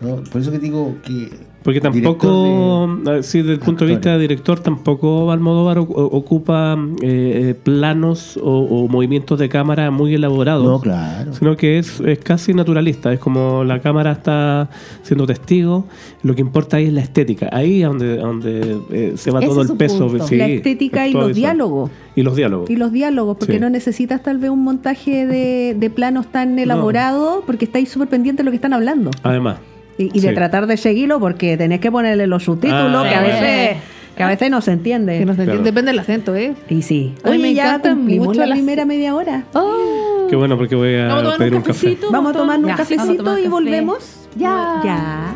¿No? 0.00 0.22
Por 0.24 0.40
eso 0.40 0.50
que 0.50 0.58
digo 0.58 0.96
que 1.02 1.30
Porque 1.66 1.80
tampoco, 1.80 2.86
Director 2.96 3.16
eh, 3.18 3.22
sí, 3.24 3.38
desde 3.38 3.54
el 3.54 3.58
punto 3.58 3.84
de 3.84 3.90
vista 3.90 4.12
de 4.12 4.20
director, 4.20 4.60
tampoco 4.60 5.32
Almodóvar 5.32 5.78
ocupa 5.78 6.78
eh, 7.02 7.48
eh, 7.50 7.54
planos 7.60 8.36
o, 8.40 8.60
o 8.60 8.86
movimientos 8.88 9.36
de 9.40 9.48
cámara 9.48 9.90
muy 9.90 10.14
elaborados. 10.14 10.64
No, 10.64 10.78
claro. 10.80 11.34
Sino 11.34 11.56
que 11.56 11.78
es, 11.80 11.98
es 11.98 12.20
casi 12.20 12.54
naturalista, 12.54 13.12
es 13.12 13.18
como 13.18 13.64
la 13.64 13.80
cámara 13.80 14.12
está 14.12 14.70
siendo 15.02 15.26
testigo, 15.26 15.86
lo 16.22 16.36
que 16.36 16.40
importa 16.40 16.76
ahí 16.76 16.86
es 16.86 16.92
la 16.92 17.00
estética, 17.00 17.48
ahí 17.52 17.82
es 17.82 17.88
donde, 17.88 18.16
donde 18.16 18.76
eh, 18.92 19.12
se 19.16 19.32
va 19.32 19.40
Ese 19.40 19.48
todo 19.48 19.62
el 19.62 19.72
peso. 19.76 20.08
sí, 20.24 20.36
La 20.36 20.46
estética 20.46 21.04
es 21.04 21.10
y 21.10 21.14
los 21.14 21.26
visual. 21.26 21.34
diálogos. 21.34 21.90
Y 22.14 22.22
los 22.22 22.36
diálogos. 22.36 22.70
Y 22.70 22.76
los 22.76 22.92
diálogos, 22.92 23.36
porque 23.38 23.54
Sí. 23.54 23.58
no 23.60 23.70
necesitas 23.70 24.22
tal 24.22 24.38
vez 24.38 24.50
un 24.50 24.62
montaje 24.62 25.26
de, 25.26 25.74
de 25.76 25.90
planos 25.90 26.28
tan 26.28 26.56
elaborado, 26.60 27.42
porque 27.44 27.64
estáis 27.64 27.88
súper 27.90 28.06
pendientes 28.08 28.38
de 28.38 28.44
lo 28.44 28.52
que 28.52 28.56
están 28.56 28.72
hablando. 28.72 29.10
Además. 29.24 29.56
Y, 29.98 30.10
y 30.16 30.20
de 30.20 30.32
tratar 30.34 30.66
de 30.66 30.76
seguirlo, 30.76 31.18
porque 31.20 31.56
tenés 31.56 31.80
que 31.80 31.90
ponerle 31.90 32.26
los 32.26 32.44
subtítulos, 32.44 33.04
Ah, 33.06 33.08
que, 33.08 33.14
a 33.14 33.20
veces, 33.22 33.76
que 34.16 34.22
a 34.22 34.28
veces 34.28 34.50
no 34.50 34.60
se 34.60 34.72
entiende. 34.72 35.18
Que 35.18 35.24
no 35.24 35.32
se 35.34 35.40
entiende, 35.42 35.52
Claro. 35.52 35.64
depende 35.64 35.90
del 35.92 35.98
acento, 36.00 36.34
¿eh? 36.34 36.54
Y 36.68 36.82
sí. 36.82 37.14
Oye, 37.24 37.38
me 37.38 37.54
ya 37.54 37.66
encanta 37.76 37.94
mucho 37.94 38.40
la 38.40 38.46
las- 38.46 38.58
primera 38.58 38.84
media 38.84 39.14
hora. 39.14 39.44
Oh, 39.54 40.26
Qué 40.28 40.36
bueno, 40.36 40.56
porque 40.58 40.74
voy 40.74 40.96
a 40.96 41.06
Vamos 41.06 41.34
a 41.34 41.38
pedir 41.38 41.52
un 41.52 41.58
un 41.58 41.62
café. 41.62 41.80
cafecito. 41.86 42.10
Vamos 42.10 42.34
a 42.34 42.38
tomar 42.38 42.58
un 42.58 42.66
Ya, 42.66 42.74
cafecito 42.76 43.14
tomar 43.16 43.38
y 43.38 43.42
café. 43.44 43.48
volvemos. 43.48 44.28
Ya. 44.36 44.80
Ya. 44.84 45.34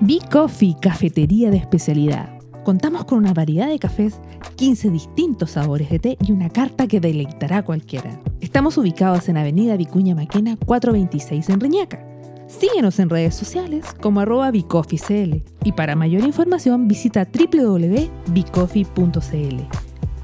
B-Coffee, 0.00 0.76
cafetería 0.80 1.50
de 1.50 1.58
especialidad. 1.58 2.31
Contamos 2.64 3.04
con 3.06 3.18
una 3.18 3.34
variedad 3.34 3.68
de 3.68 3.80
cafés, 3.80 4.20
15 4.54 4.90
distintos 4.90 5.50
sabores 5.52 5.88
de 5.90 5.98
té 5.98 6.16
y 6.24 6.30
una 6.30 6.48
carta 6.48 6.86
que 6.86 7.00
deleitará 7.00 7.56
a 7.58 7.64
cualquiera. 7.64 8.20
Estamos 8.40 8.78
ubicados 8.78 9.28
en 9.28 9.36
Avenida 9.36 9.76
Vicuña 9.76 10.14
Maquena 10.14 10.56
426 10.64 11.48
en 11.48 11.58
Reñaca. 11.58 12.06
Síguenos 12.46 13.00
en 13.00 13.10
redes 13.10 13.34
sociales 13.34 13.84
como 14.00 14.20
arroba 14.20 14.52
bicoffeecl 14.52 15.42
y 15.64 15.72
para 15.72 15.96
mayor 15.96 16.22
información 16.22 16.86
visita 16.86 17.26
www.bicoffee.cl. 17.26 19.56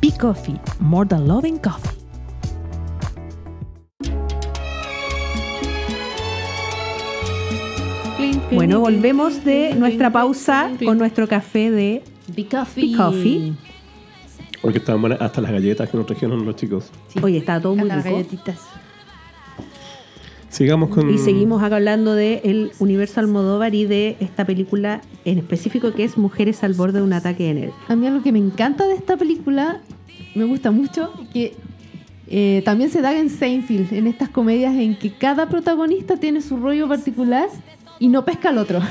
B-Coffee, 0.00 0.60
more 0.78 1.08
than 1.08 1.26
loving 1.26 1.58
coffee. 1.58 1.98
Bueno, 8.52 8.78
volvemos 8.80 9.44
de 9.44 9.74
nuestra 9.74 10.12
pausa 10.12 10.70
con 10.84 10.98
nuestro 10.98 11.26
café 11.26 11.70
de 11.70 12.02
Big 12.34 12.48
Coffee. 12.50 12.82
Big 12.86 12.96
Coffee. 12.96 13.52
Porque 14.62 14.78
estaban 14.78 15.00
buenas 15.00 15.20
hasta 15.20 15.40
las 15.40 15.52
galletas 15.52 15.88
que 15.88 15.96
nos 15.96 16.06
trajeron 16.06 16.44
los 16.44 16.56
chicos. 16.56 16.90
Oye, 17.22 17.38
está 17.38 17.60
todo 17.60 17.76
muy 17.76 17.88
Las 17.88 18.04
rico. 18.04 18.16
galletitas. 18.16 18.58
Sigamos 20.48 20.88
con. 20.88 21.10
Y 21.10 21.18
seguimos 21.18 21.62
acá 21.62 21.76
hablando 21.76 22.14
de 22.14 22.40
el 22.44 22.72
universo 22.78 23.20
Almodóvar 23.20 23.74
y 23.74 23.84
de 23.84 24.16
esta 24.18 24.46
película 24.46 25.02
en 25.24 25.38
específico 25.38 25.92
que 25.92 26.04
es 26.04 26.16
Mujeres 26.16 26.64
al 26.64 26.72
borde 26.72 26.98
de 26.98 27.04
un 27.04 27.12
ataque 27.12 27.44
de 27.44 27.54
nervios. 27.54 27.76
A 27.86 27.94
mí 27.96 28.06
algo 28.06 28.22
que 28.22 28.32
me 28.32 28.38
encanta 28.38 28.86
de 28.86 28.94
esta 28.94 29.16
película, 29.16 29.82
me 30.34 30.44
gusta 30.44 30.70
mucho, 30.70 31.12
que 31.32 31.54
eh, 32.28 32.62
también 32.64 32.90
se 32.90 33.02
da 33.02 33.16
en 33.16 33.28
Seinfeld, 33.28 33.92
en 33.92 34.06
estas 34.06 34.30
comedias 34.30 34.74
en 34.74 34.98
que 34.98 35.12
cada 35.12 35.48
protagonista 35.48 36.16
tiene 36.16 36.40
su 36.40 36.56
rollo 36.56 36.88
particular 36.88 37.48
y 37.98 38.08
no 38.08 38.24
pesca 38.24 38.50
al 38.50 38.58
otro. 38.58 38.80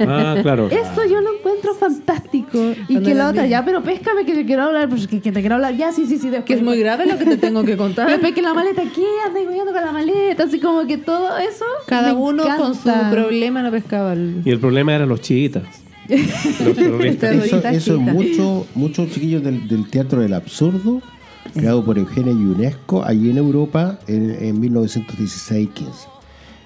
Ah, 0.00 0.36
claro. 0.42 0.68
Eso 0.70 1.04
yo 1.08 1.20
lo 1.20 1.36
encuentro 1.36 1.74
fantástico. 1.74 2.58
Y 2.88 2.94
Cuando 2.94 3.08
que 3.08 3.14
la 3.14 3.28
otra, 3.28 3.46
ya, 3.46 3.64
pero 3.64 3.82
péscame 3.82 4.24
que 4.24 4.34
te 4.34 4.44
quiero 4.44 4.64
hablar, 4.64 4.88
pues 4.88 5.06
que, 5.06 5.20
que 5.20 5.32
te 5.32 5.40
quiero 5.40 5.56
hablar, 5.56 5.76
ya, 5.76 5.92
sí, 5.92 6.06
sí, 6.06 6.18
sí. 6.18 6.28
Después, 6.30 6.44
Que 6.44 6.54
es 6.54 6.62
muy 6.62 6.78
grave 6.78 7.06
lo 7.06 7.18
que 7.18 7.24
te 7.24 7.36
tengo 7.36 7.64
que 7.64 7.76
contar. 7.76 8.08
Después 8.10 8.32
que 8.32 8.42
la 8.42 8.54
maleta, 8.54 8.82
¿qué 8.94 9.04
andas 9.26 9.42
jugando 9.46 9.72
con 9.72 9.82
la 9.82 9.92
maleta? 9.92 10.44
Así 10.44 10.58
como 10.58 10.86
que 10.86 10.98
todo 10.98 11.36
eso. 11.38 11.64
Cada 11.86 12.14
me 12.14 12.20
uno 12.20 12.44
con 12.56 12.74
su 12.74 12.90
problema 13.10 13.62
no 13.62 13.70
pescaba 13.70 14.12
el... 14.14 14.42
Y 14.44 14.50
el 14.50 14.58
problema 14.58 14.94
eran 14.94 15.08
los 15.08 15.20
chiitas. 15.20 15.64
los 16.08 16.74
terroristas. 16.74 17.34
Eso, 17.34 17.58
eso 17.58 17.68
es 17.68 17.84
chita. 17.84 17.98
mucho, 17.98 18.66
muchos 18.74 19.10
chiquillos 19.10 19.42
del, 19.42 19.68
del 19.68 19.88
teatro 19.90 20.20
del 20.20 20.34
absurdo, 20.34 21.02
creado 21.52 21.84
por 21.84 21.98
Eugenia 21.98 22.32
Ionesco, 22.32 23.04
allí 23.04 23.30
en 23.30 23.38
Europa, 23.38 23.98
en, 24.06 24.30
en 24.40 24.60
1916-15. 24.62 26.17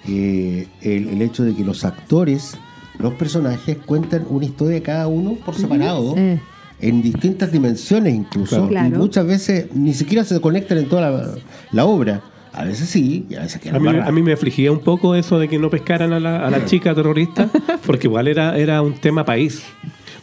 Eh, 0.08 0.66
el, 0.80 1.08
el 1.08 1.22
hecho 1.22 1.44
de 1.44 1.54
que 1.54 1.64
los 1.64 1.84
actores, 1.84 2.56
los 2.98 3.14
personajes, 3.14 3.76
cuentan 3.86 4.24
una 4.28 4.44
historia 4.44 4.82
cada 4.82 5.06
uno 5.06 5.34
por 5.34 5.54
separado, 5.54 6.14
Eh. 6.16 6.40
en 6.80 7.02
distintas 7.02 7.52
dimensiones 7.52 8.14
incluso, 8.14 8.66
Claro. 8.68 8.88
y 8.96 8.98
muchas 8.98 9.26
veces 9.26 9.66
ni 9.74 9.94
siquiera 9.94 10.24
se 10.24 10.40
conectan 10.40 10.78
en 10.78 10.88
toda 10.88 11.10
la, 11.10 11.34
la 11.70 11.84
obra. 11.84 12.22
A 12.54 12.64
veces 12.64 12.88
sí, 12.90 13.24
y 13.30 13.34
a 13.36 13.40
veces 13.40 13.62
A 13.66 13.70
mí, 13.70 13.76
embarradas. 13.78 14.08
a 14.08 14.12
mí 14.12 14.22
me 14.22 14.32
afligía 14.32 14.70
un 14.72 14.80
poco 14.80 15.14
eso 15.14 15.38
de 15.38 15.48
que 15.48 15.58
no 15.58 15.70
pescaran 15.70 16.12
a 16.12 16.20
la, 16.20 16.46
a 16.46 16.50
la 16.50 16.64
chica 16.66 16.94
terrorista, 16.94 17.48
porque 17.86 18.08
igual 18.08 18.28
era, 18.28 18.58
era 18.58 18.82
un 18.82 18.92
tema 18.94 19.24
país. 19.24 19.62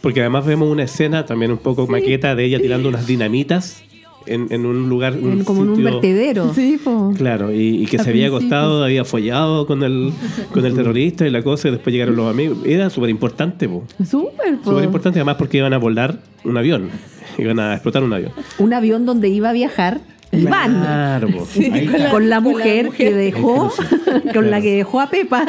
Porque 0.00 0.20
además 0.20 0.46
vemos 0.46 0.68
una 0.70 0.84
escena 0.84 1.26
también 1.26 1.50
un 1.50 1.58
poco 1.58 1.86
maqueta 1.88 2.34
de 2.36 2.44
ella 2.44 2.60
tirando 2.60 2.88
unas 2.88 3.06
dinamitas 3.06 3.82
en, 4.26 4.46
en 4.50 4.66
un 4.66 4.88
lugar. 4.88 5.14
En- 5.14 5.44
como 5.44 5.62
en 5.62 5.70
un 5.70 5.82
vertedero. 5.84 6.52
Sí, 6.54 6.78
po. 6.82 7.12
Claro, 7.16 7.52
y, 7.52 7.82
y 7.82 7.86
que 7.86 7.98
Al 7.98 8.04
se 8.04 8.10
había 8.10 8.26
principio. 8.30 8.36
acostado, 8.56 8.84
había 8.84 9.04
follado 9.04 9.66
con 9.66 9.82
el, 9.82 10.12
con 10.52 10.64
el 10.64 10.74
terrorista 10.74 11.26
y 11.26 11.30
la 11.30 11.42
cosa, 11.42 11.68
y 11.68 11.70
después 11.72 11.92
llegaron 11.92 12.16
los 12.16 12.30
amigos. 12.30 12.58
Era 12.64 12.90
súper 12.90 13.10
importante, 13.10 13.68
po. 13.68 13.84
Súper, 14.08 14.58
po. 14.58 14.70
Súper 14.70 14.84
importante, 14.84 15.18
además 15.18 15.36
porque 15.36 15.58
iban 15.58 15.72
a 15.72 15.78
volar 15.78 16.18
un 16.44 16.56
avión. 16.56 16.90
Iban 17.38 17.60
a 17.60 17.74
explotar 17.74 18.02
un 18.02 18.12
avión. 18.12 18.32
Un 18.58 18.74
avión 18.74 19.06
donde 19.06 19.28
iba 19.28 19.50
a 19.50 19.52
viajar 19.52 20.00
Iván. 20.32 20.80
Claro, 20.80 21.28
po. 21.28 21.46
Ahí 21.56 21.86
está. 21.86 21.92
Con 21.92 22.00
la 22.02 22.10
con 22.10 22.28
la 22.30 22.40
mujer 22.40 22.84
mujer. 22.86 22.96
que 23.10 23.14
dejó, 23.14 23.72
con 24.34 24.50
la 24.50 24.60
que 24.60 24.76
dejó 24.76 25.00
a 25.00 25.10
Pepa. 25.10 25.44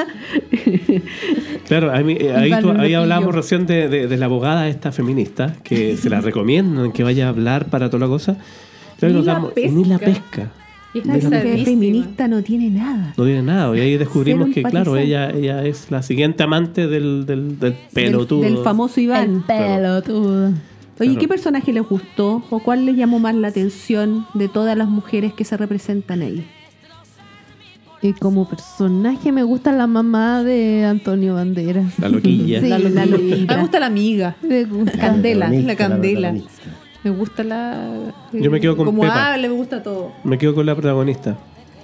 Claro, 1.67 1.91
a 1.93 1.99
mí- 1.99 2.17
eh, 2.19 2.33
ahí, 2.35 2.51
tú- 2.61 2.71
ahí 2.71 2.93
hablábamos 2.93 3.33
recién 3.35 3.65
de, 3.65 3.87
de- 3.87 4.07
de 4.07 4.17
la 4.17 4.25
abogada 4.25 4.67
esta 4.67 4.91
feminista, 4.91 5.55
que 5.63 5.97
se 5.97 6.09
la 6.09 6.21
recomiendan 6.21 6.91
que 6.91 7.03
vaya 7.03 7.27
a 7.27 7.29
hablar 7.29 7.65
para 7.65 7.89
toda 7.89 7.99
la 8.01 8.07
cosa. 8.07 8.37
Claro, 8.99 9.13
Ni 9.13 9.17
nos 9.19 9.25
la 9.27 9.33
damos- 9.33 9.53
pesca. 9.53 9.71
ni 9.71 9.85
la 9.85 9.97
pesca. 9.99 10.51
Mujer 10.93 11.63
feminista 11.63 12.27
no 12.27 12.41
tiene 12.43 12.69
nada. 12.69 13.13
No 13.15 13.23
tiene 13.23 13.41
nada. 13.43 13.77
Y 13.77 13.79
ahí 13.79 13.97
descubrimos 13.97 14.49
que, 14.53 14.61
claro, 14.61 14.97
ella, 14.97 15.29
ella 15.29 15.63
es 15.63 15.89
la 15.89 16.01
siguiente 16.03 16.43
amante 16.43 16.87
del, 16.87 17.25
del, 17.25 17.57
del 17.59 17.75
pelotudo. 17.93 18.41
Del, 18.41 18.55
del 18.55 18.63
famoso 18.63 18.99
El 18.99 19.03
Iván. 19.05 19.43
pelotudo. 19.47 20.51
Oye, 21.01 21.09
Claro. 21.09 21.19
¿qué 21.21 21.27
personaje 21.27 21.73
les 21.73 21.83
gustó 21.83 22.43
o 22.49 22.59
cuál 22.59 22.85
les 22.85 22.95
llamó 22.95 23.19
más 23.19 23.35
la 23.35 23.47
atención 23.49 24.25
de 24.35 24.47
todas 24.47 24.77
las 24.77 24.87
mujeres 24.87 25.33
que 25.33 25.43
se 25.43 25.57
representan 25.57 26.21
ahí? 26.21 26.45
Y 28.03 28.13
como 28.13 28.47
personaje 28.49 29.31
me 29.31 29.43
gusta 29.43 29.71
la 29.71 29.85
mamá 29.85 30.43
de 30.43 30.85
Antonio 30.85 31.35
Banderas. 31.35 31.99
La 31.99 32.09
loquilla. 32.09 32.59
Sí, 32.61 32.67
La 32.69 32.79
la, 32.79 33.05
loquilla. 33.05 33.55
Me 33.55 33.61
gusta 33.61 33.79
la 33.79 33.85
amiga. 33.87 34.35
Me 34.41 34.63
gusta. 34.63 34.97
Candela, 34.97 35.49
la 35.49 35.75
candela. 35.75 36.33
Me 37.03 37.09
gusta 37.11 37.43
la... 37.43 37.89
Yo 38.33 38.49
me 38.51 38.59
quedo 38.59 38.77
con 38.77 38.85
Como 38.85 39.01
Pepa. 39.01 39.33
habla, 39.33 39.47
me 39.47 39.53
gusta 39.55 39.81
todo. 39.83 40.11
Me 40.23 40.37
quedo 40.37 40.53
con 40.55 40.65
la 40.65 40.73
protagonista. 40.75 41.37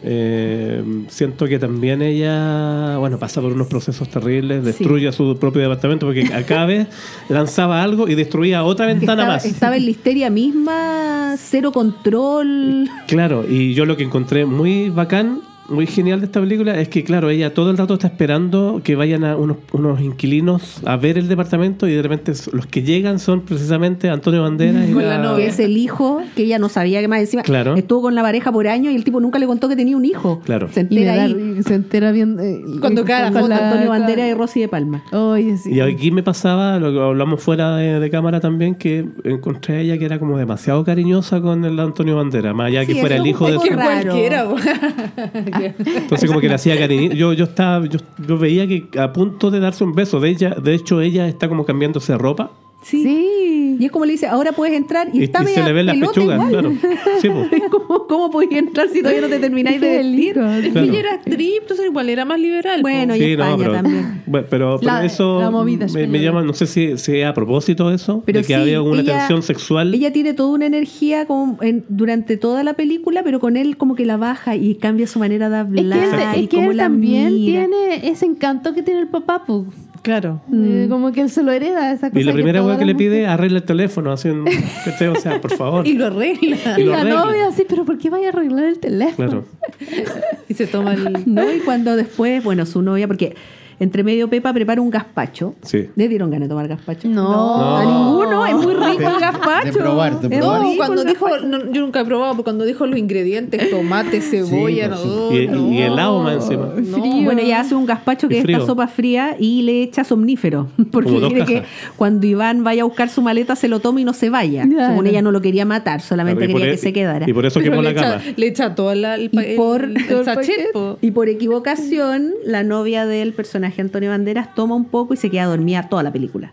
Eh, 0.03 0.83
siento 1.09 1.47
que 1.47 1.57
también 1.57 2.01
ella, 2.01 2.97
bueno, 2.97 3.17
pasa 3.17 3.41
por 3.41 3.51
unos 3.51 3.67
procesos 3.67 4.09
terribles, 4.09 4.63
destruye 4.63 5.11
su 5.11 5.37
propio 5.37 5.61
departamento 5.61 6.05
porque 6.05 6.31
a 6.33 6.43
cada 6.45 6.65
vez 6.65 6.87
lanzaba 7.29 7.81
algo 7.81 8.07
y 8.07 8.15
destruía 8.15 8.63
otra 8.63 8.85
ventana 8.85 9.23
estaba, 9.23 9.33
más. 9.33 9.45
estaba 9.45 9.77
en 9.77 9.85
la 9.85 9.91
histeria 9.91 10.29
misma, 10.29 11.35
cero 11.37 11.71
control. 11.71 12.89
Claro, 13.07 13.45
y 13.49 13.73
yo 13.73 13.85
lo 13.85 13.97
que 13.97 14.03
encontré 14.03 14.45
muy 14.45 14.89
bacán, 14.89 15.41
muy 15.69 15.85
genial 15.87 16.19
de 16.21 16.25
esta 16.27 16.39
película 16.39 16.79
es 16.79 16.87
que, 16.89 17.03
claro, 17.03 17.29
ella 17.29 17.53
todo 17.53 17.71
el 17.71 17.77
rato 17.77 17.95
está 17.95 18.07
esperando 18.07 18.81
que 18.83 18.95
vayan 18.95 19.23
a 19.23 19.35
unos, 19.35 19.57
unos 19.73 19.99
inquilinos 20.01 20.81
a 20.85 20.95
ver 20.97 21.17
el 21.17 21.27
departamento 21.27 21.87
y 21.87 21.93
de 21.93 22.01
repente 22.01 22.31
los 22.53 22.65
que 22.67 22.83
llegan 22.83 23.19
son 23.19 23.41
precisamente 23.41 24.09
Antonio 24.09 24.41
Banderas 24.43 24.89
y 24.89 24.93
Con 24.93 25.05
la 25.07 25.17
novia. 25.17 25.45
Que 25.45 25.49
es 25.51 25.59
el 25.59 25.75
hijo 25.77 26.21
que 26.35 26.43
ella 26.43 26.59
no 26.59 26.69
sabía 26.69 27.01
que 27.01 27.07
más 27.07 27.19
encima. 27.19 27.43
Claro. 27.43 27.75
Estuvo 27.75 28.03
con 28.03 28.15
la 28.15 28.21
pareja 28.21 28.51
por 28.51 28.67
años 28.67 28.93
y 28.93 28.95
el 28.95 29.03
tipo 29.03 29.19
nunca 29.19 29.39
le 29.39 29.45
contó 29.47 29.67
que 29.69 29.75
tenía 29.75 29.97
un 29.97 30.05
hijo. 30.05 30.41
Claro. 30.45 30.69
Se 30.71 30.81
Y 30.81 30.83
entera 30.83 31.15
da- 31.15 31.23
ahí. 31.23 31.63
se 31.65 31.73
entera 31.75 32.11
bien. 32.11 32.37
eh, 32.39 32.61
Cuando 32.79 33.03
cae 33.03 33.23
la 33.23 33.31
con 33.31 33.41
foto, 33.43 33.53
Antonio 33.53 33.71
claro. 33.87 33.89
Bandera 33.89 34.27
y 34.27 34.33
Rosy 34.33 34.61
de 34.61 34.67
Palma. 34.69 35.03
Oye, 35.11 35.57
sí. 35.57 35.73
Y 35.73 35.79
aquí 35.81 36.11
me 36.11 36.23
pasaba, 36.23 36.79
lo 36.79 36.91
que 36.91 36.99
hablamos 36.99 37.41
fuera 37.43 37.75
de, 37.75 37.99
de 37.99 38.09
cámara 38.09 38.39
también, 38.39 38.75
que 38.75 39.05
encontré 39.23 39.75
a 39.77 39.79
ella 39.81 39.97
que 39.97 40.05
era 40.05 40.19
como 40.19 40.37
demasiado 40.37 40.83
cariñosa 40.83 41.41
con 41.41 41.65
el 41.65 41.79
Antonio 41.79 42.15
Bandera, 42.15 42.53
más 42.53 42.67
allá 42.67 42.85
que 42.85 42.95
fuera 42.95 43.17
el 43.17 43.27
hijo 43.27 43.47
de 43.49 43.59
su... 43.59 43.65
raro. 43.75 44.11
Cualquiera. 44.11 44.47
Entonces 45.65 46.27
como 46.27 46.39
que 46.39 46.47
le 46.47 46.55
hacía 46.55 46.77
cariño. 46.77 47.13
Yo, 47.13 47.33
yo 47.33 47.45
estaba, 47.45 47.85
yo, 47.85 47.99
yo 48.25 48.37
veía 48.37 48.67
que 48.67 48.87
a 48.99 49.13
punto 49.13 49.51
de 49.51 49.59
darse 49.59 49.83
un 49.83 49.93
beso. 49.93 50.19
De 50.19 50.29
ella, 50.29 50.51
de 50.51 50.73
hecho, 50.73 51.01
ella 51.01 51.27
está 51.27 51.47
como 51.49 51.65
cambiándose 51.65 52.13
de 52.13 52.17
ropa. 52.17 52.51
Sí. 52.81 53.03
Sí. 53.03 53.36
Y 53.79 53.85
es 53.85 53.91
como 53.91 54.05
le 54.05 54.13
dice, 54.13 54.27
ahora 54.27 54.51
puedes 54.51 54.75
entrar 54.75 55.09
y, 55.13 55.19
Y, 55.19 55.23
está 55.23 55.43
y 55.43 55.47
se 55.47 55.63
le 55.63 55.73
ven 55.73 55.85
las 55.85 55.97
pechugas, 55.97 56.35
igual. 56.37 56.49
claro. 56.49 56.73
Sí. 57.21 57.29
¿Cómo, 57.71 58.07
¿Cómo 58.07 58.29
podéis 58.31 58.51
entrar 58.53 58.89
si 58.89 58.99
todavía 59.01 59.21
no 59.21 59.27
te 59.27 59.39
termináis 59.39 59.79
de 59.81 59.87
vestir? 59.97 60.15
lindo. 60.37 60.51
Es 60.53 60.71
Claro. 60.71 60.85
que 60.85 60.91
ella 60.91 60.99
era 60.99 61.13
actriz, 61.13 61.51
entonces 61.61 61.85
igual 61.85 62.09
era 62.09 62.25
más 62.25 62.39
liberal. 62.39 62.81
Bueno, 62.81 63.15
y 63.15 63.23
España 63.23 63.55
pero, 63.57 63.73
también. 63.73 64.21
bueno, 64.25 64.47
pero, 64.49 64.77
pero 64.79 64.91
La- 64.93 65.05
eso 65.05 65.39
la 65.39 65.51
movida 65.51 65.85
me, 65.93 66.21
llama, 66.21 66.41
no 66.41 66.53
sé 66.53 66.65
si, 66.65 66.97
si 66.97 67.17
es 67.19 67.25
a 67.25 67.33
propósito 67.33 67.91
eso, 67.91 68.23
Pero 68.25 68.39
de 68.39 68.43
que 68.43 68.47
sí, 68.47 68.53
había 68.53 68.81
una 68.81 69.01
ella- 69.01 69.17
tensión 69.19 69.43
sexual. 69.43 69.93
Ella 69.93 70.11
tiene 70.13 70.33
toda 70.33 70.49
una 70.49 70.65
energía 70.65 71.25
como 71.25 71.57
en- 71.61 71.85
durante 71.89 72.37
toda 72.37 72.63
la 72.63 72.73
película, 72.73 73.23
pero 73.23 73.39
con 73.39 73.57
él 73.57 73.77
como 73.77 73.95
que 73.95 74.05
la 74.05 74.17
baja 74.17 74.55
y 74.55 74.75
cambia 74.75 75.07
su 75.07 75.19
manera 75.19 75.49
de 75.49 75.55
Es 75.57 75.61
hablar 75.61 75.99
que, 76.09 76.15
él- 76.35 76.41
y 76.41 76.43
es 76.45 76.49
que 76.49 76.57
cómo 76.57 76.71
él 76.71 76.77
la 76.77 76.83
también 76.83 77.33
mira. 77.33 77.67
tiene 77.67 78.09
ese 78.09 78.25
encanto 78.25 78.73
que 78.73 78.81
tiene 78.83 79.01
el 79.01 79.07
papá, 79.07 79.43
pues. 79.45 79.63
Claro. 80.07 80.39
Eh, 80.53 80.85
como 80.89 81.11
que 81.11 81.19
él 81.19 81.29
se 81.29 81.43
lo 81.43 81.51
hereda, 81.51 81.91
esa 81.91 82.09
cosa 82.09 82.17
y 82.21 82.23
la 82.23 82.31
primera 82.31 82.63
weá 82.63 82.77
que 82.77 82.85
le 82.85 82.95
pide, 82.95 83.27
arregla 83.27 83.57
el 83.57 83.65
teléfono, 83.65 84.13
así 84.13 84.29
un- 84.29 84.47
o 84.47 85.15
sea, 85.19 85.41
por 85.41 85.51
favor. 85.57 85.85
Y 85.87 85.93
lo 85.97 86.05
arregla. 86.05 86.55
Y 86.77 86.81
Y 86.81 86.83
lo 86.85 86.91
la 86.93 87.01
arregla. 87.01 87.25
novia 87.25 87.47
así, 87.49 87.65
pero 87.67 87.83
¿por 87.83 87.97
qué 87.97 88.09
vaya 88.09 88.27
a 88.27 88.29
arreglar 88.29 88.63
el 88.63 88.79
teléfono? 88.79 89.15
Claro. 89.27 89.45
Y 90.47 90.53
se 90.53 90.65
toma 90.65 90.93
el. 90.93 91.23
¿No? 91.25 91.43
Y 91.53 91.59
cuando 91.59 91.97
después, 91.97 92.41
bueno, 92.41 92.65
su 92.65 92.81
novia, 92.81 93.05
porque 93.05 93.35
entre 93.79 94.03
medio 94.03 94.27
Pepa 94.29 94.51
prepara 94.53 94.81
un 94.81 94.89
gazpacho. 94.89 95.53
Sí. 95.61 95.89
¿Le 95.95 96.07
dieron 96.07 96.29
ganas 96.31 96.47
de 96.47 96.49
tomar 96.49 96.67
gazpacho? 96.67 97.07
No. 97.07 97.77
A 97.77 97.85
ninguno, 97.85 98.45
es 98.45 98.55
muy 98.55 98.73
rico 98.73 98.97
De- 98.97 99.05
el 99.05 99.19
gazpacho. 99.19 99.65
de 99.67 99.71
probar, 99.73 100.19
de 100.21 100.35
Es 100.35 100.41
probar. 100.41 100.61
No, 100.61 100.75
cuando 100.77 101.03
dijo, 101.03 101.27
no, 101.45 101.71
yo 101.71 101.81
nunca 101.81 101.99
he 102.01 102.05
probado, 102.05 102.33
pero 102.33 102.43
cuando 102.43 102.65
dijo 102.65 102.85
los 102.87 102.97
ingredientes, 102.97 103.69
tomate, 103.69 104.21
cebolla, 104.21 104.89
pues, 104.89 105.05
no, 105.05 105.29
sí. 105.29 105.37
Y- 105.37 105.47
no, 105.47 105.71
y 105.71 105.81
helado 105.81 106.23
más 106.23 106.35
encima. 106.35 106.69
no. 106.75 106.97
Bueno, 107.23 107.41
ella 107.41 107.59
hace 107.59 107.75
un 107.75 107.85
gazpacho 107.85 108.27
que 108.27 108.35
Y 108.35 108.37
es 108.39 108.45
esta 108.49 108.65
sopa 108.65 108.87
fría 108.87 109.35
y 109.39 109.61
le 109.61 109.83
echa 109.83 110.03
somnífero. 110.03 110.67
Porque 110.91 111.09
Como 111.09 111.19
dos 111.21 111.33
quiere 111.33 111.45
que 111.45 111.63
cuando 111.97 112.25
Iván 112.25 112.63
vaya 112.63 112.81
a 112.81 112.85
buscar 112.85 113.09
su 113.09 113.21
maleta 113.21 113.55
se 113.55 113.67
lo 113.67 113.79
tome 113.79 114.01
y 114.01 114.03
no 114.05 114.13
se 114.13 114.29
vaya. 114.29 114.63
Claro. 114.67 114.89
Según 114.89 115.07
ella 115.07 115.21
no 115.21 115.31
lo 115.31 115.41
quería 115.41 115.65
matar, 115.65 116.01
solamente 116.01 116.45
Claro, 116.45 116.51
y 116.51 116.53
quería 116.61 116.73
e- 116.73 116.75
que 116.75 116.81
se 116.81 116.93
quedara. 116.93 117.29
Y 117.29 117.33
por 117.33 117.45
eso 117.45 117.59
quemó 117.61 117.81
la 117.81 117.91
echa, 117.91 118.01
cama. 118.01 118.21
le 118.35 118.47
echa 118.47 118.73
todo 118.75 118.91
el, 118.91 119.05
el, 119.05 119.29
Y 119.31 119.55
por- 119.55 119.83
el- 119.83 119.97
el 119.97 120.25
sachet, 120.25 120.71
po. 120.73 120.97
Y 121.01 121.11
por 121.11 121.29
equivocación, 121.29 122.31
la 122.45 122.63
novia 122.63 123.05
del 123.05 123.33
personaje 123.33 123.66
Antonio 123.77 124.09
Banderas 124.09 124.53
toma 124.55 124.75
un 124.75 124.85
poco 124.85 125.13
y 125.13 125.17
se 125.17 125.29
queda 125.29 125.45
dormida 125.45 125.89
toda 125.89 126.03
la 126.03 126.11
película. 126.11 126.51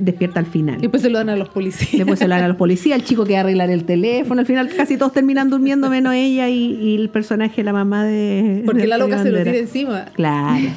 Despierta 0.00 0.40
al 0.40 0.46
Y 0.46 0.50
final. 0.50 0.80
después 0.80 1.02
se 1.02 1.10
lo 1.10 1.18
dan 1.18 1.30
a 1.30 1.36
los 1.36 1.48
policías. 1.48 1.92
Después 1.92 2.18
se 2.18 2.26
lo 2.28 2.34
dan 2.34 2.44
a 2.44 2.48
los 2.48 2.56
policías, 2.56 2.98
el 2.98 3.04
chico 3.04 3.24
que 3.24 3.32
va 3.32 3.38
a 3.38 3.42
arreglar 3.42 3.70
el 3.70 3.84
teléfono. 3.84 4.40
Al 4.40 4.46
final 4.46 4.68
casi 4.74 4.96
todos 4.96 5.12
terminan 5.12 5.50
durmiendo, 5.50 5.88
menos 5.90 6.14
ella 6.14 6.48
y, 6.48 6.74
y 6.80 6.96
el 6.96 7.08
personaje, 7.10 7.62
la 7.62 7.72
mamá 7.72 8.04
de. 8.04 8.62
Porque 8.66 8.82
de 8.82 8.88
la 8.88 8.98
loca 8.98 9.22
se 9.22 9.30
lo 9.30 9.42
tira 9.42 9.56
encima. 9.56 10.04
Claro. 10.14 10.68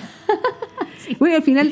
Bueno, 1.19 1.35
al 1.35 1.43
final. 1.43 1.67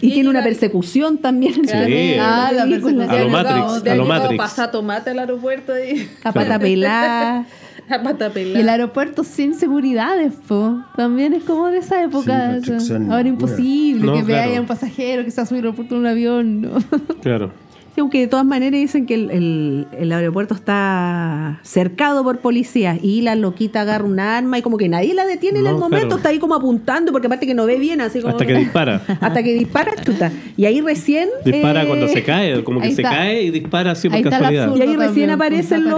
Y, 0.00 0.12
tiene 0.12 0.28
una 0.28 0.42
persecución 0.42 1.18
también. 1.18 1.54
Sí. 1.66 2.16
Ah, 2.20 2.50
la 2.52 2.64
película. 2.64 3.04
A 3.04 3.06
lo 3.06 3.12
Te 3.14 3.20
han 3.22 3.30
Matrix, 3.30 3.86
a 3.86 3.94
lo 3.94 4.04
Matrix. 4.04 4.36
Pasar 4.36 4.70
tomate 4.70 5.10
al 5.10 5.18
aeropuerto 5.18 5.72
y 5.78 6.08
A 6.24 6.32
pata 6.32 6.58
pelada. 6.58 7.46
a 7.90 8.02
pata 8.02 8.32
Y 8.36 8.52
el 8.56 8.68
aeropuerto 8.68 9.24
sin 9.24 9.54
seguridades, 9.54 10.34
po. 10.48 10.82
También 10.96 11.34
es 11.34 11.44
como 11.44 11.68
de 11.68 11.78
esa 11.78 12.02
época. 12.02 12.60
Sí, 12.60 12.92
Ahora 13.10 13.28
imposible 13.28 14.06
No, 14.06 14.14
que 14.14 14.24
claro. 14.24 14.50
vea 14.50 14.58
a 14.58 14.60
un 14.60 14.66
pasajero 14.66 15.24
que 15.24 15.30
se 15.30 15.36
va 15.38 15.42
a 15.42 15.46
subir 15.46 15.60
al 15.60 15.66
aeropuerto 15.66 15.94
en 15.94 16.00
un 16.00 16.06
avión. 16.06 16.60
¿no? 16.62 16.70
Claro. 17.22 17.52
Sí, 17.94 18.00
aunque 18.00 18.18
de 18.18 18.26
todas 18.26 18.44
maneras 18.44 18.80
dicen 18.80 19.06
que 19.06 19.14
el, 19.14 19.30
el- 19.30 19.86
el 19.96 20.10
aeropuerto 20.12 20.52
está 20.54 21.60
cercado 21.62 22.24
por 22.24 22.38
policías 22.38 22.98
y 23.02 23.20
la 23.22 23.36
loquita 23.36 23.82
agarra 23.82 24.04
un 24.04 24.18
arma 24.18 24.58
y 24.58 24.62
como 24.62 24.76
que 24.78 24.88
nadie 24.88 25.14
la 25.14 25.24
detiene 25.24 25.58
en 25.58 25.64
No, 25.66 25.70
el 25.70 25.76
momento, 25.76 26.06
claro. 26.06 26.16
está 26.16 26.28
ahí 26.30 26.38
como 26.40 26.56
apuntando 26.56 27.12
porque 27.12 27.28
aparte 27.28 27.46
que 27.46 27.54
no 27.54 27.66
ve 27.66 27.78
bien, 27.78 28.00
así 28.00 28.18
como... 28.20 28.32
Hasta 28.32 28.46
que 28.46 28.54
dispara. 28.54 29.00
Hasta 29.20 29.42
que 29.44 29.52
dispara, 29.54 29.92
chuta. 30.04 30.32
Y 30.56 30.64
ahí 30.64 30.80
recién... 30.80 31.28
Dispara 31.44 31.84
eh, 31.84 31.86
cuando 31.86 32.08
se 32.08 32.22
cae, 32.24 32.64
como 32.64 32.80
que 32.80 32.90
se 32.92 33.02
cae 33.02 33.42
y 33.44 33.50
dispara 33.50 33.92
así 33.92 34.08
por 34.08 34.16
Ahí 34.16 34.22
está 34.24 34.36
el 34.38 34.42
casualidad. 34.42 34.64
absurdo. 34.64 34.84
Y 34.84 34.88
ahí 34.88 34.96
recién 34.96 35.06
También, 35.06 35.30
aparecen 35.30 35.82
pues, 35.84 35.94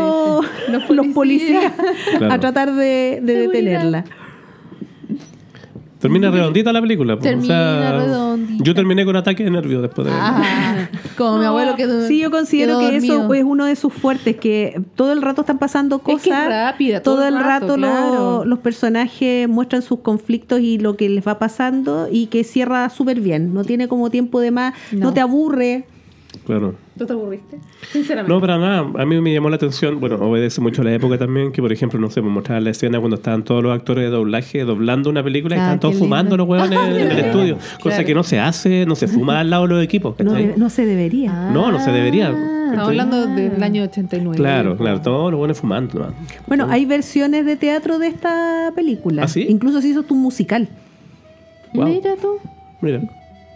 los, 0.69 0.91
los 0.97 1.07
policías 1.09 1.73
Claro. 2.19 2.35
a 2.35 2.39
tratar 2.41 2.75
de, 2.75 3.21
detenerla. 3.23 4.05
Termina 5.99 6.31
redondita 6.31 6.73
la 6.73 6.81
película. 6.83 7.15
pues, 7.19 7.25
Termina 7.31 7.93
redondita. 7.99 8.65
Yo 8.65 8.75
terminé 8.75 9.05
con 9.05 9.17
ataque 9.17 9.45
de 9.45 9.51
nervios 9.51 9.81
después 9.83 10.07
de. 10.07 10.13
Ah, 10.15 10.89
como 11.17 11.39
mi 11.39 11.45
abuelo 11.47 11.75
quedó. 11.75 12.07
Sí, 12.07 12.21
yo 12.21 12.31
considero 12.31 12.79
que 12.81 12.97
eso 12.97 13.15
dormido. 13.15 13.35
es 13.35 13.45
uno 13.45 13.65
de 13.65 13.77
sus 13.77 13.93
fuertes, 13.95 14.37
que 14.37 14.81
todo 14.95 15.13
el 15.13 15.23
rato 15.23 15.41
están 15.43 15.59
pasando 15.59 16.03
que 16.03 16.13
es 16.13 16.23
cosas. 16.23 16.49
rápida, 16.49 17.03
todo, 17.03 17.17
todo 17.17 17.27
el 17.29 17.39
rato, 17.39 18.45
los 18.45 18.59
personajes 18.59 19.49
muestran 19.49 19.83
sus 19.83 20.01
conflictos 20.01 20.61
y 20.61 20.79
lo 20.79 20.97
que 20.97 21.09
les 21.09 21.27
va 21.27 21.39
pasando 21.39 22.09
y 22.11 22.27
que 22.27 22.45
cierra 22.45 22.89
súper 22.91 23.21
bien. 23.21 23.55
No 23.55 23.65
tiene 23.65 23.89
como 23.89 24.11
tiempo 24.11 24.41
de 24.41 24.51
más, 24.51 24.75
no, 24.93 25.07
No. 25.07 25.13
te 25.15 25.21
aburre. 25.21 25.87
Claro. 26.45 26.75
¿Tú 26.99 27.07
te 27.07 27.13
aburriste? 27.13 27.59
Sinceramente. 27.93 28.33
No, 28.33 28.41
para 28.41 28.59
nada. 28.59 28.87
A 29.03 29.07
mí 29.07 29.21
me 29.21 29.33
llamó 29.33 29.49
la 29.51 29.57
atención, 29.57 30.01
bueno, 30.01 30.17
obedece 30.17 30.61
mucho 30.61 30.83
a 30.83 30.85
la 30.85 30.93
época 30.95 31.19
también, 31.19 31.53
que 31.53 31.63
por 31.63 31.73
ejemplo, 31.73 31.99
no 32.01 32.11
sé, 32.11 32.21
me 32.23 32.29
mostraba 32.31 32.61
la 32.61 32.71
escena 32.71 32.99
cuando 32.99 33.17
estaban 33.17 33.43
todos 33.45 33.63
los 33.63 33.73
actores 33.75 34.05
de 34.05 34.11
doblaje 34.11 34.65
doblando 34.65 35.11
una 35.11 35.23
película 35.23 35.57
y 35.57 35.59
Ah, 35.59 35.63
estaban 35.63 35.81
todos 35.81 35.97
fumando 35.97 36.37
los 36.37 36.49
huevones 36.49 36.79
en 36.89 37.11
el 37.11 37.19
estudio. 37.19 37.57
Cosa 37.57 37.79
Claro. 37.97 38.07
que 38.07 38.15
no 38.15 38.23
se 38.25 38.39
hace, 38.41 38.87
no 38.87 38.95
se 38.97 39.09
fuma 39.09 39.41
al 39.41 39.51
lado 39.51 39.65
de 39.67 39.75
los 39.75 39.85
equipos. 39.85 40.17
No, 40.21 40.71
se 40.71 40.85
debería. 40.87 41.51
No, 41.53 41.71
no 41.73 41.81
se 41.81 41.91
debería. 41.93 42.29
Ah. 42.29 42.53
Estamos 42.71 42.89
hablando 42.89 43.27
del 43.29 43.63
año 43.63 43.85
89. 43.85 44.37
Claro, 44.37 44.77
claro, 44.77 45.01
todos 45.01 45.31
los 45.31 45.39
buenos 45.39 45.59
fumando. 45.59 45.99
¿no? 46.01 46.15
Bueno, 46.47 46.67
hay 46.69 46.85
versiones 46.85 47.47
de 47.47 47.57
teatro 47.57 47.99
de 47.99 48.09
esta 48.09 48.73
película. 48.75 49.23
¿Ah, 49.25 49.29
sí? 49.29 49.47
Incluso 49.49 49.81
se 49.81 49.89
hizo 49.89 50.03
tu 50.03 50.15
musical. 50.15 50.69
Wow. 51.75 51.87
Mira 51.89 52.17
tú. 52.21 52.39
Mira. 52.81 53.01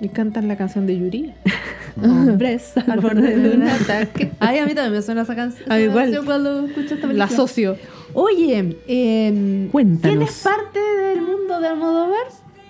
Y 0.01 0.09
cantan 0.09 0.49
la 0.49 0.57
canción 0.57 0.87
de 0.87 0.99
Yuri. 0.99 1.33
Hombres 2.03 2.73
al 2.89 3.01
borde 3.01 3.37
de 3.37 3.51
un 3.57 3.63
ataque. 3.69 4.33
Ay, 4.41 4.59
a 4.59 4.67
mí 4.67 4.75
también 4.75 4.95
me 4.95 5.03
suena 5.03 5.23
esa, 5.23 5.35
can- 5.35 5.51
esa 5.51 5.65
Ah, 5.69 5.79
igual. 5.81 6.05
canción 6.05 6.25
cuando 6.25 6.61
escucho 6.67 6.81
esta 6.95 7.07
película. 7.07 7.15
La 7.19 7.25
asocio. 7.25 7.77
Oye, 8.15 8.79
eh, 8.89 9.69
Cuéntanos. 9.71 10.17
¿quién 10.17 10.23
es 10.23 10.43
parte 10.43 10.79
del 10.81 11.21
mundo 11.23 11.61
de 11.61 11.69
Almodóvar? 11.69 12.27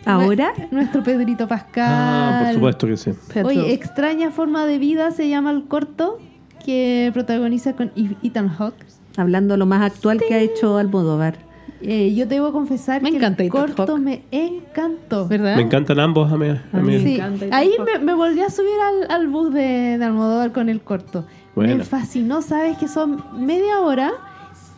Ahora, 0.06 0.52
Nuestro 0.70 1.02
Pedrito 1.02 1.46
Pascal. 1.46 1.86
Ah, 1.88 2.42
por 2.46 2.54
supuesto 2.54 2.86
que 2.86 2.96
sí. 2.96 3.12
Oye, 3.44 3.72
extraña 3.74 4.30
forma 4.30 4.66
de 4.66 4.78
vida 4.78 5.10
se 5.12 5.28
llama 5.28 5.50
el 5.50 5.64
corto 5.66 6.18
que 6.64 7.10
protagoniza 7.14 7.74
con 7.74 7.92
Ethan 8.22 8.48
Hawke. 8.48 8.84
hablando 9.16 9.56
lo 9.56 9.66
más 9.66 9.82
actual 9.82 10.18
que 10.26 10.34
ha 10.34 10.38
hecho 10.40 10.78
Almodóvar. 10.78 11.36
Eh, 11.82 12.14
yo 12.14 12.26
debo 12.26 12.52
confesar 12.52 13.02
Me 13.02 13.10
que 13.10 13.16
encanta 13.16 13.42
el 13.42 13.50
corto 13.50 13.96
me 13.98 14.22
encantó. 14.30 15.26
¿Verdad? 15.28 15.56
Me 15.56 15.62
encantan 15.62 15.98
ambos 16.00 16.32
a 16.32 16.36
mí. 16.36 16.48
a 16.72 16.76
mí. 16.78 16.98
Sí, 17.00 17.14
encanta 17.16 17.44
Ethan 17.46 17.54
ahí 17.54 17.72
me, 17.84 17.98
me 17.98 18.14
volví 18.14 18.40
a 18.40 18.50
subir 18.50 18.78
al, 18.80 19.10
al 19.10 19.28
bus 19.28 19.52
de, 19.52 19.96
de 19.98 20.04
Almodóvar 20.04 20.52
con 20.52 20.68
el 20.68 20.80
corto. 20.80 21.24
Buena. 21.54 21.74
Me 21.74 21.84
fascinó, 21.84 22.42
sabes 22.42 22.78
que 22.78 22.88
son 22.88 23.22
media 23.38 23.80
hora 23.80 24.12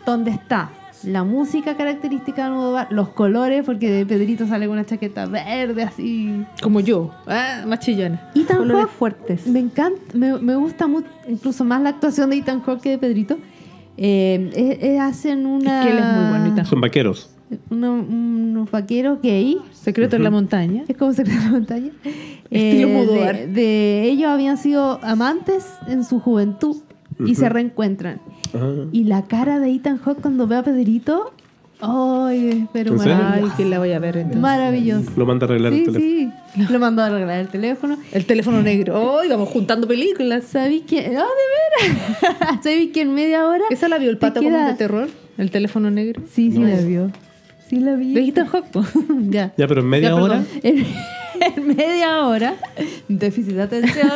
donde 0.07 0.31
está 0.31 0.71
la 1.05 1.25
música 1.25 1.77
característica 1.77 2.43
de 2.43 2.49
Almodóvar, 2.49 2.87
los 2.91 3.09
colores, 3.09 3.65
porque 3.65 3.91
de 3.91 4.07
Pedrito 4.07 4.47
sale 4.47 4.67
con 4.67 4.75
una 4.75 4.87
chaqueta 4.87 5.27
verde 5.27 5.83
así. 5.83 6.45
Como 6.63 6.79
yo. 6.81 7.11
Ah, 7.27 7.65
más 7.67 7.81
chillona. 7.81 8.31
Ethan 8.35 8.59
Colores 8.59 8.83
Hawke 8.85 8.93
fuertes. 8.93 9.47
me 9.47 9.59
encanta, 9.59 10.01
me, 10.15 10.39
me 10.39 10.55
gusta 10.55 10.87
mucho, 10.87 11.09
incluso 11.29 11.65
más 11.65 11.83
la 11.83 11.89
actuación 11.91 12.31
de 12.31 12.37
Ethan 12.37 12.61
Hawke 12.63 12.81
que 12.83 12.91
de 12.91 12.99
Pedrito. 12.99 13.37
Eh, 13.97 14.51
eh, 14.55 14.79
eh, 14.81 14.99
hacen 14.99 15.47
una. 15.47 15.81
Es 15.81 15.87
que 15.87 15.93
él 15.93 15.99
es 15.99 16.05
muy 16.41 16.51
Ethan 16.53 16.67
Son 16.67 16.81
vaqueros. 16.81 17.31
una- 17.71 17.91
unos 17.93 18.71
vaqueros 18.71 19.21
gay. 19.23 19.59
Secreto 19.73 20.17
en 20.17 20.25
la 20.25 20.31
montaña. 20.31 20.85
Es 20.89 20.97
como 20.97 21.13
secreto 21.13 21.39
de 21.41 21.45
la 21.47 21.51
montaña. 21.53 21.91
Estilo 22.51 22.89
Eh, 22.89 23.07
de, 23.07 23.47
de 23.49 24.05
ellos 24.05 24.29
habían 24.31 24.57
sido 24.57 24.99
amantes 25.03 25.67
en 25.89 26.05
su 26.05 26.21
juventud 26.21 26.77
y 27.25 27.35
se 27.35 27.49
reencuentran. 27.49 28.21
Ah. 28.55 28.85
Y 28.93 29.05
la 29.05 29.23
cara 29.27 29.59
de 29.59 29.71
Ethan 29.73 29.99
Hawke 29.99 30.21
cuando 30.23 30.47
ve 30.47 30.57
a 30.57 30.63
Pedrito, 30.63 31.33
¡ay! 31.81 32.69
Pero 32.73 32.93
¿En 32.95 32.99
serio? 32.99 33.15
Ay, 33.17 33.23
maravilloso. 33.25 33.57
que 33.57 33.65
la 33.67 33.79
voy 33.79 33.93
a 33.93 33.99
ver 33.99 34.17
entonces. 34.17 34.41
Maravilloso. 34.41 35.11
Lo 35.17 35.27
manda 35.27 35.47
a 35.47 35.49
arreglar 35.51 35.73
el 35.73 35.79
Sí, 35.81 35.85
teléfono. 35.93 36.05
sí. 36.05 36.31
Lo 36.71 36.79
mandó 36.79 37.03
a 37.03 37.07
arreglar 37.07 37.41
el 37.41 37.49
teléfono. 37.49 37.99
El 38.13 38.25
teléfono 38.27 38.63
negro. 38.63 39.21
Ay, 39.21 39.29
vamos 39.29 39.49
juntando 39.49 39.87
películas. 39.89 40.45
¿Sabéis 40.45 40.83
que.? 40.83 40.99
¡Ah, 41.17 41.25
de 41.25 41.89
veras! 41.89 42.59
¿Sabéis 42.63 42.93
que 42.93 43.01
en 43.03 43.15
media 43.15 43.47
hora. 43.47 43.65
¿Esa 43.71 43.89
la 43.89 43.99
vio 43.99 44.11
el 44.11 44.19
pato 44.19 44.41
como 44.43 44.51
queda- 44.57 44.69
de 44.69 44.75
terror? 44.75 45.09
El 45.39 45.51
teléfono 45.51 45.91
negro. 45.91 46.23
Sí, 46.33 46.51
sí 46.53 46.59
No. 46.59 46.69
la 46.69 46.81
vio. 46.83 47.11
Sí 47.69 47.77
la 47.81 47.95
vi. 47.95 48.15
Po. 48.71 48.85
ya. 49.31 49.55
Ya, 49.57 49.67
pero 49.67 49.81
en 49.81 49.89
media 49.89 50.11
Ya, 50.11 50.17
hora. 50.17 50.43
En, 50.63 50.85
en 51.41 51.67
media 51.67 52.27
hora, 52.27 52.55
déficit 53.09 53.55
de 53.55 53.63
atención, 53.63 54.11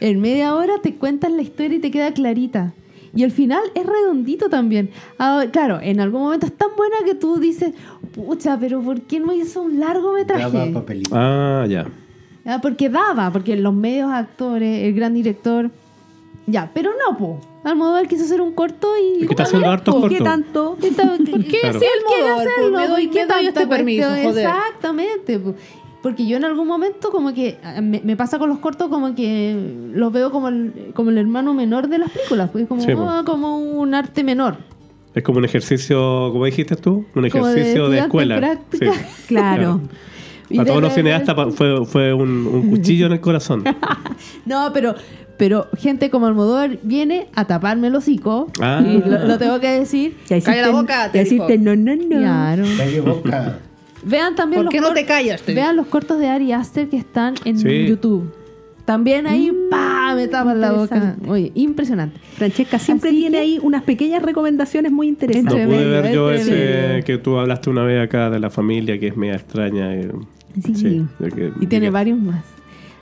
en 0.00 0.20
media 0.20 0.54
hora 0.54 0.74
te 0.80 0.94
cuentan 0.94 1.34
la 1.36 1.42
historia 1.42 1.76
y 1.78 1.80
te 1.80 1.90
queda 1.90 2.12
clarita. 2.12 2.72
Y 3.18 3.24
el 3.24 3.32
final 3.32 3.62
es 3.74 3.84
redondito 3.84 4.48
también. 4.48 4.90
Ah, 5.18 5.44
claro, 5.50 5.80
en 5.82 5.98
algún 5.98 6.22
momento 6.22 6.46
es 6.46 6.52
tan 6.52 6.68
buena 6.76 6.98
que 7.04 7.16
tú 7.16 7.40
dices, 7.40 7.72
pucha, 8.14 8.56
pero 8.60 8.80
¿por 8.80 9.00
qué 9.00 9.18
no 9.18 9.32
hizo 9.32 9.62
un 9.62 9.80
largometraje? 9.80 10.72
Ah, 11.10 11.66
ya. 11.68 11.88
Ah, 12.46 12.60
porque 12.62 12.88
daba, 12.88 13.32
porque 13.32 13.56
los 13.56 13.74
medios 13.74 14.08
actores, 14.12 14.84
el 14.84 14.94
gran 14.94 15.14
director. 15.14 15.68
Ya, 16.46 16.70
pero 16.72 16.92
no, 16.92 17.18
po. 17.18 17.40
Almodóvar 17.64 18.06
quiso 18.06 18.22
hacer 18.24 18.40
un 18.40 18.52
corto 18.52 18.88
y. 18.96 19.18
Que 19.26 19.32
está 19.32 19.42
haciendo 19.42 19.68
hartos 19.68 19.96
¿Y 19.96 20.00
cortos. 20.00 20.18
qué 20.18 20.24
tanto? 20.24 20.76
¿Por 20.80 20.80
qué 20.80 21.58
Claro. 21.60 21.78
si 21.80 21.84
él 21.84 21.90
quiere 22.06 22.30
hacerlo? 22.30 22.54
pues, 22.56 22.70
me 22.70 22.88
doy- 22.88 23.06
¿por 23.08 23.14
qué 23.16 23.26
me 23.26 23.34
doy 23.34 23.46
este 23.46 23.66
permiso, 23.66 24.08
joder. 24.22 24.46
Exactamente. 24.46 25.38
po. 25.40 25.54
Porque 26.02 26.26
yo 26.26 26.36
en 26.36 26.44
algún 26.44 26.68
momento 26.68 27.10
como 27.10 27.34
que 27.34 27.58
ah, 27.64 27.80
me, 27.80 28.00
me 28.04 28.16
pasa 28.16 28.38
con 28.38 28.48
los 28.48 28.58
cortos 28.58 28.88
como 28.88 29.14
que 29.14 29.90
los 29.92 30.12
veo 30.12 30.30
como 30.30 30.48
el, 30.48 30.92
como 30.94 31.10
el 31.10 31.18
hermano 31.18 31.54
menor 31.54 31.88
de 31.88 31.98
las 31.98 32.10
películas, 32.10 32.50
pues 32.52 32.66
como, 32.68 32.80
Sí, 32.82 32.94
po. 32.94 33.02
ah, 33.08 33.22
como 33.26 33.58
un 33.58 33.94
arte 33.94 34.22
menor. 34.22 34.56
Es 35.14 35.24
como 35.24 35.38
un 35.38 35.44
ejercicio, 35.44 36.30
¿cómo 36.32 36.44
dijiste 36.44 36.76
tú? 36.76 37.04
Un 37.14 37.28
Como 37.28 37.46
de 37.48 37.52
ejercicio 37.60 37.88
de, 37.88 37.98
estudiante 37.98 38.58
escuela. 38.78 38.94
Sí. 39.02 39.02
Claro. 39.26 39.80
Para 40.48 40.64
de 40.64 40.70
todos 40.70 40.82
los 40.82 40.94
cineastas 40.94 41.54
fue, 41.54 41.84
fue 41.84 42.14
un, 42.14 42.46
un 42.46 42.70
cuchillo 42.70 43.06
en 43.06 43.12
el 43.12 43.20
corazón. 43.20 43.64
No, 44.46 44.70
pero, 44.72 44.94
pero 45.36 45.68
gente 45.76 46.08
como 46.10 46.26
Almodóvar 46.26 46.78
viene 46.82 47.28
a 47.34 47.44
taparme 47.46 47.88
el 47.88 47.94
hocico. 47.96 48.50
Ah. 48.60 48.82
Y 48.82 48.98
lo, 49.06 49.26
lo 49.26 49.38
tengo 49.38 49.60
que 49.60 49.68
decir. 49.68 50.16
Calla 50.28 50.62
la 50.62 50.70
boca, 50.70 51.12
te 51.12 51.22
hiciste 51.22 51.58
no, 51.58 51.76
no, 51.76 51.94
no. 51.96 52.08
Claro. 52.08 52.64
Calle 52.78 53.00
Boca. 53.00 53.58
Vean 54.04 54.34
también 54.34 54.58
¿Por 54.60 54.64
los 54.66 54.72
qué 54.72 54.80
no 54.80 54.88
cort- 54.90 54.94
te 54.94 55.04
callas? 55.06 55.42
Te 55.42 55.54
Vean 55.54 55.76
los 55.76 55.86
cortos 55.86 56.18
de 56.18 56.28
Ari 56.28 56.52
Aster 56.52 56.88
que 56.88 56.96
están 56.96 57.34
en 57.44 57.58
Sí. 57.58 57.86
YouTube. 57.86 58.32
También 58.84 59.26
ahí, 59.26 59.52
pa, 59.70 60.14
me 60.14 60.28
tapan 60.28 60.60
la 60.62 60.72
boca. 60.72 61.16
Oye, 61.26 61.52
impresionante. 61.54 62.18
Francesca 62.36 62.78
siempre 62.78 63.10
Así 63.10 63.18
tiene 63.18 63.36
que- 63.36 63.42
ahí 63.42 63.58
unas 63.62 63.82
pequeñas 63.82 64.22
recomendaciones 64.22 64.92
muy 64.92 65.08
No 65.08 65.10
interesantes. 65.10 65.54
Entre 65.60 65.66
pude 65.76 65.84
ver 66.00 66.14
yo 66.14 66.30
ese 66.30 67.02
que 67.04 67.18
tú 67.18 67.36
hablaste 67.38 67.68
una 67.68 67.82
vez 67.82 68.02
acá 68.02 68.30
de 68.30 68.38
la 68.40 68.48
familia, 68.48 68.98
que 68.98 69.08
es 69.08 69.16
media 69.16 69.34
extraña. 69.34 69.94
eh, 69.94 70.10
Sí. 70.74 71.04
que- 71.34 71.52
Y 71.60 71.66
tiene 71.66 71.86
que- 71.86 71.90
varios 71.90 72.18
más. 72.18 72.44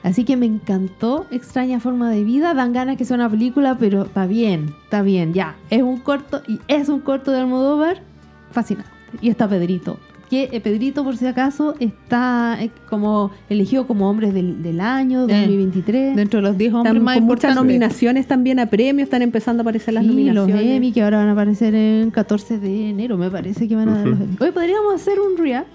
Así 0.02 0.24
que 0.24 0.36
me 0.36 0.46
encantó 0.46 1.26
Extraña 1.30 1.78
Forma 1.80 2.10
de 2.10 2.22
Vida. 2.24 2.52
Dan 2.54 2.72
ganas 2.72 2.96
que 2.96 3.04
sea 3.04 3.14
una 3.16 3.30
película, 3.30 3.76
pero 3.78 4.04
está 4.06 4.26
bien, 4.26 4.74
está 4.84 5.02
bien, 5.02 5.32
ya. 5.34 5.54
Es 5.70 5.82
un 5.82 5.98
corto 5.98 6.42
y 6.48 6.58
es 6.68 6.88
un 6.88 7.00
corto 7.00 7.30
de 7.32 7.40
Almodóvar. 7.40 8.02
Fascinante. 8.50 8.90
Y 9.20 9.30
está 9.30 9.48
Pedrito. 9.48 9.98
Que 10.30 10.48
eh, 10.52 10.60
Pedrito, 10.60 11.04
por 11.04 11.16
si 11.16 11.26
acaso, 11.26 11.74
está 11.78 12.56
eh, 12.60 12.70
como 12.90 13.30
elegido 13.48 13.86
como 13.86 14.10
hombres 14.10 14.34
del, 14.34 14.60
del 14.62 14.80
año 14.80 15.20
Eh, 15.28 15.40
2023. 15.40 16.16
Dentro 16.16 16.38
de 16.40 16.48
los 16.48 16.58
10 16.58 16.74
hombres 16.74 16.92
Están 16.94 17.04
más 17.04 17.16
con 17.16 17.24
muchas 17.26 17.54
nominaciones 17.54 18.26
también 18.26 18.58
a 18.58 18.66
premios, 18.66 19.06
están 19.06 19.22
empezando 19.22 19.60
a 19.60 19.62
aparecer 19.62 19.94
las 19.94 20.02
Sí, 20.02 20.08
los 20.08 20.16
nominaciones. 20.34 20.76
Emmy 20.76 20.90
que 20.92 21.02
ahora 21.02 21.18
van 21.18 21.28
a 21.28 21.32
aparecer 21.32 21.74
en 21.76 22.10
14 22.10 22.58
de 22.58 22.90
enero, 22.90 23.16
me 23.16 23.30
parece 23.30 23.68
que 23.68 23.76
van 23.76 23.88
a 23.88 23.98
dar 23.98 24.06
los 24.06 24.14
Ujú. 24.18 24.24
Emmy. 24.24 24.36
Hoy 24.40 24.50
podríamos 24.50 24.94
hacer 24.96 25.20
un 25.20 25.36
react 25.38 25.68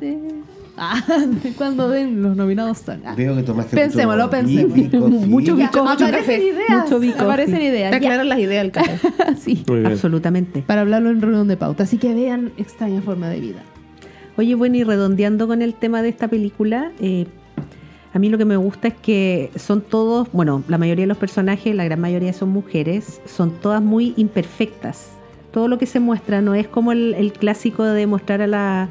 de, 0.00 0.18
ah, 0.76 1.00
de 1.44 1.52
cuando 1.52 1.88
den 1.88 2.22
los 2.24 2.36
nominados 2.36 2.78
son. 2.78 3.02
Ah. 3.06 3.14
Veo 3.16 3.36
que 3.36 3.44
tomaste 3.44 3.76
Pensémoslo, 3.76 4.24
mucho 4.24 4.30
pensemos. 4.30 5.10
Mucho. 5.28 5.56
Ya, 5.56 5.66
bicofi. 5.70 5.92
aparecen 5.92 6.18
café. 6.18 6.44
ideas. 6.44 6.82
Mucho 6.84 6.98
bicofi. 6.98 7.22
Aparecen 7.24 7.62
ideas. 7.62 7.90
Te 7.92 7.96
aclaran 7.98 8.28
las 8.28 8.38
ideas 8.40 8.62
del 8.64 8.72
café. 8.72 8.98
sí. 9.38 9.62
Absolutamente. 9.86 10.62
para 10.66 10.80
hablarlo 10.80 11.10
en 11.10 11.20
reunión 11.22 11.46
de 11.46 11.56
pauta. 11.56 11.84
Así 11.84 11.98
que 11.98 12.12
vean 12.14 12.50
extraña 12.56 13.00
forma 13.00 13.28
de 13.28 13.38
vida. 13.38 13.62
Oye, 14.42 14.56
bueno, 14.56 14.76
y 14.76 14.82
redondeando 14.82 15.46
con 15.46 15.62
el 15.62 15.72
tema 15.72 16.02
de 16.02 16.08
esta 16.08 16.26
película, 16.26 16.90
eh, 17.00 17.26
a 18.12 18.18
mí 18.18 18.28
lo 18.28 18.38
que 18.38 18.44
me 18.44 18.56
gusta 18.56 18.88
es 18.88 18.94
que 18.94 19.52
son 19.54 19.82
todos, 19.82 20.32
bueno, 20.32 20.64
la 20.66 20.78
mayoría 20.78 21.04
de 21.04 21.06
los 21.06 21.16
personajes, 21.16 21.72
la 21.76 21.84
gran 21.84 22.00
mayoría 22.00 22.32
son 22.32 22.48
mujeres, 22.48 23.20
son 23.24 23.52
todas 23.60 23.80
muy 23.80 24.14
imperfectas. 24.16 25.12
Todo 25.52 25.68
lo 25.68 25.78
que 25.78 25.86
se 25.86 26.00
muestra 26.00 26.40
no 26.40 26.56
es 26.56 26.66
como 26.66 26.90
el, 26.90 27.14
el 27.14 27.32
clásico 27.32 27.84
de 27.84 28.04
mostrar 28.08 28.42
a 28.42 28.48
la 28.48 28.88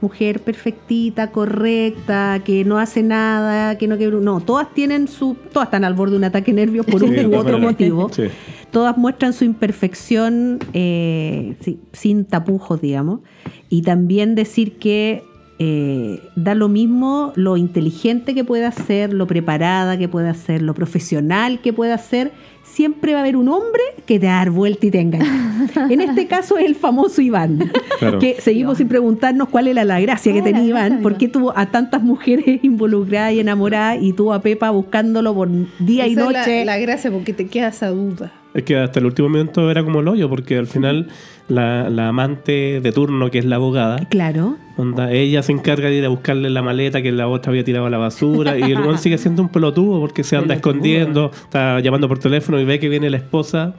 mujer 0.00 0.40
perfectita, 0.40 1.30
correcta, 1.30 2.42
que 2.44 2.64
no 2.64 2.78
hace 2.78 3.02
nada, 3.02 3.76
que 3.78 3.88
no 3.88 3.98
que 3.98 4.06
no, 4.08 4.40
todas 4.40 4.72
tienen 4.74 5.08
su, 5.08 5.36
todas 5.52 5.66
están 5.66 5.84
al 5.84 5.94
borde 5.94 6.12
de 6.12 6.18
un 6.18 6.24
ataque 6.24 6.52
de 6.52 6.60
nervios 6.66 6.86
por 6.86 7.02
un 7.04 7.14
Sí, 7.14 7.26
u 7.26 7.36
otro 7.36 7.58
motivo 7.58 8.08
Sí. 8.12 8.24
todas 8.70 8.96
muestran 8.96 9.32
su 9.32 9.44
imperfección 9.44 10.58
eh, 10.72 11.56
sí, 11.60 11.80
sin 11.92 12.24
tapujos, 12.24 12.80
digamos. 12.80 13.20
Y 13.68 13.82
también 13.82 14.34
decir 14.34 14.78
que 14.78 15.24
eh, 15.58 16.22
da 16.36 16.54
lo 16.54 16.68
mismo 16.68 17.32
lo 17.34 17.56
inteligente 17.56 18.34
que 18.34 18.44
pueda 18.44 18.70
ser, 18.70 19.12
lo 19.12 19.26
preparada 19.26 19.98
que 19.98 20.08
pueda 20.08 20.32
ser, 20.34 20.62
lo 20.62 20.74
profesional 20.74 21.60
que 21.60 21.72
pueda 21.72 21.98
ser. 21.98 22.32
Siempre 22.62 23.12
va 23.14 23.20
a 23.20 23.22
haber 23.22 23.36
un 23.36 23.48
hombre 23.48 23.80
que 24.06 24.20
te 24.20 24.26
va 24.26 24.34
a 24.34 24.36
dar 24.44 24.50
vuelta 24.50 24.86
y 24.86 24.90
te 24.90 25.00
engaña. 25.00 25.44
En 25.90 26.00
este 26.00 26.26
caso 26.26 26.56
es 26.58 26.64
el 26.66 26.74
famoso 26.76 27.20
Iván, 27.20 27.70
Claro. 27.98 28.18
que 28.20 28.36
seguimos 28.40 28.78
sin 28.78 28.88
preguntarnos 28.88 29.48
cuál 29.48 29.66
era 29.68 29.84
la 29.84 30.00
gracia 30.00 30.32
que 30.32 30.38
¿Cuál 30.40 30.50
era 30.50 30.58
tenía 30.58 30.70
Iván, 30.70 31.02
por 31.02 31.16
qué 31.16 31.28
tuvo 31.28 31.56
a 31.56 31.66
tantas 31.70 32.02
mujeres 32.02 32.60
involucradas 32.62 33.32
y 33.32 33.40
enamoradas 33.40 33.98
y 34.02 34.12
tuvo 34.12 34.32
a 34.34 34.40
Pepa 34.42 34.70
buscándolo 34.70 35.34
por 35.34 35.48
día 35.80 36.06
y 36.06 36.12
es 36.12 36.16
noche. 36.18 36.64
la, 36.64 36.76
la 36.76 36.78
gracia 36.78 37.10
porque 37.10 37.32
te 37.32 37.46
queda 37.48 37.68
esa 37.68 37.88
duda. 37.88 38.32
Es 38.54 38.62
que 38.64 38.76
hasta 38.76 38.98
el 39.00 39.06
último 39.06 39.28
momento 39.28 39.70
era 39.70 39.82
como 39.84 40.00
el 40.00 40.08
hoyo, 40.08 40.28
porque 40.28 40.56
al 40.56 40.66
final 40.66 41.08
la, 41.48 41.88
la 41.90 42.08
amante 42.08 42.80
de 42.80 42.92
turno, 42.92 43.30
que 43.30 43.38
es 43.38 43.44
la 43.44 43.56
abogada, 43.56 43.98
Claro. 44.10 44.56
onda, 44.76 45.10
ella 45.12 45.42
se 45.42 45.52
encarga 45.52 45.88
de 45.88 45.96
ir 45.96 46.04
a 46.04 46.08
buscarle 46.08 46.50
la 46.50 46.62
maleta 46.62 47.00
que 47.02 47.10
la 47.10 47.26
otra 47.28 47.50
había 47.50 47.64
tirado 47.64 47.86
a 47.86 47.90
la 47.90 47.98
basura 47.98 48.58
y 48.58 48.62
el 48.70 48.78
buen 48.82 48.98
sigue 48.98 49.16
siendo 49.18 49.42
un 49.42 49.48
pelotudo 49.48 49.98
porque 50.00 50.24
se 50.24 50.36
anda 50.36 50.54
Pelotudo. 50.54 50.70
escondiendo, 50.72 51.30
está 51.32 51.80
llamando 51.80 52.06
por 52.08 52.18
teléfono 52.18 52.60
y 52.60 52.64
ve 52.64 52.78
que 52.78 52.88
viene 52.88 53.08
la 53.10 53.16
esposa 53.16 53.74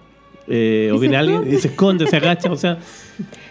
eh, 0.48 0.90
o 0.94 0.98
viene 1.00 1.18
alguien 1.18 1.44
y 1.48 1.58
se 1.58 1.68
esconde, 1.70 2.08
se 2.08 2.18
agacha, 2.18 2.52
o 2.52 2.58
sea... 2.58 2.80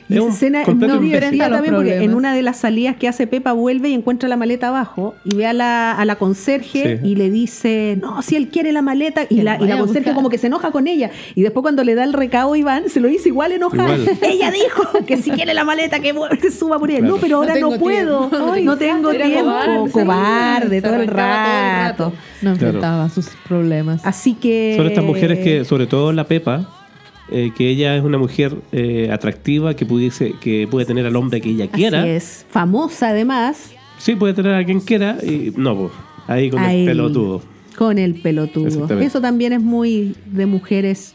Esa 0.09 0.29
escena 0.29 0.63
es 0.63 0.69
muy 0.75 0.99
divertida 0.99 1.51
también 1.51 1.75
porque 1.75 1.91
problemas. 1.91 2.05
en 2.05 2.15
una 2.15 2.35
de 2.35 2.43
las 2.43 2.57
salidas 2.59 2.97
que 2.97 3.09
hace 3.09 3.27
Pepa 3.27 3.53
vuelve 3.53 3.89
y 3.91 3.95
encuentra 3.95 4.29
la 4.29 4.37
maleta 4.37 4.69
abajo 4.69 5.15
y 5.25 5.35
ve 5.37 5.47
a 5.47 5.53
la, 5.53 5.93
a 5.93 6.05
la 6.05 6.17
conserje 6.17 7.01
Sí. 7.03 7.09
y 7.09 7.15
le 7.17 7.31
dice, 7.31 7.99
no, 8.01 8.23
si 8.23 8.37
él 8.37 8.49
quiere 8.49 8.73
la 8.73 8.81
maleta 8.83 9.25
y 9.29 9.37
Que 9.37 9.43
la, 9.43 9.57
y 9.57 9.59
conserje 9.59 9.85
buscar. 9.99 10.15
como 10.15 10.31
que 10.31 10.39
se 10.39 10.47
enoja 10.47 10.71
con 10.71 10.87
ella 10.87 11.11
y 11.35 11.43
después 11.43 11.63
cuando 11.63 11.85
le 11.85 11.95
da 11.95 12.05
el 12.05 12.13
recado 12.13 12.53
a 12.55 12.59
Iván 12.59 12.89
se 12.89 13.01
lo 13.01 13.09
dice 13.09 13.29
igual 13.29 13.53
enojada. 13.53 13.97
Ella 14.23 14.51
dijo 14.51 15.05
que 15.07 15.17
si 15.19 15.31
quiere 15.31 15.53
la 15.55 15.65
maleta 15.65 16.01
que, 16.01 16.15
que 16.41 16.51
suba 16.51 16.79
por 16.79 16.91
ella. 16.91 17.01
Claro. 17.01 17.15
No, 17.17 17.21
pero 17.21 17.37
ahora 17.37 17.55
No 17.59 17.79
puedo. 17.79 18.29
tiempo. 18.29 18.51
Ay, 18.53 18.65
no 18.65 18.77
tengo 18.79 19.11
Era 19.11 19.27
tiempo. 19.27 19.91
cobarde, 19.93 20.81
todo 20.83 20.95
el 20.95 21.01
arrancaba 21.03 21.03
todo 21.03 21.03
el 21.03 21.09
rato. 21.09 22.05
rato. 22.05 22.13
No 22.41 22.53
Claro. 22.55 22.67
enfrentaba 22.67 23.09
sus 23.11 23.29
problemas. 23.49 24.01
Así 24.07 24.35
que... 24.35 24.75
Son 24.77 24.87
estas 24.87 25.05
mujeres 25.05 25.41
que, 25.41 25.65
sobre 25.65 25.87
todo 25.87 26.13
la 26.13 26.25
Pepa, 26.25 26.69
eh, 27.31 27.53
que 27.57 27.69
ella 27.69 27.97
es 27.97 28.03
una 28.03 28.19
mujer 28.19 28.57
eh, 28.73 29.11
atractiva 29.13 29.75
que 29.75 29.85
pudiese 29.85 30.35
que 30.41 30.67
puede 30.71 30.87
tener 30.87 31.05
al 31.07 31.17
hombre 31.17 31.41
que 31.41 31.51
ella 31.51 31.69
quiera. 31.69 32.01
Así 32.01 32.09
es. 32.11 32.47
Famosa 32.49 33.09
además. 33.09 33.73
Sí, 33.99 34.15
puede 34.15 34.35
tener 34.35 34.55
a 34.55 34.65
quien 34.65 34.81
quiera 34.81 35.19
y 35.23 35.53
no, 35.57 35.77
pues, 35.77 35.93
ahí 36.27 36.51
con 36.51 36.61
a 36.61 36.73
el 36.73 36.87
pelotudo. 36.87 37.43
Con 37.77 37.99
el 37.99 38.15
pelotudo. 38.15 38.89
Eso 39.01 39.21
también 39.21 39.53
es 39.53 39.63
muy 39.63 40.15
de 40.27 40.47
mujeres 40.47 41.15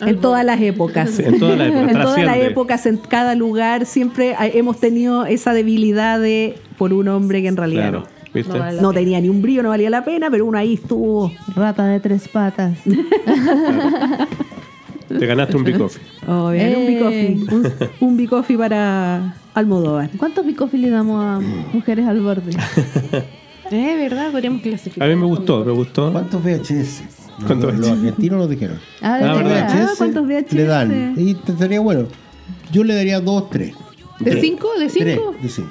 en 0.00 0.20
todas 0.20 0.44
las 0.44 0.60
épocas. 0.60 1.10
Sí, 1.10 1.22
en 1.24 1.38
todas 1.38 1.58
las 1.58 1.68
épocas, 1.68 1.88
En 1.92 2.00
todas 2.00 2.24
las 2.24 2.36
épocas, 2.38 2.86
en 2.86 2.96
cada 2.98 3.34
lugar, 3.34 3.86
siempre 3.86 4.34
hemos 4.38 4.78
tenido 4.78 5.26
esa 5.26 5.52
debilidad 5.52 6.20
de 6.20 6.56
por 6.76 6.92
un 6.92 7.08
hombre 7.08 7.42
que 7.42 7.48
en 7.48 7.56
realidad 7.56 7.90
Claro, 7.90 8.04
¿viste? 8.32 8.52
No 8.52 8.58
vale. 8.58 8.80
no 8.80 8.92
tenía 8.92 9.20
ni 9.20 9.28
un 9.28 9.42
brillo, 9.42 9.62
no 9.62 9.70
valía 9.70 9.90
la 9.90 10.04
pena, 10.04 10.30
pero 10.30 10.46
uno 10.46 10.58
ahí 10.58 10.74
estuvo. 10.74 11.32
Rata 11.54 11.86
de 11.86 12.00
tres 12.00 12.28
patas. 12.28 12.78
Te 15.08 15.26
ganaste 15.26 15.56
un 15.56 15.64
big 15.64 15.78
coffee. 15.78 16.02
Oh, 16.26 16.50
bien, 16.50 16.76
un 16.76 16.82
Eh. 16.82 17.36
bicofi. 17.38 17.54
Un, 17.54 17.72
un 18.08 18.16
bicofi 18.16 18.56
para 18.56 19.34
Almodóvar. 19.54 20.10
¿Cuántos 20.16 20.44
bicofis 20.46 20.80
le 20.80 20.90
damos 20.90 21.24
a 21.24 21.40
mujeres 21.72 22.06
al 22.06 22.20
borde? 22.20 22.52
Eh, 23.70 23.96
¿verdad? 23.98 24.30
Podríamos 24.32 24.60
A 24.60 24.62
clasificar. 24.62 25.06
mí 25.10 25.14
me 25.16 25.26
gustó, 25.26 25.62
me 25.62 25.72
gustó. 25.72 26.10
¿Cuántos 26.10 26.42
VHS? 26.42 27.02
¿Cuántos 27.46 27.74
los, 27.74 27.80
los 27.80 27.98
argentinos 27.98 28.38
nos 28.38 28.48
dijeron. 28.48 28.78
Ah, 29.02 29.18
de 29.18 29.24
Ah, 29.24 29.34
verdad. 29.34 29.44
¿verdad? 29.50 29.88
Ah, 29.90 29.94
¿cuántos 29.98 30.26
VHS? 30.26 30.52
le 30.54 30.64
dan. 30.64 31.14
Y 31.18 31.34
te 31.34 31.52
estaría 31.52 31.78
bueno. 31.80 32.06
Yo 32.72 32.82
le 32.82 32.94
daría 32.94 33.20
dos, 33.20 33.50
tres. 33.50 33.74
¿De 34.20 34.40
cinco? 34.40 34.68
¿De 34.78 34.86
Tres 34.88 34.92
cinco? 35.16 35.34
de 35.42 35.48
cinco. 35.50 35.70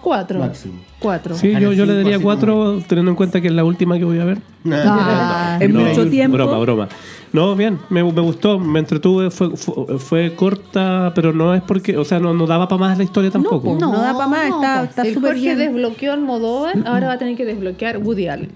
Cuatro. 0.00 0.38
Máximo. 0.38 0.80
Cuatro. 0.98 1.36
Sí, 1.36 1.52
yo, 1.52 1.60
no, 1.60 1.72
yo 1.74 1.84
le 1.84 1.96
daría 1.96 2.18
cuatro, 2.18 2.80
teniendo 2.88 3.10
en 3.10 3.16
cuenta 3.16 3.42
que 3.42 3.48
es 3.48 3.52
la 3.52 3.62
última 3.64 3.98
que 3.98 4.04
voy 4.04 4.20
a 4.20 4.24
ver. 4.24 4.38
Ah, 4.72 5.58
en 5.60 5.74
mucho 5.74 6.08
tiempo. 6.08 6.34
Broma, 6.34 6.58
broma. 6.60 6.88
No, 7.32 7.54
bien, 7.56 7.78
me, 7.90 8.02
me 8.02 8.20
gustó, 8.20 8.58
me 8.58 8.78
entretuve, 8.78 9.30
fue, 9.30 9.56
fue, 9.56 9.98
fue 9.98 10.34
corta, 10.34 11.12
pero 11.14 11.32
no 11.32 11.54
es 11.54 11.62
porque, 11.62 11.96
o 11.96 12.04
sea, 12.04 12.18
no, 12.18 12.32
no 12.34 12.46
daba 12.46 12.68
para 12.68 12.80
más 12.80 12.98
la 12.98 13.04
historia 13.04 13.30
tampoco. 13.30 13.76
No, 13.78 13.92
No, 13.92 14.00
da 14.00 14.12
para 14.14 14.26
más, 14.28 14.48
no, 14.50 14.56
está 14.62 14.84
está 14.84 15.02
el 15.02 15.14
súper 15.14 15.32
Jorge 15.32 15.54
bien. 15.54 15.58
desbloqueó 15.58 16.12
Almodóvar, 16.12 16.74
ahora 16.86 17.08
va 17.08 17.12
a 17.14 17.18
tener 17.18 17.36
que 17.36 17.44
desbloquear 17.44 17.98
Woody 17.98 18.28
Allen. 18.28 18.50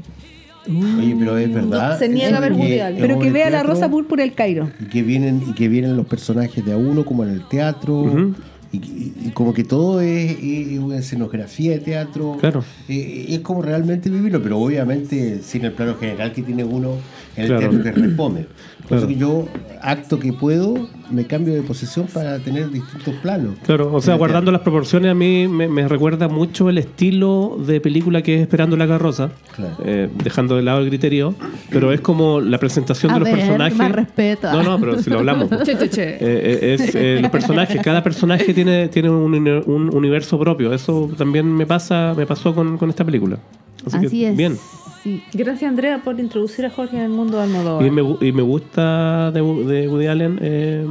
Oye, 0.69 1.17
pero 1.19 1.37
es 1.39 1.53
verdad. 1.53 1.93
No, 1.93 1.99
se 1.99 2.09
niega 2.09 2.37
a 2.39 2.41
ver 2.41 2.53
Woody 2.53 2.79
Allen. 2.81 3.01
Pero 3.01 3.19
que 3.19 3.31
vea 3.33 3.51
la 3.51 3.63
Rosa 3.63 3.91
Púrpura 3.91 4.23
el 4.23 4.33
Cairo. 4.33 4.71
Y 4.81 4.85
que 4.85 5.03
vienen, 5.03 5.43
y 5.49 5.53
que 5.55 5.69
vienen 5.69 5.97
los 5.97 6.07
personajes 6.07 6.65
de 6.65 6.73
a 6.73 6.77
uno, 6.77 7.05
como 7.05 7.25
en 7.25 7.31
el 7.31 7.43
teatro. 7.49 7.95
Ujú. 8.03 8.35
y, 8.71 8.77
y- 8.77 9.13
y 9.27 9.31
como 9.33 9.53
que 9.53 9.65
todo 9.65 10.01
es, 10.01 10.37
es 10.41 10.79
una 10.79 10.99
escenografía 10.99 11.73
de 11.73 11.79
teatro. 11.81 12.37
Claro. 12.41 12.65
Eh, 12.89 13.27
es 13.31 13.41
como 13.41 13.61
realmente 13.61 14.09
vivirlo, 14.09 14.41
pero 14.43 14.59
obviamente 14.59 15.41
sin 15.43 15.65
el 15.65 15.73
plano 15.73 15.97
general 15.99 16.33
que 16.33 16.43
tiene 16.43 16.65
uno 16.65 16.93
en 17.37 17.43
el 17.43 17.49
Claro. 17.49 17.71
teatro 17.71 17.83
que 17.83 17.93
responde. 17.93 18.47
Por 18.89 18.99
eso 18.99 19.07
que 19.07 19.15
yo, 19.15 19.47
acto 19.81 20.19
que 20.19 20.33
puedo, 20.33 20.89
me 21.11 21.25
cambio 21.27 21.55
de 21.55 21.63
posición 21.63 22.07
para 22.13 22.41
tener 22.41 22.69
distintos 22.71 23.15
planos. 23.23 23.55
Claro, 23.65 23.95
o 23.95 24.01
sea, 24.03 24.17
guardando 24.17 24.47
teatro. 24.47 24.53
las 24.53 24.61
proporciones, 24.63 25.13
a 25.13 25.15
mí 25.15 25.47
me, 25.49 25.69
me 25.69 25.87
recuerda 25.87 26.29
mucho 26.29 26.69
el 26.69 26.79
estilo 26.79 27.59
de 27.65 27.81
película 27.81 28.23
que 28.23 28.35
es 28.35 28.41
Esperando 28.43 28.77
la 28.77 28.89
carroza, 28.89 29.31
Claro. 29.55 29.77
eh, 29.85 30.09
dejando 30.23 30.57
de 30.57 30.63
lado 30.63 30.81
el 30.81 30.89
criterio, 30.89 31.35
pero 31.71 31.93
es 31.93 32.01
como 32.01 32.41
la 32.41 32.59
presentación 32.59 33.13
A 33.13 33.15
de 33.15 33.21
los 33.21 33.29
ver, 33.29 33.39
personajes. 33.39 33.79
más 33.79 33.93
respeto. 33.93 34.53
No, 34.53 34.63
no, 34.65 34.81
pero 34.81 35.01
si 35.01 35.09
lo 35.11 35.19
hablamos. 35.21 35.49
Che, 35.65 35.79
che, 35.79 35.89
che. 35.89 36.03
Eh, 36.03 36.19
eh, 36.21 36.75
es 36.75 36.95
eh, 36.97 37.19
los 37.23 37.31
personajes, 37.31 37.81
cada 37.83 38.03
personaje 38.03 38.53
tiene, 38.53 38.89
tiene 38.89 39.09
un, 39.11 39.33
un 39.67 39.95
universo 39.95 40.39
propio. 40.41 40.73
Eso 40.75 41.09
también 41.17 41.47
me 41.47 41.67
pasa, 41.67 42.15
me 42.17 42.27
pasó 42.27 42.53
con, 42.55 42.77
con 42.77 42.91
esta 42.91 43.05
película. 43.05 43.39
Así, 43.87 43.97
Así 44.07 44.21
que, 44.21 44.29
es. 44.31 44.37
bien. 44.37 44.57
Sí. 45.03 45.23
Gracias, 45.33 45.69
Andrea, 45.69 46.01
por 46.05 46.19
introducir 46.21 46.65
a 46.65 46.71
Jorge 46.71 46.97
en 46.97 47.03
el 47.03 47.09
mundo 47.09 47.37
de 47.39 47.43
Almodóvar. 47.45 47.85
Y 47.85 47.91
me, 47.91 48.03
y 48.21 48.33
me 48.33 48.43
gusta 48.43 49.33
de, 49.33 49.41
de 49.41 49.89
Woody 49.89 50.07
Allen 50.07 50.39
eh, 50.41 50.87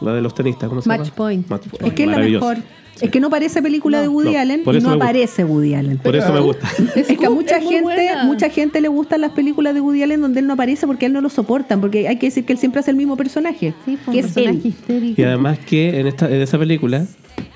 la 0.00 0.14
de 0.14 0.22
los 0.22 0.34
tenistas, 0.34 0.68
¿cómo 0.68 0.80
se 0.80 0.88
Match 0.88 1.00
llama? 1.04 1.14
Point. 1.16 1.48
Match 1.48 1.68
Point. 1.68 1.86
Es 1.86 1.92
que 1.92 2.04
es 2.04 2.08
la 2.08 2.18
mejor. 2.18 2.56
Es 3.00 3.10
que 3.10 3.18
no 3.20 3.30
parece 3.30 3.62
película 3.62 4.00
de 4.00 4.08
Woody 4.08 4.32
No, 4.34 4.38
Allen 4.38 4.62
por 4.64 4.76
y 4.76 4.80
no 4.80 4.90
aparece 4.92 5.44
Woody 5.44 5.74
Allen. 5.74 5.98
Por 5.98 6.14
eso 6.14 6.32
me 6.32 6.40
gusta. 6.40 6.68
Es 6.94 7.06
que 7.18 7.26
a 7.26 7.30
mucha 7.30 7.56
es 7.56 7.64
gente, 7.64 7.82
buena. 7.82 8.24
mucha 8.24 8.48
gente 8.50 8.80
le 8.80 8.88
gustan 8.88 9.20
las 9.22 9.32
películas 9.32 9.74
de 9.74 9.80
Woody 9.80 10.02
Allen 10.02 10.20
donde 10.20 10.40
él 10.40 10.46
no 10.46 10.52
aparece 10.54 10.86
porque 10.86 11.06
él 11.06 11.12
no 11.12 11.20
lo 11.20 11.28
soportan, 11.28 11.80
porque 11.80 12.06
hay 12.06 12.16
que 12.18 12.26
decir 12.26 12.44
que 12.44 12.52
él 12.52 12.58
siempre 12.58 12.80
hace 12.80 12.90
el 12.90 12.96
mismo 12.96 13.16
personaje, 13.16 13.74
Sí, 13.84 13.96
fue 13.96 14.12
un 14.14 14.20
que 14.20 14.26
es 14.26 14.32
personaje 14.32 14.58
él. 14.58 14.66
histérico. 14.66 15.20
Y 15.20 15.24
además 15.24 15.58
que 15.60 15.98
en, 16.00 16.06
esta, 16.06 16.28
en 16.28 16.42
esa 16.42 16.58
película, 16.58 17.06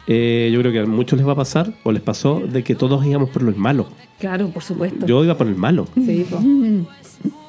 eh, 0.09 0.51
yo 0.53 0.61
creo 0.61 0.72
que 0.72 0.80
a 0.80 0.87
muchos 0.87 1.18
les 1.18 1.26
va 1.28 1.32
a 1.32 1.37
pasar, 1.37 1.72
o 1.84 1.93
les 1.93 2.03
pasó, 2.03 2.41
de 2.41 2.64
que 2.64 2.74
todos 2.74 3.05
íbamos 3.07 3.30
por 3.30 3.43
los 3.43 3.57
malos. 3.57 3.87
Claro, 4.18 4.49
por 4.49 4.62
supuesto. 4.62 5.07
Yo 5.07 5.22
iba 5.22 5.37
por 5.37 5.47
el 5.47 5.55
malo, 5.57 5.87
Sí, 5.95 6.26
po. 6.30 6.41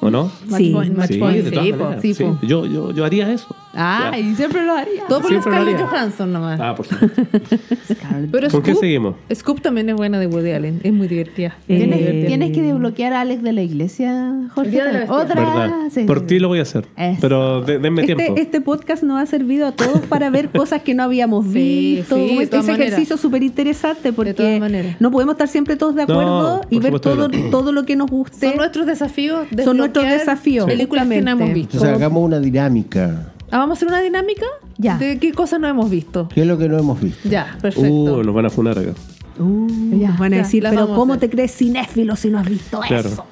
¿o 0.00 0.10
no? 0.10 0.30
Sí, 0.56 0.56
sí, 0.56 0.72
de 0.72 1.50
todas 1.50 2.00
sí, 2.02 2.14
maneras. 2.18 2.38
Yo, 2.42 2.66
yo, 2.66 2.92
yo 2.92 3.04
haría 3.04 3.32
eso. 3.32 3.54
Ah, 3.74 4.10
Ya. 4.12 4.18
y 4.18 4.34
siempre 4.34 4.64
lo 4.64 4.72
haría. 4.72 5.04
Todo 5.08 5.20
por 5.20 5.28
Siempre 5.30 5.52
Scarlett. 5.52 5.80
Johansson 5.80 6.32
nomás. 6.32 6.58
Ah, 6.60 6.74
por 6.74 6.86
supuesto. 6.86 7.22
Pero 8.32 8.50
¿Con 8.50 8.62
qué 8.62 8.74
seguimos? 8.74 9.14
Scoop 9.32 9.60
también 9.60 9.88
es 9.90 9.94
buena 9.96 10.18
de 10.18 10.26
Woody 10.26 10.52
Allen. 10.52 10.80
Es 10.82 10.92
muy 10.92 11.06
divertida. 11.06 11.56
Eh, 11.68 11.76
¿Tienes, 11.78 12.00
Eh, 12.00 12.24
tienes 12.26 12.52
que 12.52 12.62
desbloquear 12.62 13.12
a 13.12 13.20
Alex 13.20 13.42
de 13.42 13.52
la 13.52 13.62
iglesia, 13.62 14.34
Jorge. 14.54 14.70
De 14.70 14.92
la. 15.06 15.12
Otra. 15.12 15.70
Sí, 15.90 16.04
por 16.04 16.20
sí, 16.20 16.26
ti 16.26 16.34
sí. 16.36 16.40
lo 16.40 16.48
voy 16.48 16.58
a 16.60 16.62
hacer. 16.62 16.86
Eso. 16.96 17.18
Pero 17.20 17.60
de- 17.62 17.78
denme 17.78 18.04
tiempo. 18.04 18.22
Este, 18.24 18.40
este 18.40 18.60
podcast 18.60 19.02
nos 19.02 19.20
ha 19.20 19.26
servido 19.26 19.66
a 19.66 19.72
todos 19.72 20.00
para 20.08 20.30
ver 20.30 20.48
cosas 20.50 20.82
que 20.82 20.94
no 20.94 21.02
habíamos 21.02 21.46
Sí, 21.46 21.96
visto. 21.98 22.16
sí, 22.16 22.36
de 22.36 22.42
es 22.44 22.50
todas 22.50 22.66
maneras. 22.66 22.88
ejercicio 22.88 23.16
súper 23.16 23.42
interesante 23.42 24.12
porque 24.12 24.34
todas 24.34 24.58
maneras. 24.60 24.96
no 24.98 25.10
podemos 25.10 25.34
estar 25.34 25.48
siempre 25.48 25.76
todos 25.76 25.94
de 25.94 26.02
acuerdo 26.02 26.56
No, 26.56 26.60
y 26.70 26.80
por 26.80 26.90
ver 26.90 27.00
todo, 27.00 27.28
no. 27.28 27.50
todo 27.50 27.72
lo 27.72 27.84
que 27.84 27.96
nos 27.96 28.10
guste. 28.10 28.48
Son 28.48 28.56
nuestros 28.56 28.86
desafíos. 28.86 29.46
Son 29.64 29.76
nuestros 29.76 30.04
desafíos, 30.06 30.66
Películas 30.66 31.06
que 31.08 31.20
no 31.20 31.30
hemos 31.32 31.52
visto. 31.52 31.76
Entonces 31.76 31.96
hagamos 31.96 32.24
una 32.24 32.40
dinámica. 32.40 33.32
Ah, 33.50 33.58
¿Vamos 33.58 33.76
a 33.76 33.78
hacer 33.78 33.88
una 33.88 34.00
dinámica? 34.00 34.46
Ya. 34.76 34.98
¿De 34.98 35.18
qué 35.18 35.32
cosas 35.32 35.58
no 35.60 35.68
hemos 35.68 35.88
visto? 35.90 36.28
¿Qué 36.28 36.42
es 36.42 36.46
lo 36.46 36.58
que 36.58 36.68
no 36.68 36.78
hemos 36.78 37.00
visto? 37.00 37.28
Ya, 37.28 37.56
perfecto. 37.62 37.90
Uh, 37.90 38.22
nos 38.22 38.34
van 38.34 38.46
a 38.46 38.50
funar 38.50 38.78
acá. 38.78 38.92
Uh, 39.38 39.66
Ya, 39.98 40.08
nos 40.10 40.18
van 40.18 40.32
a 40.34 40.36
ya, 40.36 40.42
decir, 40.42 40.66
pero 40.68 40.82
a 40.82 40.94
¿cómo 40.94 41.16
te 41.18 41.30
crees 41.30 41.52
cinéfilo 41.56 42.16
si 42.16 42.28
no 42.28 42.38
has 42.40 42.48
visto 42.48 42.80
Claro. 42.80 43.08
eso? 43.08 43.24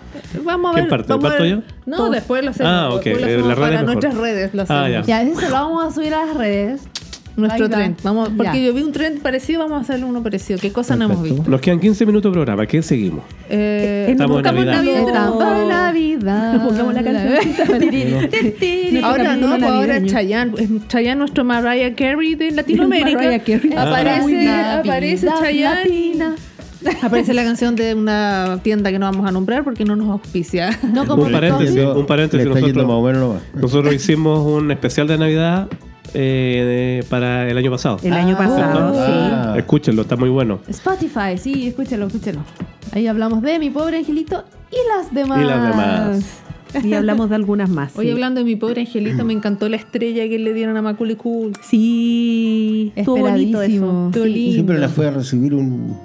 Vamos 0.44 0.70
a 0.70 0.74
¿Quién 0.74 0.84
ver. 0.84 0.90
parte? 0.90 1.08
vamos 1.08 1.24
a 1.24 1.28
¿Parto 1.28 1.42
ver- 1.42 1.56
yo? 1.56 1.62
No, 1.84 1.96
Todos. 1.98 2.10
después 2.12 2.44
lo 2.44 2.50
hacemos. 2.50 2.72
Ah, 2.72 2.88
ok, 2.90 3.04
después 3.04 3.20
lo 3.20 3.26
eh, 3.28 3.32
hacemos 3.34 3.48
las 3.48 3.58
redes 3.58 3.68
para 3.70 3.80
mejor. 3.86 3.94
nuestras 4.04 4.14
redes. 4.16 4.54
Lo 4.54 4.62
Ah, 4.68 4.84
hacemos. 4.84 5.06
Ya, 5.06 5.22
eso 5.22 5.40
lo 5.42 5.50
vamos 5.50 5.84
a 5.84 5.90
subir 5.94 6.14
a 6.14 6.26
las 6.26 6.36
redes. 6.36 6.82
Nuestro 7.37 7.68
trend. 7.68 7.97
Vamos, 8.03 8.30
porque 8.37 8.59
Ya. 8.61 8.66
yo 8.68 8.74
vi 8.74 8.82
un 8.82 8.93
trend 8.93 9.20
parecido, 9.20 9.61
vamos 9.61 9.78
a 9.78 9.80
hacerle 9.82 10.07
uno 10.07 10.22
parecido. 10.22 10.59
¿Qué 10.59 10.72
cosas 10.72 10.97
no 10.99 11.05
hemos 11.05 11.22
visto? 11.22 11.45
Nos 11.49 11.61
quedan 11.61 11.78
15 11.80 12.07
minutos 12.07 12.30
de 12.30 12.34
programa. 12.34 12.66
¿Qué 12.66 12.82
seguimos? 12.82 13.24
Eh, 13.51 14.07
Estamos 14.11 14.39
en 14.39 14.43
Navidad. 14.45 14.84
Estamos 14.84 15.59
en 15.62 15.68
Navidad. 15.68 16.62
Pongamos 16.66 16.95
la 16.95 17.03
canción. 17.03 17.34
Ahora 19.05 19.37
no, 19.37 19.51
capítulo 19.51 19.59
pues 19.59 19.62
ahora. 19.70 20.05
Chayanne, 20.07 20.53
Chayanne 20.89 21.18
nuestro 21.18 21.45
Mariah 21.45 21.95
Carey 21.95 22.34
de 22.34 22.51
Latinoamérica. 22.53 23.12
Mariah 23.22 23.39
Carey. 23.45 23.72
Aparece, 23.76 24.49
Ah. 24.49 24.78
aparece 24.84 25.26
Navidad 25.26 25.74
Chayanne. 25.84 26.34
Aparece 27.03 27.34
la 27.34 27.43
canción 27.43 27.74
de 27.74 27.95
una 27.95 28.61
tienda 28.62 28.91
que 28.93 28.99
no 28.99 29.07
vamos 29.07 29.28
a 29.28 29.32
nombrar 29.32 29.64
porque 29.64 29.84
no 29.84 29.97
nos 29.97 30.09
auspicia. 30.09 30.78
No 30.93 31.05
como 31.07 31.24
Un 31.24 31.32
paréntesis, 31.32 31.76
un 31.84 32.07
paréntesis. 32.07 32.47
Nosotros, 32.47 32.87
más 32.87 32.95
o 32.95 33.03
menos 33.03 33.20
nomás. 33.20 33.43
nosotros 33.55 33.93
hicimos 33.95 34.47
un 34.47 34.70
especial 34.70 35.09
de 35.09 35.18
Navidad 35.18 35.68
eh, 36.18 37.00
de- 37.02 37.08
para 37.10 37.48
el 37.50 37.56
año 37.58 37.70
pasado. 37.70 37.98
El 38.02 38.12
año 38.14 38.34
Ah. 38.38 38.38
pasado, 38.38 38.92
Ah. 38.96 39.54
Escúchenlo, 39.58 40.02
está 40.02 40.16
muy 40.16 40.30
bueno. 40.30 40.60
Spotify, 40.68 41.36
sí, 41.36 41.68
escúchalo, 41.68 42.06
escúchalo. 42.06 42.40
Ahí 42.92 43.06
hablamos 43.06 43.42
de 43.42 43.58
mi 43.58 43.68
pobre 43.70 43.98
angelito 43.98 44.44
y 44.70 44.76
las 44.96 45.12
demás. 45.14 45.40
Y 45.42 45.44
las 45.44 45.62
demás. 45.68 46.18
sí. 46.24 46.88
Y 46.88 46.94
hablamos 46.94 47.30
de 47.30 47.36
algunas 47.36 47.70
más. 47.70 47.96
Hoy 47.96 48.06
sí. 48.06 48.12
hablando 48.12 48.40
de 48.40 48.44
mi 48.44 48.56
pobre 48.56 48.82
angelito, 48.82 49.24
me 49.24 49.32
encantó 49.32 49.68
la 49.68 49.76
estrella 49.76 50.28
que 50.28 50.38
le 50.38 50.52
dieron 50.52 50.76
a 50.76 50.82
Macaulay 50.82 51.16
Culkin. 51.16 51.54
Sí, 51.62 52.92
estuvo 52.96 53.18
bonito 53.18 53.62
eso. 53.62 53.62
Esperadísimo. 53.62 54.06
Estuvo 54.08 54.24
Sí. 54.24 54.30
lindo. 54.32 54.52
Siempre 54.54 54.78
la 54.78 54.88
fue 54.88 55.06
a 55.06 55.10
recibir 55.12 55.54
un 55.54 55.96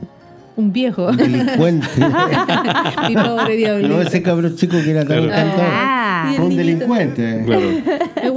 Un 0.56 0.72
viejo. 0.72 1.12
delincuente. 1.12 1.88
mi 3.10 3.16
pobre 3.16 3.56
diablito. 3.58 3.90
no 3.96 4.02
ese 4.02 4.22
cabrón 4.22 4.56
chico 4.56 4.78
que 4.84 4.92
era 4.92 5.06
tan 5.06 5.24
Claro. 5.26 5.52
Ah, 5.62 6.34
Fue 6.36 6.46
un 6.46 6.56
delincuente. 6.56 7.44
Claro. 7.46 7.62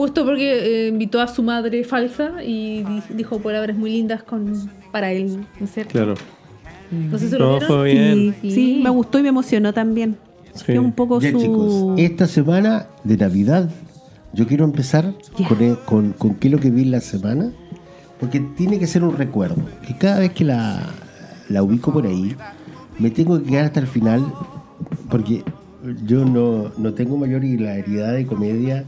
Me 0.04 0.08
gustó 0.10 0.26
porque 0.26 0.84
eh, 0.84 0.88
invitó 0.88 1.18
a 1.22 1.26
su 1.26 1.42
madre 1.42 1.82
falsa 1.82 2.44
y 2.44 2.82
di- 2.82 3.02
dijo 3.16 3.38
palabras 3.38 3.74
muy 3.74 3.90
lindas 3.90 4.22
con 4.22 4.52
para 4.92 5.10
él, 5.10 5.46
¿no 5.58 5.64
es 5.64 5.72
cierto? 5.72 5.92
Claro. 5.92 6.14
No 6.90 7.18
sé 7.18 7.30
si 7.30 7.38
lo 7.38 7.58
No, 7.58 7.66
fue 7.66 7.84
bien. 7.94 8.34
sí, 8.42 8.50
sí, 8.50 8.80
me 8.84 8.90
gustó 8.90 9.18
y 9.18 9.22
me 9.22 9.30
emocionó 9.30 9.72
también. 9.72 10.16
Sí. 10.54 10.66
Que 10.66 10.78
un 10.78 10.92
poco 10.92 11.20
Ya 11.22 11.30
su... 11.32 11.40
chicos, 11.40 11.98
esta 11.98 12.26
semana 12.26 12.86
de 13.02 13.16
Navidad 13.16 13.70
yo 14.34 14.46
quiero 14.46 14.66
empezar 14.66 15.14
Ya. 15.38 15.48
con, 15.48 15.62
el- 15.62 15.78
con, 15.86 16.12
con 16.12 16.34
qué 16.34 16.48
es 16.48 16.52
lo 16.52 16.60
que 16.60 16.70
vi 16.70 16.82
en 16.82 16.90
la 16.90 17.00
semana, 17.00 17.50
porque 18.20 18.40
tiene 18.58 18.78
que 18.78 18.86
ser 18.86 19.04
un 19.04 19.16
recuerdo, 19.16 19.56
que 19.86 19.96
cada 19.96 20.18
vez 20.20 20.32
que 20.32 20.44
la, 20.44 20.82
la 21.48 21.62
ubico 21.62 21.94
por 21.94 22.06
ahí, 22.06 22.36
me 22.98 23.10
tengo 23.10 23.38
que 23.42 23.48
quedar 23.48 23.64
hasta 23.64 23.80
el 23.80 23.86
final, 23.86 24.22
porque 25.08 25.42
yo 26.04 26.26
no, 26.26 26.72
no 26.76 26.92
tengo 26.92 27.16
mayor 27.16 27.42
hilaridad 27.42 28.12
de 28.12 28.26
comedia 28.26 28.84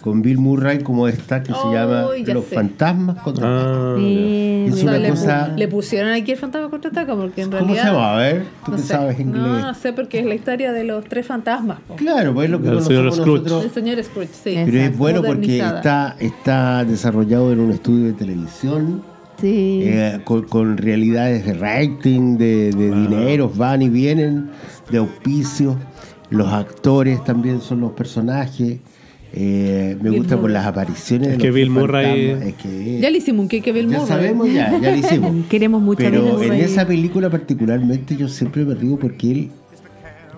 con 0.00 0.22
Bill 0.22 0.38
Murray 0.38 0.78
como 0.82 1.08
esta 1.08 1.42
que 1.42 1.52
se 1.52 1.72
llama 1.72 2.06
Los 2.26 2.44
sé. 2.46 2.54
Fantasmas 2.54 3.22
contra 3.22 3.46
Ah, 3.48 3.96
Es 3.98 4.82
una 4.82 4.98
le, 4.98 5.08
cosa- 5.10 5.48
le 5.56 5.68
pusieron 5.68 6.12
aquí 6.12 6.32
el 6.32 6.38
fantasma 6.38 6.68
contraataca 6.70 7.14
porque 7.14 7.42
en 7.42 7.50
¿Cómo 7.50 7.60
realidad. 7.64 7.82
se 7.84 7.88
llama? 7.90 8.14
A 8.14 8.16
ver, 8.18 8.44
tú 8.64 8.70
no 8.72 8.76
que 8.76 8.82
sé. 8.82 8.88
sabes 8.88 9.20
inglés. 9.20 9.42
No, 9.42 9.58
no 9.60 9.74
sé 9.74 9.92
porque 9.92 10.18
es 10.20 10.26
la 10.26 10.34
historia 10.34 10.72
de 10.72 10.84
los 10.84 11.04
tres 11.04 11.26
fantasmas. 11.26 11.78
po. 11.86 11.96
Claro, 11.96 12.34
pues 12.34 12.46
es 12.46 12.50
lo 12.50 12.60
que 12.62 12.68
El 12.68 12.82
señor 12.82 13.02
conocemos 13.04 13.16
Scrooge. 13.16 13.42
nosotros. 13.42 13.64
El 13.64 13.70
señor 13.70 14.04
Scrooge, 14.04 14.28
sí. 14.32 14.58
Pero 14.64 14.78
es 14.80 14.98
bueno 14.98 15.22
porque 15.22 15.58
está, 15.58 16.16
está 16.18 16.84
desarrollado 16.84 17.52
en 17.52 17.60
un 17.60 17.70
estudio 17.70 18.06
de 18.06 18.12
televisión, 18.12 19.02
Sí. 19.40 19.80
eh, 19.84 20.20
con, 20.24 20.42
con 20.44 20.76
realidades 20.76 21.44
de 21.44 21.54
rating, 21.54 22.36
de, 22.38 22.70
de 22.70 22.90
dineros, 22.90 23.56
van 23.56 23.82
y 23.82 23.88
vienen, 23.88 24.50
de 24.90 24.98
auspicios. 24.98 25.76
Los 26.30 26.52
actores 26.52 27.22
también 27.24 27.60
son 27.60 27.80
los 27.80 27.92
personajes. 27.92 28.78
Eh, 29.36 29.96
me 30.00 30.10
Bill 30.10 30.20
gusta 30.20 30.40
por 30.40 30.48
las 30.50 30.64
apariciones. 30.64 31.28
Es 31.30 31.38
de 31.38 31.42
que 31.42 31.50
Bill 31.50 31.68
Murray- 31.70 32.30
Es 32.40 32.54
que, 32.54 33.00
Ya 33.00 33.10
le 33.10 33.18
hicimos 33.18 33.42
un 33.42 33.48
cake 33.48 33.72
Bill 33.72 33.88
ya 33.88 33.98
Murray. 33.98 34.06
sabemos, 34.08 34.52
ya, 34.52 34.78
ya 34.80 34.90
lo 34.92 34.96
hicimos. 34.96 35.32
Queremos 35.50 35.82
mucho 35.82 36.06
a 36.06 36.10
Bill 36.10 36.20
Pero 36.20 36.38
en 36.42 36.48
Murray. 36.48 36.60
esa 36.60 36.86
película 36.86 37.28
particularmente 37.30 38.16
yo 38.16 38.28
siempre 38.28 38.64
me 38.64 38.74
río 38.74 38.96
porque 38.96 39.30
él 39.32 39.50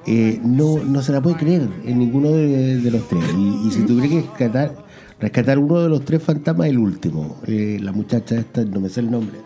eh, 0.06 0.40
no, 0.42 0.78
no 0.82 1.02
se 1.02 1.12
la 1.12 1.20
puede 1.20 1.36
creer 1.36 1.68
en 1.84 1.98
ninguno 1.98 2.30
de, 2.32 2.78
de 2.78 2.90
los 2.90 3.06
tres. 3.08 3.22
Y, 3.36 3.68
y 3.68 3.70
si 3.70 3.82
tuviera 3.84 4.08
que 4.08 4.20
rescatar, 4.22 4.72
rescatar 5.20 5.58
uno 5.58 5.80
de 5.82 5.88
los 5.90 6.02
tres 6.04 6.22
fantasmas, 6.22 6.68
el 6.68 6.78
último. 6.78 7.36
Eh, 7.46 7.78
la 7.82 7.92
muchacha 7.92 8.36
esta, 8.36 8.64
no 8.64 8.80
me 8.80 8.88
sé 8.88 9.00
el 9.00 9.10
nombre. 9.10 9.36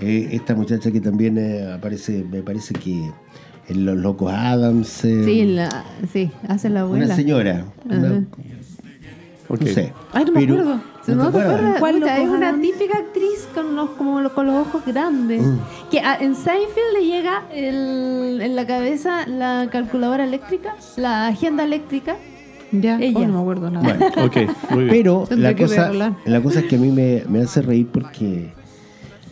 Eh, 0.00 0.28
esta 0.32 0.54
muchacha 0.54 0.90
que 0.90 1.00
también 1.02 1.36
eh, 1.36 1.70
aparece, 1.74 2.24
me 2.30 2.40
parece 2.42 2.72
que 2.72 3.10
en 3.68 3.84
Los 3.84 3.98
Locos 3.98 4.32
Adams. 4.32 5.04
eh, 5.04 5.22
Sí, 5.26 5.44
la, 5.44 5.84
sí, 6.10 6.30
hace 6.48 6.70
la 6.70 6.80
abuela. 6.82 7.04
una 7.06 7.14
señora. 7.16 7.66
una-. 7.84 8.24
Ok. 9.50 9.60
no 9.60 9.66
sé. 9.66 9.92
Ay, 10.12 10.24
no 10.24 10.32
me 10.32 10.40
Pero- 10.40 10.54
acuerdo. 10.60 10.80
No 11.08 11.30
te 11.32 11.38
acuerdas, 11.40 11.80
¿Cuál 11.80 11.94
pucha, 12.00 12.18
loco 12.18 12.22
es 12.28 12.38
una 12.38 12.48
Adams? 12.50 12.62
típica 12.62 12.98
actriz 12.98 13.48
con 13.54 13.74
los, 13.74 13.90
como 13.90 14.20
lo- 14.20 14.32
con 14.34 14.46
los 14.46 14.54
ojos 14.66 14.82
grandes. 14.86 15.42
Mm. 15.42 15.56
Que 15.90 16.00
a- 16.00 16.16
en 16.16 16.36
Seinfeld 16.36 16.92
le 16.94 17.04
llega 17.06 17.42
el- 17.52 18.40
en 18.40 18.54
la 18.54 18.66
cabeza 18.66 19.26
la 19.26 19.68
calculadora 19.72 20.22
eléctrica, 20.24 20.76
la 20.96 21.26
agenda 21.28 21.64
eléctrica. 21.64 22.16
Ya, 22.70 23.00
Ella. 23.00 23.18
oh, 23.18 23.26
no 23.26 23.32
me 23.34 23.40
acuerdo 23.40 23.70
nada. 23.70 23.96
Bueno, 23.96 24.24
Ok, 24.26 24.36
muy 24.70 24.84
bien. 24.84 24.88
Pero 24.90 25.24
Tendré 25.28 25.48
la 25.50 25.56
que 25.56 25.62
cosa, 25.64 25.88
verla. 25.88 26.16
la 26.26 26.40
cosa 26.42 26.60
es 26.60 26.66
que 26.66 26.76
a 26.76 26.78
mí 26.78 26.90
me, 26.92 27.24
me 27.28 27.40
hace 27.42 27.62
reír 27.62 27.88
porque 27.90 28.52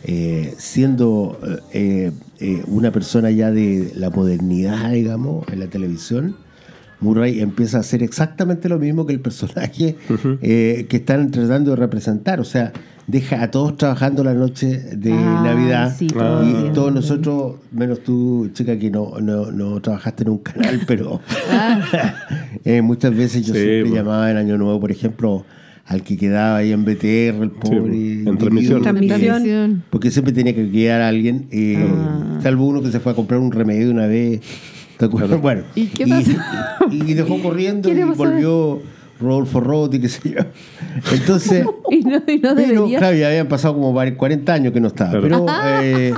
eh, 0.03 0.53
siendo 0.57 1.39
eh, 1.71 2.11
eh, 2.39 2.63
una 2.67 2.91
persona 2.91 3.31
ya 3.31 3.51
de 3.51 3.91
la 3.95 4.09
modernidad, 4.09 4.91
digamos, 4.91 5.47
en 5.49 5.59
la 5.61 5.67
televisión, 5.67 6.35
Murray 7.01 7.39
empieza 7.41 7.77
a 7.77 7.79
hacer 7.81 8.03
exactamente 8.03 8.67
lo 8.69 8.77
mismo 8.79 9.05
que 9.05 9.13
el 9.13 9.19
personaje 9.21 9.95
eh, 10.41 10.85
que 10.89 10.97
están 10.97 11.31
tratando 11.31 11.71
de 11.71 11.77
representar. 11.77 12.39
O 12.39 12.43
sea, 12.43 12.73
deja 13.07 13.41
a 13.41 13.49
todos 13.51 13.77
trabajando 13.77 14.23
la 14.23 14.33
noche 14.33 14.67
de 14.95 15.13
Ah, 15.13 15.41
Navidad. 15.45 15.95
sí, 15.97 16.07
todos 16.07 16.47
y 16.47 16.73
todos 16.73 16.93
nosotros, 16.93 17.55
menos 17.71 18.03
tú, 18.03 18.49
chica, 18.53 18.77
que 18.77 18.91
no, 18.91 19.13
no, 19.21 19.49
no 19.51 19.79
trabajaste 19.81 20.23
en 20.23 20.29
un 20.29 20.37
canal, 20.39 20.81
pero 20.87 21.21
eh, 22.65 22.81
muchas 22.81 23.15
veces 23.15 23.45
yo 23.45 23.53
Sí, 23.53 23.59
siempre 23.61 23.81
pues. 23.83 23.93
llamaba 23.93 24.29
en 24.31 24.37
Año 24.37 24.57
Nuevo, 24.57 24.79
por 24.79 24.91
ejemplo, 24.91 25.45
al 25.85 26.03
que 26.03 26.17
quedaba 26.17 26.57
ahí 26.57 26.71
en 26.71 26.83
BTR, 26.85 27.41
el 27.43 27.49
pobre. 27.51 27.79
pues, 27.79 28.27
en 28.27 28.37
transmisión. 28.37 28.81
Transmisión. 28.83 29.83
Porque 29.89 30.11
siempre 30.11 30.33
tenía 30.33 30.53
que 30.53 30.65
guiar 30.65 31.01
a 31.01 31.07
alguien, 31.07 31.47
eh, 31.51 31.77
Ah. 31.79 32.39
salvo 32.43 32.67
uno 32.67 32.81
que 32.81 32.91
se 32.91 32.99
fue 32.99 33.11
a 33.11 33.15
comprar 33.15 33.39
un 33.39 33.51
remedio 33.51 33.89
una 33.89 34.05
vez. 34.05 34.41
¿Te 34.99 35.05
acuerdas? 35.05 35.41
Bueno, 35.41 35.63
¿Y 35.73 35.87
qué 35.87 36.05
pasó? 36.05 36.29
y 36.91 37.13
dejó 37.15 37.39
corriendo 37.41 37.89
¿Qué 37.89 37.99
y 37.99 38.03
volvió 38.03 38.81
Rodolfo 39.19 39.59
Rotti, 39.59 39.99
qué 39.99 40.09
sé 40.09 40.29
yo. 40.29 40.41
Entonces, 41.13 41.65
Y 41.89 42.01
no, 42.01 42.21
y 42.27 42.37
no 42.39 42.55
pero 42.55 42.85
claro, 42.87 43.17
ya 43.17 43.29
habían 43.29 43.47
pasado 43.47 43.73
como 43.75 43.93
vari- 43.93 44.15
40 44.15 44.53
años 44.53 44.73
que 44.73 44.79
no 44.79 44.87
estaba. 44.89 45.11
Claro. 45.19 45.45
Pero 45.45 45.45
eh, 45.81 46.13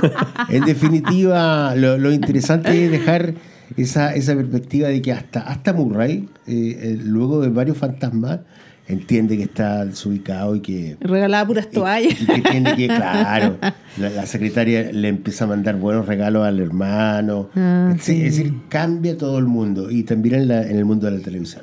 en 0.50 0.64
definitiva, 0.64 1.74
lo, 1.76 1.96
lo 1.98 2.12
interesante 2.12 2.84
es 2.84 2.90
dejar 2.90 3.34
esa, 3.76 4.14
esa 4.14 4.34
perspectiva 4.34 4.88
de 4.88 5.00
que 5.00 5.12
hasta, 5.12 5.40
hasta 5.40 5.72
Murray, 5.72 6.28
eh, 6.46 6.78
eh, 6.80 6.98
luego 7.02 7.40
de 7.40 7.48
varios 7.48 7.78
fantasmas, 7.78 8.40
entiende 8.94 9.36
que 9.36 9.44
está 9.44 9.84
desubicado 9.84 10.56
y 10.56 10.60
que 10.60 10.96
Regalaba 11.00 11.46
puras 11.46 11.68
y- 11.70 11.74
toallas. 11.74 12.20
Y, 12.20 12.26
que 12.26 12.40
tiene 12.42 12.76
que, 12.76 12.86
claro, 12.94 13.56
la, 13.98 14.10
la 14.10 14.26
secretaria 14.26 14.90
le 14.92 15.08
empieza 15.08 15.44
a 15.44 15.48
mandar 15.48 15.76
buenos 15.76 16.06
regalos 16.06 16.44
al 16.46 16.60
hermano. 16.60 17.48
Ah, 17.56 17.94
Sí, 17.98 18.22
Es 18.22 18.36
decir, 18.36 18.54
cambia 18.68 19.16
todo 19.18 19.38
el 19.38 19.46
mundo 19.46 19.90
y 19.90 20.02
también 20.02 20.34
en, 20.36 20.48
la- 20.48 20.62
en 20.62 20.76
el 20.76 20.84
mundo 20.84 21.06
de 21.10 21.18
la 21.18 21.22
televisión. 21.22 21.62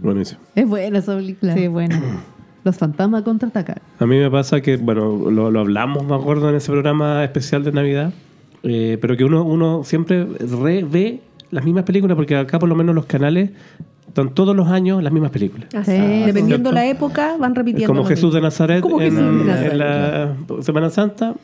Buenísimo. 0.00 0.40
Es 0.54 0.66
buena 0.68 0.98
esa 0.98 1.16
película. 1.16 1.54
Sí, 1.54 1.66
bueno. 1.68 1.96
Los 2.64 2.76
fantasmas 2.76 3.22
contraatacan. 3.22 3.76
A 3.98 4.04
mí 4.06 4.18
me 4.18 4.30
pasa 4.30 4.60
que, 4.60 4.76
bueno, 4.76 5.30
lo, 5.30 5.50
lo 5.50 5.60
hablamos, 5.60 6.04
me 6.04 6.14
acuerdo, 6.14 6.50
en 6.50 6.56
ese 6.56 6.70
programa 6.72 7.22
especial 7.24 7.62
de 7.64 7.72
Navidad, 7.72 8.12
eh, 8.64 8.98
pero 9.00 9.16
que 9.16 9.24
uno, 9.24 9.44
uno 9.44 9.84
siempre 9.84 10.24
revé 10.24 11.20
las 11.50 11.64
mismas 11.64 11.84
películas, 11.84 12.16
porque 12.16 12.36
acá 12.36 12.58
por 12.58 12.68
lo 12.68 12.74
menos 12.74 12.94
los 12.94 13.06
canales 13.06 13.50
están 14.08 14.34
todos 14.34 14.56
los 14.56 14.68
años 14.68 15.02
las 15.02 15.12
mismas 15.12 15.30
películas. 15.30 15.72
Así, 15.74 15.92
Sí, 15.92 15.98
dependiendo 15.98 16.70
¿cierto? 16.70 16.72
la 16.72 16.86
época, 16.86 17.36
van 17.38 17.54
repitiendo. 17.54 17.92
Como 17.94 18.04
Jesús 18.06 18.34
de. 18.34 18.40
Nazaret 18.40 18.84
en, 18.84 18.98
Jesús 18.98 19.16
de 19.18 19.22
en 19.26 19.46
Nazaret, 19.46 19.74
la 19.74 20.62
Semana 20.62 20.90
Santa. 20.90 21.34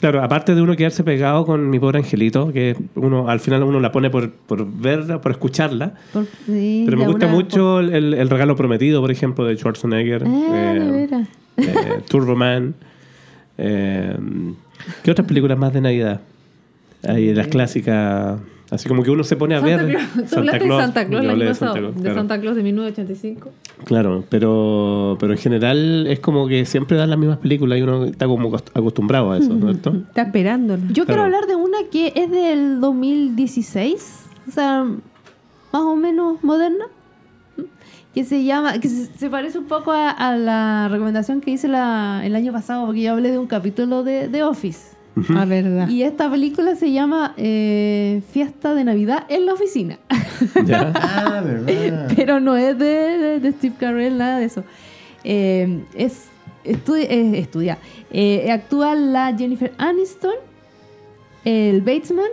Claro, 0.00 0.22
aparte 0.22 0.54
de 0.54 0.62
uno 0.62 0.76
quedarse 0.76 1.02
pegado 1.04 1.44
con 1.46 1.68
mi 1.70 1.78
pobre 1.78 1.98
angelito, 1.98 2.52
que 2.52 2.76
uno 2.94 3.28
al 3.28 3.40
final 3.40 3.62
uno 3.62 3.80
la 3.80 3.90
pone 3.92 4.10
por, 4.10 4.30
por 4.30 4.66
verla, 4.70 5.20
por 5.20 5.32
escucharla. 5.32 5.94
Por- 6.12 6.26
sí, 6.46 6.82
Pero 6.84 6.96
me 6.98 7.06
gusta 7.06 7.26
una- 7.26 7.34
mucho 7.34 7.80
el, 7.80 7.92
el- 7.94 8.14
el 8.14 8.30
regalo 8.30 8.54
prometido, 8.56 9.00
por 9.00 9.10
ejemplo, 9.10 9.44
de 9.44 9.56
Schwarzenegger. 9.56 10.24
Ah, 10.26 10.74
eh, 10.76 11.26
eh, 11.56 11.64
Turbo 12.08 12.34
Man. 12.36 12.74
Eh, 13.58 14.16
¿Qué 15.02 15.10
otras 15.10 15.26
películas 15.26 15.58
más 15.58 15.72
de 15.72 15.80
Navidad? 15.80 16.20
Hay 17.06 17.32
las 17.34 17.46
clásicas. 17.48 18.38
Así 18.74 18.88
como 18.88 19.02
que 19.02 19.10
uno 19.10 19.24
se 19.24 19.36
pone 19.36 19.54
a 19.54 19.60
Santa 19.60 19.76
ver. 19.84 19.86
Claus. 19.96 20.30
Tú 20.30 20.38
hablaste 20.38 20.64
de 20.64 20.70
Santa 20.70 21.06
Claus 21.06 21.22
el 21.22 21.30
año 21.30 21.32
hablé 21.32 21.44
de 21.44 21.50
pasado. 21.52 21.72
Santa 21.74 21.80
Claus, 21.80 21.94
De 21.96 22.00
claro. 22.02 22.16
Santa 22.16 22.40
Claus 22.40 22.56
de 22.56 22.62
1985. 22.62 23.50
Claro, 23.84 24.24
pero, 24.28 25.16
pero 25.20 25.32
en 25.32 25.38
general 25.38 26.06
es 26.06 26.20
como 26.20 26.46
que 26.48 26.64
siempre 26.64 26.96
dan 26.96 27.10
las 27.10 27.18
mismas 27.18 27.38
películas 27.38 27.78
y 27.78 27.82
uno 27.82 28.04
está 28.04 28.26
como 28.26 28.50
acost- 28.50 28.70
acostumbrado 28.74 29.32
a 29.32 29.38
eso, 29.38 29.56
¿cierto? 29.58 29.90
Está 29.94 30.22
esperándolo. 30.22 30.82
Yo 30.88 31.04
quiero 31.04 31.22
Claro. 31.22 31.22
hablar 31.24 31.46
de 31.46 31.56
una 31.56 31.78
que 31.90 32.12
es 32.16 32.30
del 32.30 32.80
2016, 32.80 34.26
o 34.48 34.50
sea, 34.50 34.84
más 34.84 35.82
o 35.82 35.96
menos 35.96 36.42
moderna, 36.42 36.86
que 38.14 38.22
se 38.24 38.44
llama, 38.44 38.78
que 38.78 38.88
se, 38.88 39.06
se 39.06 39.28
parece 39.28 39.58
un 39.58 39.64
poco 39.64 39.90
a, 39.90 40.08
a 40.10 40.36
la 40.36 40.88
recomendación 40.88 41.40
que 41.40 41.50
hice 41.50 41.66
la- 41.68 42.22
el 42.24 42.36
año 42.36 42.52
pasado, 42.52 42.86
porque 42.86 43.02
yo 43.02 43.12
hablé 43.12 43.30
de 43.32 43.38
un 43.38 43.46
capítulo 43.48 44.04
de, 44.04 44.28
de 44.28 44.42
Office. 44.44 44.93
Ah, 45.36 45.44
verdad. 45.44 45.88
Y 45.88 46.02
esta 46.02 46.28
película 46.30 46.74
se 46.74 46.90
llama 46.92 47.34
eh, 47.36 48.20
Fiesta 48.32 48.74
de 48.74 48.82
Navidad 48.84 49.24
en 49.28 49.46
la 49.46 49.52
oficina. 49.54 49.98
¿Ya? 50.66 50.92
Ah, 50.94 51.40
¿verdad? 51.44 52.12
Pero 52.16 52.40
no 52.40 52.56
es 52.56 52.76
de, 52.78 52.84
de- 53.18 53.40
de 53.40 53.52
Steve 53.52 53.74
Carell, 53.78 54.18
nada 54.18 54.38
de 54.40 54.44
eso. 54.46 54.64
Eh, 55.22 55.84
es 55.94 56.26
estudi- 56.64 57.06
eh, 57.08 57.38
estudia. 57.38 57.78
Eh, 58.10 58.50
actúa 58.50 58.94
la 58.96 59.36
Jennifer 59.36 59.72
Aniston, 59.78 60.34
el 61.44 61.80
Batesman. 61.82 62.26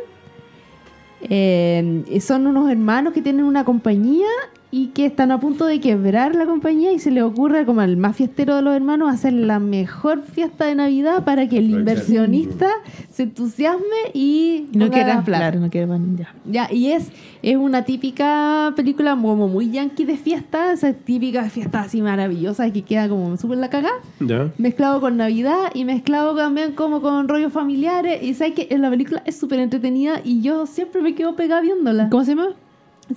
Eh, 1.21 2.19
son 2.19 2.47
unos 2.47 2.69
hermanos 2.71 3.13
que 3.13 3.21
tienen 3.21 3.45
una 3.45 3.63
compañía 3.63 4.27
y 4.71 4.87
que 4.87 5.05
están 5.05 5.31
a 5.31 5.39
punto 5.39 5.65
de 5.65 5.81
quebrar 5.81 6.33
la 6.33 6.45
compañía 6.45 6.93
y 6.93 6.99
se 6.99 7.11
le 7.11 7.21
ocurre 7.21 7.65
como 7.65 7.81
al 7.81 7.97
más 7.97 8.15
fiestero 8.15 8.55
de 8.55 8.61
los 8.61 8.73
hermanos 8.73 9.13
hacer 9.13 9.33
la 9.33 9.59
mejor 9.59 10.23
fiesta 10.23 10.65
de 10.65 10.75
Navidad 10.75 11.25
para 11.25 11.49
que 11.49 11.57
el 11.57 11.69
inversionista 11.69 12.69
se 13.11 13.23
entusiasme 13.23 13.83
y 14.13 14.67
No 14.73 14.89
quiera, 14.89 15.21
claro, 15.23 15.59
no 15.59 15.69
quiera, 15.69 15.99
ya. 16.17 16.33
Ya, 16.45 16.73
y 16.73 16.91
es, 16.91 17.11
es 17.41 17.57
una 17.57 17.83
típica 17.83 18.71
película 18.75 19.11
como 19.11 19.49
muy 19.49 19.69
yankee 19.71 20.05
de 20.05 20.15
fiesta, 20.15 20.71
esa 20.71 20.93
típica 20.93 21.43
fiesta 21.49 21.81
así 21.81 22.01
maravillosa 22.01 22.71
que 22.71 22.83
queda 22.83 23.09
como 23.09 23.35
súper 23.35 23.57
la 23.57 23.69
cagada, 23.69 23.95
¿Ya? 24.21 24.51
mezclado 24.57 25.01
con 25.01 25.17
Navidad 25.17 25.71
y 25.73 25.83
mezclado 25.83 26.33
también 26.35 26.71
como 26.73 27.01
con 27.01 27.27
rollos 27.27 27.51
familiares. 27.51 28.23
Y 28.23 28.33
sabes 28.35 28.53
que 28.53 28.77
la 28.77 28.89
película 28.89 29.21
es 29.25 29.35
súper 29.37 29.59
entretenida 29.59 30.21
y 30.23 30.41
yo 30.41 30.65
siempre 30.65 31.01
me 31.01 31.13
quedo 31.13 31.35
pegada 31.35 31.61
viéndola. 31.61 32.09
¿Cómo 32.09 32.23
se 32.23 32.35
llama? 32.35 32.55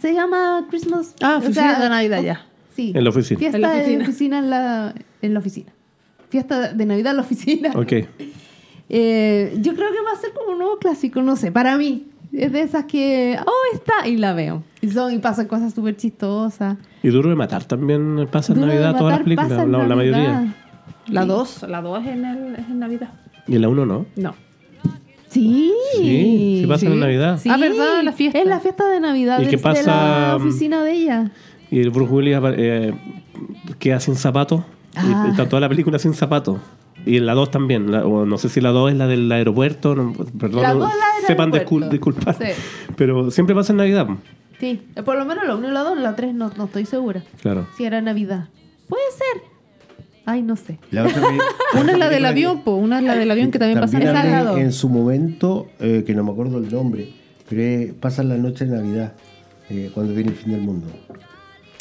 Se 0.00 0.12
llama 0.12 0.66
Christmas. 0.70 1.14
Ah, 1.22 1.34
o 1.36 1.38
oficina 1.38 1.70
sea, 1.76 1.80
de 1.80 1.88
Navidad 1.88 2.22
ya. 2.22 2.46
Sí. 2.74 2.92
En 2.94 3.04
la 3.04 3.10
oficina. 3.10 3.38
Fiesta 3.38 3.56
En 3.56 3.62
la 3.62 3.72
de 3.74 3.80
oficina. 3.82 4.04
oficina 4.04 4.38
en 4.38 4.50
la, 4.50 4.94
en 5.22 5.34
la 5.34 5.38
oficina. 5.40 5.72
Fiesta 6.30 6.72
de 6.72 6.86
Navidad 6.86 7.10
en 7.12 7.16
la 7.16 7.22
oficina. 7.22 7.70
Ok. 7.74 7.92
Eh, 8.90 9.56
yo 9.62 9.74
creo 9.74 9.90
que 9.90 10.00
va 10.02 10.12
a 10.12 10.20
ser 10.20 10.32
como 10.34 10.52
un 10.52 10.58
nuevo 10.58 10.76
clásico, 10.78 11.22
no 11.22 11.36
sé, 11.36 11.50
para 11.50 11.78
mí. 11.78 12.06
Es 12.32 12.52
de 12.52 12.60
esas 12.60 12.84
que, 12.84 13.38
oh, 13.44 13.74
está, 13.74 14.06
y 14.06 14.16
la 14.18 14.34
veo. 14.34 14.62
Y, 14.82 14.90
son, 14.90 15.12
y 15.14 15.18
pasan 15.18 15.46
cosas 15.46 15.72
súper 15.72 15.96
chistosas. 15.96 16.76
Y 17.02 17.08
Duro 17.08 17.30
de 17.30 17.34
Matar 17.34 17.64
también 17.64 18.28
pasa 18.30 18.52
en 18.52 18.60
Navidad, 18.60 18.96
todas 18.96 19.14
las 19.14 19.22
películas, 19.22 19.50
la, 19.68 19.86
la 19.86 19.96
mayoría. 19.96 20.54
La 21.06 21.24
2. 21.24 21.62
La 21.68 21.80
2 21.80 22.02
es, 22.02 22.08
en 22.08 22.24
el- 22.24 22.54
es 22.56 22.68
en 22.68 22.78
Navidad. 22.78 23.08
Y 23.46 23.56
en 23.56 23.62
la 23.62 23.68
1 23.68 23.86
no. 23.86 24.06
No. 24.16 24.34
Sí. 25.34 25.72
Sí, 25.96 26.58
sí 26.62 26.66
pasa 26.66 26.86
en 26.86 27.00
Navidad. 27.00 27.38
Sí. 27.38 27.48
Ah, 27.50 27.56
¿verdad? 27.58 28.02
La 28.02 28.12
fiesta. 28.12 28.38
Es 28.38 28.46
la 28.46 28.60
fiesta 28.60 28.88
de 28.88 29.00
Navidad 29.00 29.38
¿Y 29.40 29.44
de, 29.44 29.50
qué 29.50 29.56
de 29.56 29.62
pasa, 29.62 29.82
la 30.30 30.36
oficina 30.36 30.82
de 30.84 30.92
ella. 30.92 31.30
Y 31.70 31.80
el 31.80 31.90
Bruce 31.90 32.12
Willis 32.12 32.38
eh, 32.56 32.94
queda 33.78 34.00
sin 34.00 34.16
zapatos. 34.16 34.62
Ah. 34.94 35.24
Y 35.26 35.30
está 35.30 35.48
toda 35.48 35.60
la 35.60 35.68
película 35.68 35.98
sin 35.98 36.14
zapatos. 36.14 36.58
Y 37.06 37.16
en 37.18 37.26
la 37.26 37.34
2 37.34 37.50
también. 37.50 37.90
la- 37.90 38.06
o 38.06 38.24
no 38.24 38.38
sé 38.38 38.48
si 38.48 38.60
la 38.60 38.70
2 38.70 38.92
es 38.92 38.96
la 38.96 39.06
del 39.06 39.30
aeropuerto. 39.30 39.94
no, 39.94 40.12
perdón, 40.38 40.62
La 40.62 40.72
no- 40.74 40.80
la 40.80 40.86
del 40.86 40.94
sepan 41.26 41.52
aeropuerto. 41.52 41.86
discul- 41.86 41.90
disculpar. 41.90 42.36
Sí. 42.38 42.62
Pero 42.96 43.30
siempre 43.30 43.54
pasa 43.54 43.72
en 43.72 43.78
Navidad. 43.78 44.06
Sí, 44.60 44.80
por 45.04 45.18
lo 45.18 45.24
menos 45.24 45.44
la 45.46 45.56
1 45.56 45.68
y 45.68 45.72
la 45.72 45.80
2, 45.82 45.98
la 45.98 46.14
3 46.16 46.32
no, 46.34 46.50
no 46.56 46.64
estoy 46.66 46.86
segura. 46.86 47.22
Claro. 47.42 47.66
Si 47.76 47.84
era 47.84 48.00
Navidad. 48.00 48.48
Puede 48.88 49.02
ser. 49.10 49.42
Ay, 50.26 50.42
no 50.42 50.56
sé. 50.56 50.78
La 50.90 51.04
otra 51.04 51.20
peli- 51.20 51.38
Una 51.82 51.92
es 51.92 51.98
la 51.98 52.08
del 52.08 52.24
avión, 52.24 52.62
po. 52.62 52.76
Una 52.76 52.98
es 52.98 53.04
la 53.04 53.14
del 53.16 53.30
avión 53.30 53.50
que 53.50 53.58
también 53.58 53.80
pasa 53.80 53.98
en 54.00 54.44
dos. 54.44 54.58
en 54.58 54.72
su 54.72 54.88
momento, 54.88 55.66
eh, 55.80 56.02
que 56.06 56.14
no 56.14 56.24
me 56.24 56.30
acuerdo 56.32 56.58
el 56.58 56.70
nombre, 56.72 57.10
pero 57.48 57.60
es- 57.62 57.92
pasa 57.94 58.22
la 58.22 58.36
noche 58.36 58.64
de 58.64 58.76
Navidad, 58.76 59.12
eh, 59.70 59.90
cuando 59.92 60.14
viene 60.14 60.30
el 60.30 60.36
fin 60.36 60.52
del 60.52 60.62
mundo. 60.62 60.86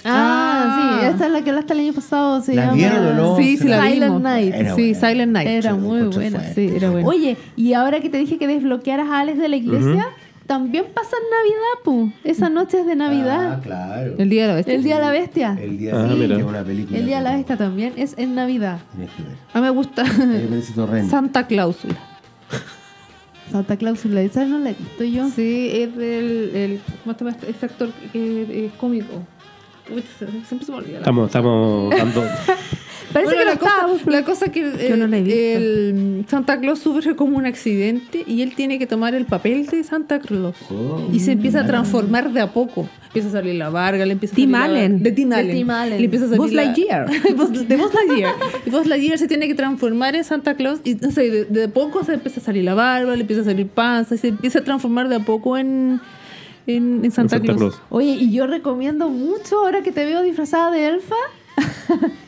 Ah, 0.06 1.00
sí, 1.00 1.08
esa 1.16 1.28
es 1.28 1.32
la 1.32 1.42
que 1.44 1.50
hablaste 1.52 1.74
el 1.74 1.80
año 1.80 1.94
pasado. 1.94 2.42
Se 2.42 2.54
¿La 2.54 2.64
llama... 2.64 2.74
vieron 2.76 3.06
o 3.06 3.14
no? 3.14 3.38
Sí, 3.38 3.56
sí, 3.58 3.68
la 3.70 3.82
Silent 3.84 4.04
vimos. 4.04 4.22
Night. 4.22 4.54
Era 4.54 4.76
sí, 4.76 4.82
buena. 4.94 5.00
Silent 5.10 5.32
Night. 5.32 5.48
Era 5.48 5.76
muy 5.76 6.02
buena. 6.04 6.40
Sí, 6.54 6.72
era 6.76 6.90
buena. 6.90 7.08
Oye, 7.08 7.38
y 7.56 7.74
ahora 7.74 8.02
que 8.02 8.10
te 8.10 8.18
dije 8.18 8.38
que 8.38 8.46
desbloquearas 8.48 9.08
a 9.10 9.20
Alex 9.22 9.40
de 9.40 9.48
la 9.48 9.56
iglesia, 9.56 10.08
también 10.48 10.86
pasa 10.94 11.16
en 11.18 11.30
Navidad, 11.30 11.84
pu. 11.84 12.12
Esa 12.24 12.50
noche 12.50 12.80
es 12.82 12.86
de 12.86 12.92
Ah, 12.94 12.96
Navidad. 12.96 13.62
claro. 13.64 14.16
El 14.18 14.30
día 14.30 14.44
de 14.44 14.48
la 14.50 14.56
bestia. 14.56 14.74
el 14.76 14.84
Día 14.84 14.96
de 14.96 15.02
la 15.02 15.12
Bestia. 15.12 15.58
El 15.62 15.78
día 15.78 15.92
Ah, 15.96 16.04
de 16.08 16.16
mira. 16.16 16.38
es 16.38 16.44
una 16.44 16.64
película. 16.64 16.98
El 17.00 17.06
Día 17.06 17.18
de 17.18 17.24
la 17.24 17.36
Bestia 17.36 17.58
también 17.58 17.94
es 17.98 18.16
en 18.18 18.36
Navidad. 18.36 18.80
Tienes 18.96 19.10
que 19.16 19.24
ver. 19.24 19.32
A 19.54 19.58
mí 19.60 19.64
me 19.64 19.70
gusta 19.72 20.04
me. 20.04 21.04
Santa 21.10 21.48
Cláusula. 21.48 21.96
Santa 23.52 23.78
Cláusula, 23.78 24.22
esa 24.22 24.46
no 24.46 24.58
la 24.60 24.72
he 24.72 24.74
visto 24.74 25.04
yo. 25.04 25.30
Sí, 25.30 25.70
es 25.74 25.96
del. 25.96 26.52
El, 26.56 26.82
¿Cómo 27.04 27.16
se 27.18 27.24
llama 27.26 27.38
este, 27.48 27.66
actor 27.66 27.90
que 28.12 28.66
es 28.66 28.74
cómico? 28.74 29.24
Uy, 29.94 30.04
siempre 30.48 30.66
se 30.66 30.72
me 30.72 30.78
olvida. 30.78 30.94
la- 30.94 31.00
Estamos, 31.00 31.26
estamos 31.28 31.96
dando. 31.96 32.24
Parece 33.14 33.36
Bueno, 33.36 33.40
que 33.60 33.66
la, 33.66 33.82
lo 33.88 33.94
cosa, 33.94 34.10
la 34.12 34.26
cosa 34.26 34.48
que 34.52 34.88
Yo 34.90 34.98
no 34.98 35.08
la 35.08 35.18
he 35.18 35.20
el, 35.20 35.26
visto. 35.26 35.40
el 35.40 36.26
Santa 36.28 36.60
Claus 36.60 36.80
sufre 36.80 37.16
como 37.16 37.38
un 37.38 37.46
accidente 37.46 38.24
y 38.26 38.42
él 38.42 38.56
tiene 38.56 38.80
que 38.80 38.88
tomar 38.88 39.14
el 39.14 39.26
papel 39.26 39.68
de 39.68 39.84
Santa 39.84 40.20
Claus. 40.20 40.56
Oh. 40.72 41.08
Y 41.14 41.20
se 41.20 41.34
empieza 41.34 41.62
a 41.62 41.68
transformar 41.68 42.32
de 42.34 42.42
a 42.42 42.52
poco. 42.52 42.90
Empieza 43.08 43.28
a 43.30 43.32
salir 43.34 43.54
la 43.56 43.70
varga, 43.70 44.06
le 44.08 44.14
empieza 44.14 44.34
a 44.34 44.36
Tim 44.36 44.52
salir 44.52 44.68
la- 44.72 44.80
Allen. 44.80 45.04
De 45.04 45.12
Tim 45.12 45.30
De 45.30 45.36
Allen. 45.36 45.56
Tim 45.56 45.70
Allen. 45.70 45.98
Le 46.00 46.06
empieza 46.06 46.26
a 46.26 46.28
salir 46.30 46.42
Buzz 46.42 46.52
la- 46.54 46.64
Lightyear. 46.64 47.10
De 47.68 47.78
Buzz 47.78 47.94
Lightyear. 47.94 48.34
Y 48.66 48.70
Buzz 48.72 48.88
Lightyear 48.88 49.18
se 49.20 49.28
tiene 49.28 49.48
que 49.48 49.54
transformar 49.56 50.16
en 50.16 50.24
Santa 50.24 50.56
Claus 50.56 50.80
y 50.84 50.96
no 50.96 51.12
sé, 51.12 51.30
de, 51.30 51.46
de 51.46 51.64
a 51.66 51.68
poco 51.68 52.04
se 52.04 52.14
empieza 52.16 52.40
a 52.40 52.44
salir 52.44 52.64
la 52.64 52.74
barba, 52.74 53.16
le 53.16 53.22
empieza 53.22 53.44
a 53.44 53.46
salir 53.46 53.68
panza 53.68 54.16
y 54.16 54.18
se 54.18 54.30
empieza 54.30 54.60
a 54.60 54.64
transformar 54.64 55.08
de 55.10 55.18
a 55.18 55.20
poco 55.20 55.56
en, 55.58 56.02
en, 56.66 57.02
en 57.06 57.12
Santa, 57.12 57.38
Santa 57.38 57.54
Claus. 57.54 57.58
Claus. 57.76 57.82
Oye, 57.90 58.12
y 58.20 58.32
yo 58.32 58.48
recomiendo 58.48 59.10
mucho, 59.10 59.60
ahora 59.60 59.84
que 59.84 59.92
te 59.92 60.04
veo 60.06 60.24
disfrazada 60.24 60.72
de 60.72 60.88
elfa, 60.88 61.16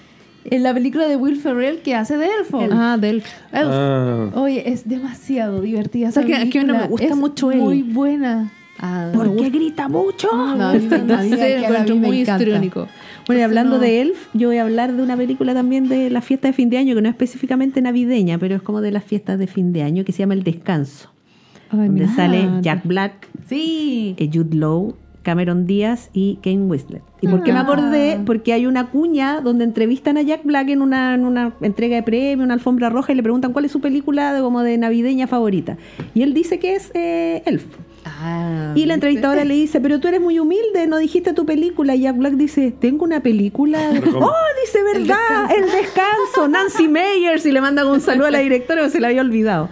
En 0.46 0.64
la 0.64 0.74
película 0.74 1.08
de 1.08 1.16
Will 1.16 1.38
Ferrell 1.38 1.80
que 1.80 1.96
hace 1.96 2.18
de 2.18 2.28
Elfo. 2.40 2.60
Ah, 2.72 2.98
del. 3.00 3.16
Elf. 3.18 3.26
Ah, 3.54 4.30
Oye, 4.36 4.70
es 4.72 4.88
demasiado 4.88 5.62
divertida. 5.62 6.10
O 6.10 6.12
sea, 6.12 6.24
que- 6.24 6.50
que 6.50 6.64
no 6.64 6.74
me 6.76 6.88
gusta 6.88 7.08
Es 7.08 7.16
mucho 7.16 7.52
él. 7.52 7.60
Muy 7.60 7.82
buena. 7.82 8.52
Ah, 8.78 9.08
me 9.12 9.18
¿Por 9.18 9.28
gusta. 9.30 9.44
qué 9.44 9.50
grita 9.50 9.88
mucho? 9.88 10.28
No, 10.36 10.64
a 10.70 10.74
mí 10.74 10.88
me- 10.88 10.96
a 11.14 11.18
mí 11.18 11.30
Sí, 11.30 11.30
me- 11.32 11.38
lo 11.38 11.44
a 11.46 11.60
encuentro 11.70 11.96
mí 11.96 12.02
me 12.02 12.08
muy 12.08 12.22
histriónico. 12.22 12.88
Bueno, 13.26 13.40
y 13.40 13.44
hablando 13.44 13.76
no. 13.78 13.82
de 13.82 14.02
Elf, 14.02 14.28
yo 14.34 14.50
voy 14.50 14.58
a 14.58 14.64
hablar 14.64 14.94
de 14.94 15.02
una 15.02 15.16
película 15.18 15.54
también 15.54 15.88
de 15.88 16.10
la 16.10 16.22
fiesta 16.22 16.50
de 16.50 16.54
fin 16.54 16.70
de 16.70 16.78
año, 16.78 16.94
que 16.94 17.02
no 17.02 17.08
es 17.10 17.14
específicamente 17.14 17.82
navideña, 17.82 18.38
pero 18.38 18.56
es 18.56 18.62
como 18.62 18.82
de 18.82 18.92
las 18.92 19.04
fiestas 19.04 19.40
de 19.40 19.48
fin 19.48 19.72
de 19.74 19.82
año, 19.82 20.04
que 20.06 20.12
se 20.12 20.20
llama 20.20 20.34
El 20.36 20.44
Descanso, 20.44 21.10
Ay, 21.72 21.80
donde 21.88 22.02
mira. 22.04 22.16
sale 22.16 22.48
Jack 22.62 22.86
Black, 22.86 23.28
Sí. 23.48 24.14
eh, 24.18 24.30
Jude 24.32 24.56
Law, 24.58 24.94
Cameron 25.26 25.66
Díaz 25.66 26.10
y 26.14 26.38
Kane 26.44 26.62
Whistler. 26.68 27.02
¿Y 27.20 27.28
por 27.28 27.44
qué 27.44 27.52
me 27.52 27.58
Ah. 27.60 27.64
acordé? 27.64 28.20
Porque 28.26 28.54
hay 28.54 28.68
una 28.68 28.92
cuña 28.92 29.42
donde 29.42 29.64
entrevistan 29.66 30.18
a 30.18 30.22
Jack 30.22 30.44
Black 30.44 30.70
en 30.70 30.82
una, 30.84 31.16
en 31.16 31.26
una 31.26 31.54
entrega 31.62 31.96
de 31.96 32.04
premio, 32.04 32.46
una 32.46 32.54
alfombra 32.54 32.90
roja, 32.90 33.12
y 33.12 33.16
le 33.16 33.24
preguntan 33.24 33.52
cuál 33.52 33.66
es 33.66 33.72
su 33.72 33.82
película 33.82 34.34
de, 34.34 34.42
como 34.42 34.62
de 34.62 34.78
navideña 34.78 35.26
favorita. 35.28 35.78
Y 36.14 36.22
él 36.22 36.34
dice 36.36 36.60
que 36.60 36.76
es 36.76 36.92
eh, 36.94 37.42
Elf. 37.46 37.66
Ah, 38.06 38.74
Y 38.76 38.82
la 38.82 38.84
¿viste? 38.86 38.94
entrevistadora 38.94 39.44
le 39.46 39.56
dice, 39.56 39.82
pero 39.82 40.00
tú 40.00 40.08
eres 40.08 40.22
muy 40.22 40.38
humilde, 40.38 40.86
no 40.88 40.98
dijiste 40.98 41.34
tu 41.34 41.44
película. 41.48 41.96
Y 41.96 42.02
Jack 42.02 42.18
Black 42.18 42.34
dice, 42.34 42.72
tengo 42.80 43.04
una 43.04 43.22
película. 43.22 43.80
¿cómo? 44.06 44.28
oh, 44.28 44.32
dice, 44.64 44.84
¿verdad? 44.84 45.50
El 45.58 45.64
descanso. 45.72 46.48
Nancy 46.48 46.88
Meyers. 46.88 47.44
Y 47.48 47.52
le 47.52 47.62
mandan 47.62 47.88
un 47.88 48.02
saludo 48.02 48.28
a 48.28 48.32
la 48.32 48.40
directora 48.40 48.84
que 48.84 48.90
se 48.92 49.00
la 49.00 49.08
había 49.08 49.22
olvidado. 49.22 49.70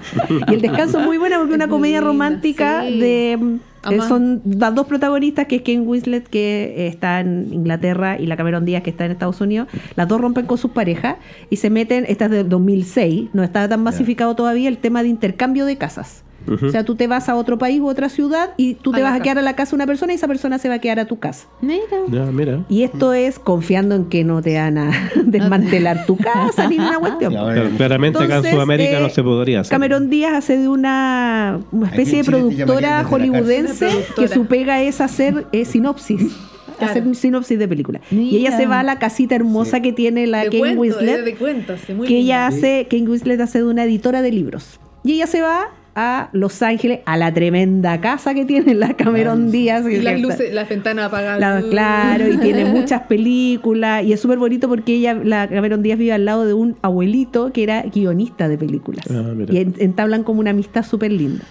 Y 0.47 0.55
el 0.55 0.61
descanso 0.61 0.99
es 0.99 1.05
muy 1.05 1.19
buena 1.19 1.37
porque 1.37 1.51
es 1.51 1.55
una 1.57 1.67
comedia 1.69 1.99
linda, 1.99 2.07
romántica 2.11 2.83
sí. 2.87 2.99
de... 2.99 3.57
eh, 3.91 3.99
son 4.07 4.41
las 4.45 4.73
dos 4.73 4.87
protagonistas, 4.87 5.47
que 5.47 5.57
es 5.57 5.61
Kane 5.61 5.81
Winslet, 5.81 6.27
que 6.27 6.73
eh, 6.77 6.87
está 6.87 7.19
en 7.19 7.49
Inglaterra, 7.51 8.19
y 8.19 8.25
la 8.25 8.37
Cameron 8.37 8.65
Díaz, 8.65 8.83
que 8.83 8.89
está 8.89 9.05
en 9.05 9.11
Estados 9.11 9.41
Unidos. 9.41 9.67
Las 9.95 10.07
dos 10.07 10.21
rompen 10.21 10.45
con 10.45 10.57
sus 10.57 10.71
parejas 10.71 11.17
y 11.49 11.57
se 11.57 11.69
meten, 11.69 12.05
esta 12.07 12.25
es 12.25 12.31
de 12.31 12.43
2006, 12.43 13.29
no 13.33 13.43
está 13.43 13.67
tan 13.67 13.83
masificado 13.83 14.35
todavía 14.35 14.69
el 14.69 14.77
tema 14.77 15.03
de 15.03 15.09
intercambio 15.09 15.65
de 15.65 15.77
casas. 15.77 16.23
O 16.47 16.69
sea, 16.69 16.83
tú 16.83 16.95
te 16.95 17.07
vas 17.07 17.29
a 17.29 17.35
otro 17.35 17.57
país 17.57 17.79
u 17.79 17.87
otra 17.87 18.09
ciudad 18.09 18.51
y 18.57 18.75
tú 18.75 18.91
te 18.91 19.01
A 19.01 19.03
vas 19.03 19.19
a 19.19 19.21
quedar 19.21 19.37
a 19.39 19.41
la 19.41 19.55
casa 19.55 19.71
de 19.71 19.75
una 19.75 19.85
persona 19.87 20.13
y 20.13 20.15
esa 20.15 20.27
persona 20.27 20.57
se 20.59 20.69
va 20.69 20.75
a 20.75 20.79
quedar 20.79 20.99
a 20.99 21.05
tu 21.05 21.19
casa. 21.19 21.47
Mira. 21.61 21.83
ya, 22.09 22.25
mira. 22.25 22.63
Y 22.69 22.83
esto 22.83 23.13
es 23.13 23.39
confiando 23.39 23.95
en 23.95 24.05
que 24.05 24.23
no 24.23 24.41
te 24.41 24.57
van 24.57 24.77
a 24.77 24.91
desmantelar 25.25 26.05
tu 26.05 26.17
casa 26.17 26.67
ni 26.67 26.77
una 26.79 26.99
cuestión. 26.99 27.33
Claro, 27.53 27.69
claramente 27.77 28.23
acá 28.23 28.37
en 28.37 28.43
Sudamérica 28.51 28.97
eh, 28.97 29.01
no 29.01 29.09
se 29.09 29.23
podría 29.23 29.61
hacer. 29.61 29.71
Cameron 29.71 30.09
Díaz 30.09 30.33
hace 30.33 30.57
de 30.57 30.67
una, 30.69 31.59
una 31.71 31.87
especie 31.87 32.19
de 32.19 32.23
productora 32.23 33.03
hollywoodense 33.03 33.89
que 34.15 34.27
su 34.27 34.45
pega 34.45 34.81
es 34.81 35.01
hacer 35.01 35.47
eh, 35.51 35.65
sinopsis. 35.65 36.33
Claro. 36.77 36.91
Hacer 36.91 37.15
sinopsis 37.15 37.59
de 37.59 37.67
película. 37.67 38.01
Y 38.11 38.37
ella 38.37 38.57
se 38.57 38.65
va 38.65 38.79
a 38.79 38.83
la 38.83 38.97
casita 38.99 39.35
hermosa 39.35 39.81
que 39.81 39.93
tiene 39.93 40.25
la 40.27 40.39
de 40.39 40.45
Kane 40.49 40.59
cuento, 40.59 40.81
Winslet. 40.81 41.17
de, 41.17 41.23
de 41.23 41.35
cuentos, 41.35 41.79
sí, 41.85 41.93
muy 41.93 42.07
que 42.07 42.15
lindo. 42.15 42.25
ella 42.25 42.47
hace, 42.47 42.87
Kane 42.89 43.03
Winslet 43.09 43.39
hace 43.41 43.59
de 43.59 43.65
una 43.65 43.83
editora 43.83 44.21
de 44.21 44.31
libros. 44.31 44.79
Y 45.03 45.13
ella 45.13 45.27
se 45.27 45.41
va 45.41 45.67
a 45.95 46.29
Los 46.33 46.61
Ángeles, 46.61 46.99
a 47.05 47.17
la 47.17 47.33
tremenda 47.33 48.01
casa 48.01 48.33
que 48.33 48.45
tiene 48.45 48.73
la 48.73 48.93
Cameron 48.95 49.51
Díaz. 49.51 49.85
Y 49.89 49.97
las 50.01 50.19
luces, 50.19 50.53
las 50.53 50.67
ventanas 50.69 51.05
apagadas. 51.05 51.39
la- 51.39 51.61
claro, 51.69 52.27
y 52.27 52.37
tiene 52.37 52.65
muchas 52.65 53.01
películas. 53.03 54.03
Y 54.03 54.13
es 54.13 54.19
súper 54.19 54.37
bonito 54.39 54.67
porque 54.69 54.95
ella, 54.95 55.13
la 55.13 55.47
Cameron 55.47 55.83
Díaz, 55.83 55.97
vive 55.97 56.13
al 56.13 56.25
lado 56.25 56.45
de 56.45 56.53
un 56.53 56.75
abuelito 56.81 57.51
que 57.51 57.63
era 57.63 57.83
guionista 57.83 58.47
de 58.47 58.57
películas. 58.57 59.05
Ah, 59.09 59.33
y 59.49 59.57
en- 59.57 59.75
entablan 59.79 60.23
como 60.23 60.39
una 60.39 60.49
amistad 60.51 60.83
súper 60.83 61.11
linda. 61.11 61.43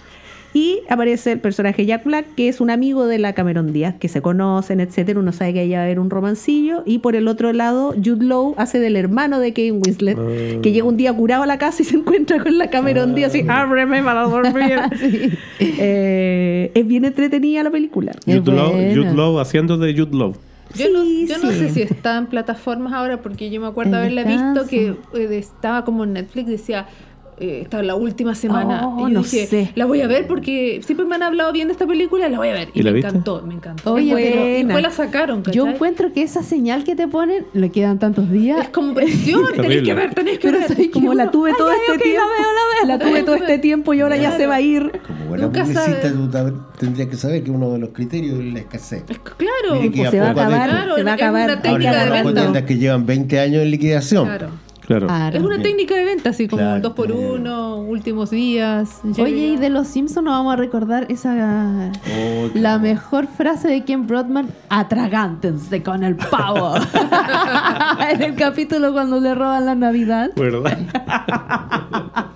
Y 0.55 0.81
aparece 0.87 1.31
el 1.31 1.39
personaje 1.39 1.85
Jack 1.85 2.03
Black, 2.05 2.27
que 2.35 2.47
es 2.47 2.61
un 2.61 2.69
amigo 2.69 3.07
de 3.07 3.17
la 3.17 3.33
Cameron 3.33 3.73
Díaz, 3.73 3.95
que 3.99 4.07
se 4.07 4.21
conocen, 4.21 4.79
etcétera. 4.81 5.19
Uno 5.19 5.31
sabe 5.31 5.53
que 5.53 5.59
ahí 5.61 5.71
va 5.71 5.79
a 5.79 5.83
haber 5.83 5.99
un 5.99 6.11
romancillo. 6.11 6.83
Y 6.85 6.99
por 6.99 7.15
el 7.15 7.27
otro 7.27 7.53
lado, 7.53 7.93
Jude 7.93 8.23
Law 8.25 8.53
hace 8.57 8.79
del 8.79 8.95
hermano 8.95 9.39
de 9.39 9.51
Kane 9.53 9.71
Winslet, 9.71 10.17
Ah. 10.17 10.59
que 10.61 10.71
llega 10.71 10.85
un 10.85 10.95
día 10.97 11.11
curado 11.11 11.41
a 11.43 11.47
la 11.47 11.57
casa 11.57 11.81
y 11.81 11.85
se 11.85 11.95
encuentra 11.97 12.39
con 12.41 12.57
la 12.59 12.69
Cameron 12.69 13.15
Díaz 13.15 13.33
y 13.35 13.45
ábreme 13.49 14.03
para 14.03 14.23
dormir. 14.23 14.79
Eh, 15.59 16.71
es 16.73 16.87
bien 16.87 17.05
entretenida 17.05 17.63
la 17.63 17.71
película. 17.71 18.11
Jude 18.25 18.51
Law. 18.51 18.71
Jude 18.73 19.13
Law 19.15 19.39
haciendo 19.39 19.77
de 19.77 19.93
Jude 19.93 20.15
Law. 20.15 20.33
Yo, 20.75 20.89
no, 20.91 21.03
Sí, 21.03 21.27
sé 21.27 21.69
si 21.69 21.81
está 21.83 22.17
en 22.17 22.25
plataformas 22.27 22.93
ahora, 22.93 23.21
porque 23.21 23.51
yo 23.51 23.61
me 23.61 23.67
acuerdo 23.67 23.91
El 24.01 24.17
haberla 24.17 24.23
visto 24.23 24.67
que 24.67 24.95
eh, 25.19 25.37
estaba 25.37 25.85
como 25.85 26.03
en 26.03 26.13
Netflix, 26.13 26.47
decía, 26.47 26.87
eh, 27.39 27.59
estaba 27.63 27.83
la 27.83 27.95
última 27.95 28.35
semana. 28.35 28.87
Oh, 28.87 28.99
y 28.99 29.01
yo 29.03 29.09
no 29.09 29.23
dije, 29.23 29.47
sé. 29.47 29.71
la 29.75 29.85
voy 29.85 30.01
a 30.01 30.07
ver 30.07 30.27
porque 30.27 30.81
siempre 30.85 31.05
me 31.05 31.15
han 31.15 31.23
hablado 31.23 31.51
bien 31.51 31.67
de 31.67 31.73
esta 31.73 31.85
película, 31.87 32.29
la 32.29 32.37
voy 32.37 32.49
a 32.49 32.53
ver. 32.53 32.69
Y, 32.73 32.79
¿Y 32.79 32.83
la 32.83 32.91
me 32.91 32.95
viste? 32.95 33.09
encantó, 33.09 33.41
me 33.45 33.53
encantó. 33.53 33.93
Oye, 33.93 34.13
pero- 34.13 34.47
y 34.47 34.63
después 34.63 34.81
la 34.83 34.91
sacaron, 34.91 35.43
Yo 35.43 35.63
¿cachai? 35.63 35.73
encuentro 35.75 36.13
que 36.13 36.21
esa 36.23 36.43
señal 36.43 36.83
que 36.83 36.95
te 36.95 37.07
ponen, 37.07 37.45
le 37.53 37.69
quedan 37.69 37.99
tantos 37.99 38.29
días. 38.31 38.59
Es 38.61 38.69
como 38.69 38.93
presión, 38.93 39.45
tenés 39.55 39.83
que 39.83 39.93
ver, 39.93 40.13
tenés 40.13 40.39
que 40.39 40.47
Pero 40.49 40.59
ver. 40.59 40.75
soy 40.75 40.89
Como 40.89 41.13
la 41.13 41.31
tuve 41.31 41.49
"Ay, 41.51 41.55
todo 41.57 41.69
ay, 41.69 41.77
este 41.87 42.03
tiempo. 42.03 42.21
la 42.21 42.27
veo, 42.27 42.51
la 42.53 42.87
veo". 42.87 42.97
La 42.97 42.99
tuve 43.11 43.23
todo 43.23 43.35
este 43.35 43.57
tiempo 43.59 43.93
y 43.93 44.01
ahora 44.01 44.17
ya 44.17 44.35
se 44.37 44.45
va 44.47 44.55
a 44.55 44.61
ir. 44.61 44.91
Como 45.07 45.25
buena 45.25 45.45
Nunca 45.45 45.61
publicista, 45.63 46.01
sabe. 46.01 46.09
tú 46.13 46.29
tab- 46.29 46.77
tendrías 46.79 47.07
que 47.09 47.15
saber 47.17 47.43
que 47.43 47.51
uno 47.51 47.71
de 47.71 47.79
los 47.79 47.89
criterios 47.89 48.39
es 48.39 48.53
la 48.53 48.59
escasez. 48.59 49.03
Es 49.09 49.17
que, 49.19 49.31
claro, 49.37 49.75
Mire 49.81 49.91
que 49.91 49.97
Pues 49.97 50.07
a 50.07 50.11
se 50.11 50.19
va 50.19 50.27
a 50.27 50.31
acabar. 50.31 50.69
Claro, 50.69 50.95
se 50.95 51.03
va 51.03 51.11
a 51.11 51.13
acabar. 51.13 51.49
Ahora 51.49 52.51
de 52.51 52.65
que 52.65 52.77
llevan 52.77 53.05
20 53.05 53.39
años 53.39 53.61
en 53.63 53.71
liquidación. 53.71 54.25
claro. 54.25 54.47
Claro. 54.85 55.07
Claro. 55.07 55.37
Es 55.37 55.43
una 55.43 55.57
Bien. 55.57 55.63
técnica 55.69 55.95
de 55.95 56.03
venta, 56.03 56.29
así 56.31 56.47
como 56.47 56.61
Claro, 56.61 56.81
2 56.81 56.93
por. 56.93 57.11
1 57.11 57.77
últimos 57.77 58.29
días. 58.29 59.01
Oye, 59.17 59.47
y 59.47 59.55
de 59.57 59.69
los 59.69 59.87
Simpsons 59.87 60.25
nos 60.25 60.33
vamos 60.33 60.53
a 60.53 60.57
recordar 60.57 61.05
esa 61.09 61.91
Oh, 62.15 62.49
la 62.53 62.77
mejor 62.79 63.27
frase 63.27 63.67
de 63.67 63.83
Ken 63.83 64.07
Broadman, 64.07 64.49
atragántense 64.69 65.81
con 65.83 66.03
el 66.03 66.15
pavo. 66.15 66.73
en 68.11 68.21
el 68.21 68.35
capítulo 68.35 68.91
cuando 68.93 69.19
le 69.19 69.33
roban 69.35 69.65
la 69.65 69.75
Navidad. 69.75 70.31
¿Verdad? 70.35 70.77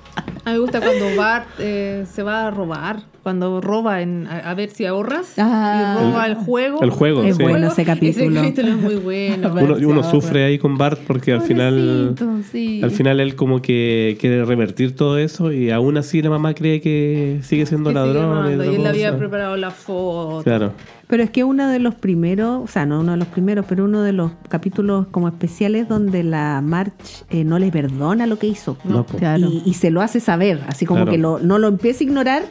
A 0.47 0.51
mí 0.51 0.55
me 0.55 0.59
gusta 0.61 0.79
cuando 0.79 1.13
Bart 1.17 1.47
eh, 1.59 2.05
se 2.09 2.23
va 2.23 2.47
a 2.47 2.51
robar, 2.51 3.01
cuando 3.21 3.59
roba 3.59 4.01
en, 4.01 4.27
a, 4.27 4.37
a 4.49 4.53
ver 4.53 4.69
si 4.69 4.85
ahorras 4.85 5.33
Ah. 5.37 5.97
y 5.99 6.03
roba 6.05 6.25
el, 6.25 6.35
juego. 6.35 6.81
El 6.81 6.89
juego, 6.89 7.23
Es 7.23 7.35
sí. 7.35 7.43
bueno 7.43 7.67
ese 7.67 7.83
capítulo. 7.83 8.27
Ese 8.27 8.33
capítulo 8.33 8.67
es 8.69 8.77
muy 8.77 8.95
bueno. 8.95 9.53
Uno, 9.89 10.03
sufre 10.03 10.45
ahí 10.45 10.57
con 10.57 10.77
Bart 10.77 11.01
porque 11.05 11.33
al 11.33 11.41
final 11.41 12.15
sí. 12.49 12.79
al 12.81 12.91
final 12.91 13.19
él 13.19 13.35
como 13.35 13.61
que 13.61 14.15
quiere 14.21 14.45
revertir 14.45 14.95
todo 14.95 15.17
eso 15.17 15.51
y 15.51 15.69
aún 15.69 15.97
así 15.97 16.21
la 16.21 16.29
mamá 16.29 16.53
cree 16.53 16.79
que 16.79 17.39
sigue 17.43 17.65
siendo 17.65 17.89
Que 17.89 17.95
ladrón 17.95 18.29
robando, 18.35 18.63
y 18.63 18.67
él 18.69 18.79
otra 18.79 18.89
había 18.91 19.17
preparado 19.17 19.57
la 19.57 19.71
foto. 19.71 20.43
claro 20.45 20.71
Pero 21.07 21.23
es 21.23 21.29
que 21.29 21.45
uno 21.45 21.69
de 21.69 21.79
los 21.79 21.95
primeros, 21.95 22.61
o 22.63 22.67
sea, 22.67 22.85
no 22.85 22.99
uno 22.99 23.11
de 23.13 23.17
los 23.17 23.27
primeros, 23.29 23.65
pero 23.67 23.85
uno 23.85 24.01
de 24.01 24.11
los 24.11 24.31
capítulos 24.49 25.07
como 25.09 25.29
especiales 25.29 25.87
donde 25.87 26.21
la 26.23 26.61
March 26.61 27.23
eh, 27.29 27.45
no 27.45 27.59
le 27.59 27.71
perdona 27.71 28.27
lo 28.27 28.37
que 28.37 28.47
hizo. 28.47 28.77
No, 28.83 29.05
po. 29.05 29.17
Claro. 29.17 29.47
Y, 29.65 29.73
se 29.75 29.89
lo 29.89 30.01
hace 30.01 30.19
saber, 30.19 30.59
así 30.67 30.85
como 30.85 30.99
Claro. 31.03 31.11
que 31.11 31.17
lo, 31.17 31.39
no 31.39 31.59
lo 31.59 31.69
empieza 31.69 32.01
a 32.01 32.07
ignorar, 32.07 32.43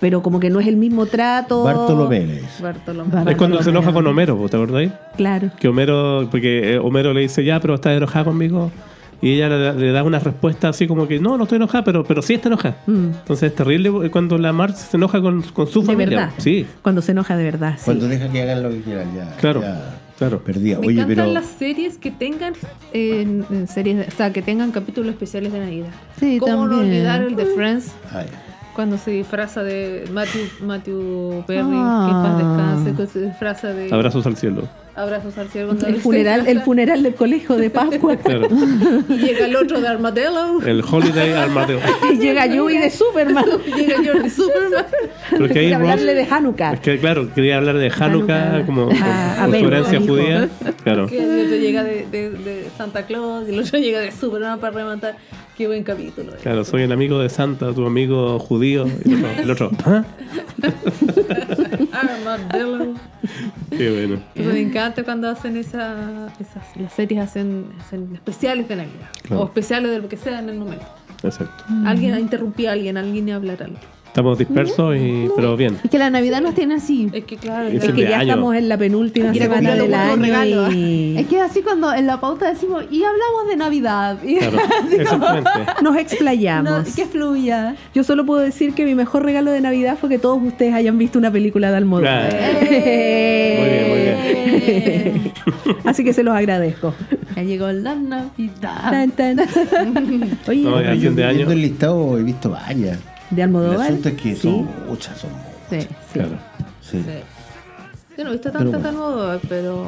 pero 0.00 0.22
como 0.22 0.40
que 0.40 0.48
no 0.48 0.58
es 0.58 0.66
el 0.68 0.76
mismo 0.76 1.04
trato. 1.04 1.64
Bartolomé 1.64 2.20
le 2.26 2.34
dice. 2.40 2.62
Bartolomé. 2.62 3.10
Bar- 3.12 3.28
es 3.30 3.36
cuando 3.36 3.62
se 3.62 3.68
enoja 3.70 3.92
con 3.92 4.06
Homero 4.06 4.36
¿te 4.48 4.56
acordáis? 4.56 4.90
Claro. 5.16 5.50
que 5.60 5.68
Homero 5.68 6.28
porque 6.30 6.74
eh, 6.74 6.78
Homero 6.78 7.12
le 7.12 7.20
dice 7.20 7.44
ya 7.44 7.60
pero 7.60 7.74
estás 7.74 7.94
enojada 7.96 8.24
conmigo 8.24 8.70
y 9.20 9.32
ella 9.34 9.48
le, 9.48 9.58
da- 9.58 9.72
le 9.72 9.92
da 9.92 10.02
una 10.04 10.18
respuesta 10.18 10.68
así 10.68 10.86
como 10.86 11.08
que 11.08 11.18
no 11.18 11.36
no 11.36 11.44
estoy 11.44 11.56
enojada 11.56 11.82
pero 11.84 12.04
pero 12.04 12.22
sí 12.22 12.34
está 12.34 12.48
enojada 12.48 12.76
Mm. 12.86 13.06
entonces 13.20 13.50
es 13.50 13.54
terrible 13.56 14.10
cuando 14.10 14.38
la 14.38 14.52
Marge 14.52 14.76
se 14.78 14.96
enoja 14.96 15.20
con, 15.20 15.42
con 15.42 15.66
su 15.66 15.80
De 15.80 15.86
familia 15.86 16.18
verdad. 16.18 16.32
sí 16.38 16.66
Cuando 16.82 17.02
se 17.02 17.12
enoja 17.12 17.36
de 17.36 17.44
verdad. 17.44 17.74
sí. 17.78 17.84
Cuando 17.84 18.08
deja 18.08 18.28
que 18.30 18.42
hagan 18.42 18.62
lo 18.62 18.70
que 18.70 18.80
quieran, 18.82 19.14
ya. 19.14 19.36
Claro, 19.36 19.60
ya 19.62 19.98
claro. 20.18 20.38
Perdía. 20.42 20.78
Me 20.80 20.86
Oye, 20.88 20.94
encantan 21.02 21.16
pero. 21.26 21.32
las 21.32 21.46
series 21.46 21.96
que 21.98 22.10
tengan 22.10 22.52
eh, 22.92 23.42
series, 23.68 24.08
o 24.08 24.16
sea, 24.16 24.32
que 24.32 24.42
tengan 24.42 24.70
capítulos 24.72 25.10
especiales 25.12 25.52
de 25.52 25.60
Navidad. 25.60 25.90
Sí, 26.18 26.38
¿Cómo 26.38 26.66
no 26.66 26.76
también. 26.78 26.86
olvidar 26.96 27.22
el 27.22 27.36
de 27.36 27.44
Friends? 27.46 27.92
Ah, 28.12 28.22
ya. 28.24 28.44
Cuando 28.78 28.96
se 28.96 29.10
disfraza 29.10 29.64
de 29.64 30.04
Matthew, 30.12 30.42
Matthew 30.60 31.42
Perry, 31.48 31.66
Ah. 31.74 32.06
que 32.06 32.12
paz 32.28 32.38
descanse, 32.38 32.92
cuando 32.94 33.12
se 33.12 33.20
disfraza 33.22 33.68
de 33.74 33.92
abrazos 33.92 34.24
al 34.24 34.36
cielo 34.36 34.68
abrazos 34.94 35.36
al 35.38 35.48
cielo. 35.48 35.76
El 35.86 35.96
funeral, 35.96 36.46
el 36.48 36.60
funeral 36.60 37.02
del 37.04 37.14
colegio 37.14 37.56
de 37.56 37.70
Pascua. 37.70 38.16
claro 38.24 38.48
Y 39.08 39.14
llega 39.16 39.46
el 39.46 39.54
otro 39.56 39.80
de 39.80 39.86
Armadillo. 39.88 40.60
el 40.64 40.82
Holiday 40.88 41.32
Armadillo 41.32 41.78
y 42.12 42.18
llega 42.18 42.46
Joey 42.52 42.78
de 42.78 42.90
Superman. 42.90 43.44
y 43.66 43.70
llega 43.80 43.96
Jordi 43.96 44.30
Superman. 44.30 44.84
porque 45.38 45.58
ahí 45.58 45.72
hablarle 45.72 46.14
de 46.14 46.22
Hanukkah. 46.30 46.72
es 46.74 46.80
que 46.80 46.98
claro 47.00 47.32
quería 47.34 47.56
hablar 47.58 47.78
de 47.78 47.90
Hanukkah 47.96 48.48
Hanukkah. 48.54 48.66
como 48.66 48.88
Ah, 49.02 49.34
con 49.38 49.42
a 49.42 49.44
su 49.46 49.50
ver, 49.50 49.64
herencia 49.64 49.98
hijo. 49.98 50.06
judía 50.06 50.48
claro 50.84 51.06
Que 51.08 51.18
el 51.18 51.46
otro 51.46 51.56
llega 51.56 51.82
de, 51.82 52.06
de, 52.10 52.30
de 52.30 52.68
Santa 52.76 53.02
Claus 53.06 53.48
y 53.48 53.54
el 53.54 53.58
otro 53.60 53.78
llega 53.80 53.98
de 54.00 54.12
Superman 54.12 54.60
para 54.60 54.72
rematar. 54.76 55.16
Qué 55.58 55.66
buen 55.66 55.82
capítulo. 55.82 56.34
eh. 56.34 56.38
claro 56.40 56.64
soy 56.64 56.82
el 56.82 56.92
amigo 56.92 57.18
de 57.18 57.28
Santa 57.28 57.72
tu 57.74 57.84
amigo 57.84 58.38
judío 58.38 58.86
y 59.04 59.14
el 59.14 59.24
otro, 59.24 59.42
el 59.42 59.50
otro 59.50 59.70
¿ah? 59.86 60.04
Qué 63.70 63.90
bueno 63.90 64.20
me 64.36 64.60
encanta 64.60 65.02
cuando 65.02 65.28
hacen 65.28 65.56
esa, 65.56 66.28
esas, 66.38 66.76
las 66.76 66.92
series 66.92 67.20
hacen, 67.24 67.64
hacen 67.80 68.14
especiales 68.14 68.68
de 68.68 68.76
Navidad 68.76 69.08
Claro. 69.22 69.42
o 69.42 69.46
especiales 69.46 69.90
de 69.90 69.98
lo 69.98 70.08
que 70.08 70.16
sea 70.16 70.38
en 70.38 70.48
el 70.48 70.58
momento. 70.58 70.86
exacto 71.24 71.64
Alguien 71.84 72.16
interrumpía 72.20 72.70
a 72.70 72.74
alguien, 72.74 72.96
alguien 72.96 73.28
hablar 73.30 73.60
algo. 73.60 73.78
Estamos 74.18 74.36
dispersos, 74.36 74.96
y, 74.96 75.28
pero 75.36 75.56
bien. 75.56 75.78
Es 75.84 75.90
que 75.92 75.96
la 75.98 76.10
Navidad 76.10 76.40
nos 76.40 76.52
tiene 76.52 76.74
así. 76.74 77.08
Es 77.12 77.22
que 77.24 77.36
claro, 77.36 77.68
Es 77.68 77.84
que 77.84 77.92
de 77.92 78.08
ya 78.10 78.18
año. 78.18 78.30
estamos 78.32 78.56
en 78.56 78.68
la 78.68 78.76
penúltima 78.76 79.32
semana 79.32 79.74
del 79.76 79.94
año 79.94 80.16
regalos. 80.16 80.74
y 80.74 81.14
Es 81.16 81.26
que 81.28 81.36
es 81.36 81.42
así 81.42 81.62
cuando 81.62 81.94
en 81.94 82.08
la 82.08 82.18
pauta 82.18 82.48
decimos, 82.50 82.82
y 82.90 83.04
hablamos 83.04 83.46
de 83.48 83.56
Navidad. 83.56 84.18
Y 84.24 84.38
Claro, 84.38 84.58
exactamente. 84.90 85.50
nos 85.84 85.92
no, 85.92 85.98
explayamos. 86.00 86.96
que 86.96 87.06
fluya. 87.06 87.76
Yo 87.94 88.02
solo 88.02 88.26
puedo 88.26 88.40
decir 88.40 88.74
que 88.74 88.84
mi 88.84 88.96
mejor 88.96 89.24
regalo 89.24 89.52
de 89.52 89.60
Navidad 89.60 89.96
fue 90.00 90.08
que 90.08 90.18
todos 90.18 90.42
ustedes 90.42 90.74
hayan 90.74 90.98
visto 90.98 91.16
una 91.16 91.30
película 91.30 91.70
de 91.70 91.76
Almodóvar. 91.76 92.28
Claro. 92.28 92.58
Muy 92.60 92.78
bien, 93.68 93.88
muy 93.88 93.98
bien. 93.98 95.32
Así 95.84 96.02
que 96.02 96.12
se 96.12 96.24
los 96.24 96.34
agradezco. 96.34 96.92
Ya 97.36 97.42
llegó 97.44 97.70
la 97.70 97.94
Navidad. 97.94 98.90
Tan, 98.90 99.10
tan. 99.12 99.38
Oye, 100.48 100.62
No. 100.62 100.82
Yo 100.94 101.12
de 101.12 101.24
año. 101.24 101.36
viendo 101.36 101.52
el 101.52 101.62
listado 101.62 102.18
he 102.18 102.22
visto 102.24 102.50
varias. 102.50 102.98
De 103.30 103.42
El 103.42 103.48
Almodóvar. 103.48 103.80
asunto 103.88 104.08
es 104.08 104.14
que 104.14 104.34
Sí, 104.34 104.40
son 104.42 104.68
muchas, 104.88 105.18
son 105.18 105.30
muchas. 105.32 105.52
sí, 105.70 105.80
sí. 105.80 105.88
Claro. 106.12 106.38
Sí. 106.80 107.04
Yo 108.16 108.24
no 108.24 108.30
he 108.30 108.32
visto 108.32 108.50
Pero 108.52 108.64
tantas 108.70 108.82
bueno. 108.82 108.82
tan 108.82 108.94
nuevas, 109.16 109.40
pero 109.48 109.86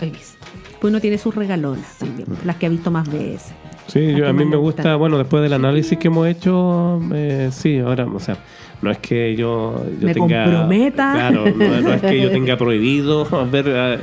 he 0.00 0.06
visto. 0.10 0.36
Pues 0.80 0.90
uno 0.90 1.00
tiene 1.00 1.18
sus 1.18 1.34
regalonas 1.34 1.98
también, 1.98 2.26
las 2.44 2.56
que 2.56 2.66
ha 2.66 2.68
visto 2.68 2.90
más 2.90 3.08
veces. 3.10 3.52
Sí, 3.86 4.14
yo, 4.14 4.26
a 4.28 4.32
mí 4.32 4.44
me 4.44 4.56
gusta, 4.56 4.82
gustan. 4.82 4.98
bueno, 4.98 5.18
después 5.18 5.42
del 5.42 5.52
análisis 5.52 5.98
que 5.98 6.08
hemos 6.08 6.26
hecho, 6.26 7.00
eh, 7.12 7.50
sí, 7.52 7.78
ahora, 7.80 8.06
o 8.06 8.18
sea, 8.20 8.38
no 8.82 8.90
es 8.90 8.98
que 8.98 9.34
yo, 9.36 9.84
yo 10.00 10.06
Me 10.06 10.14
tenga... 10.14 10.44
comprometa. 10.44 11.12
Claro, 11.12 11.44
no, 11.54 11.80
no 11.82 11.92
es 11.94 12.00
que 12.00 12.20
yo 12.22 12.30
tenga 12.32 12.56
prohibido 12.56 13.26
ver 13.50 13.68
a, 13.76 13.98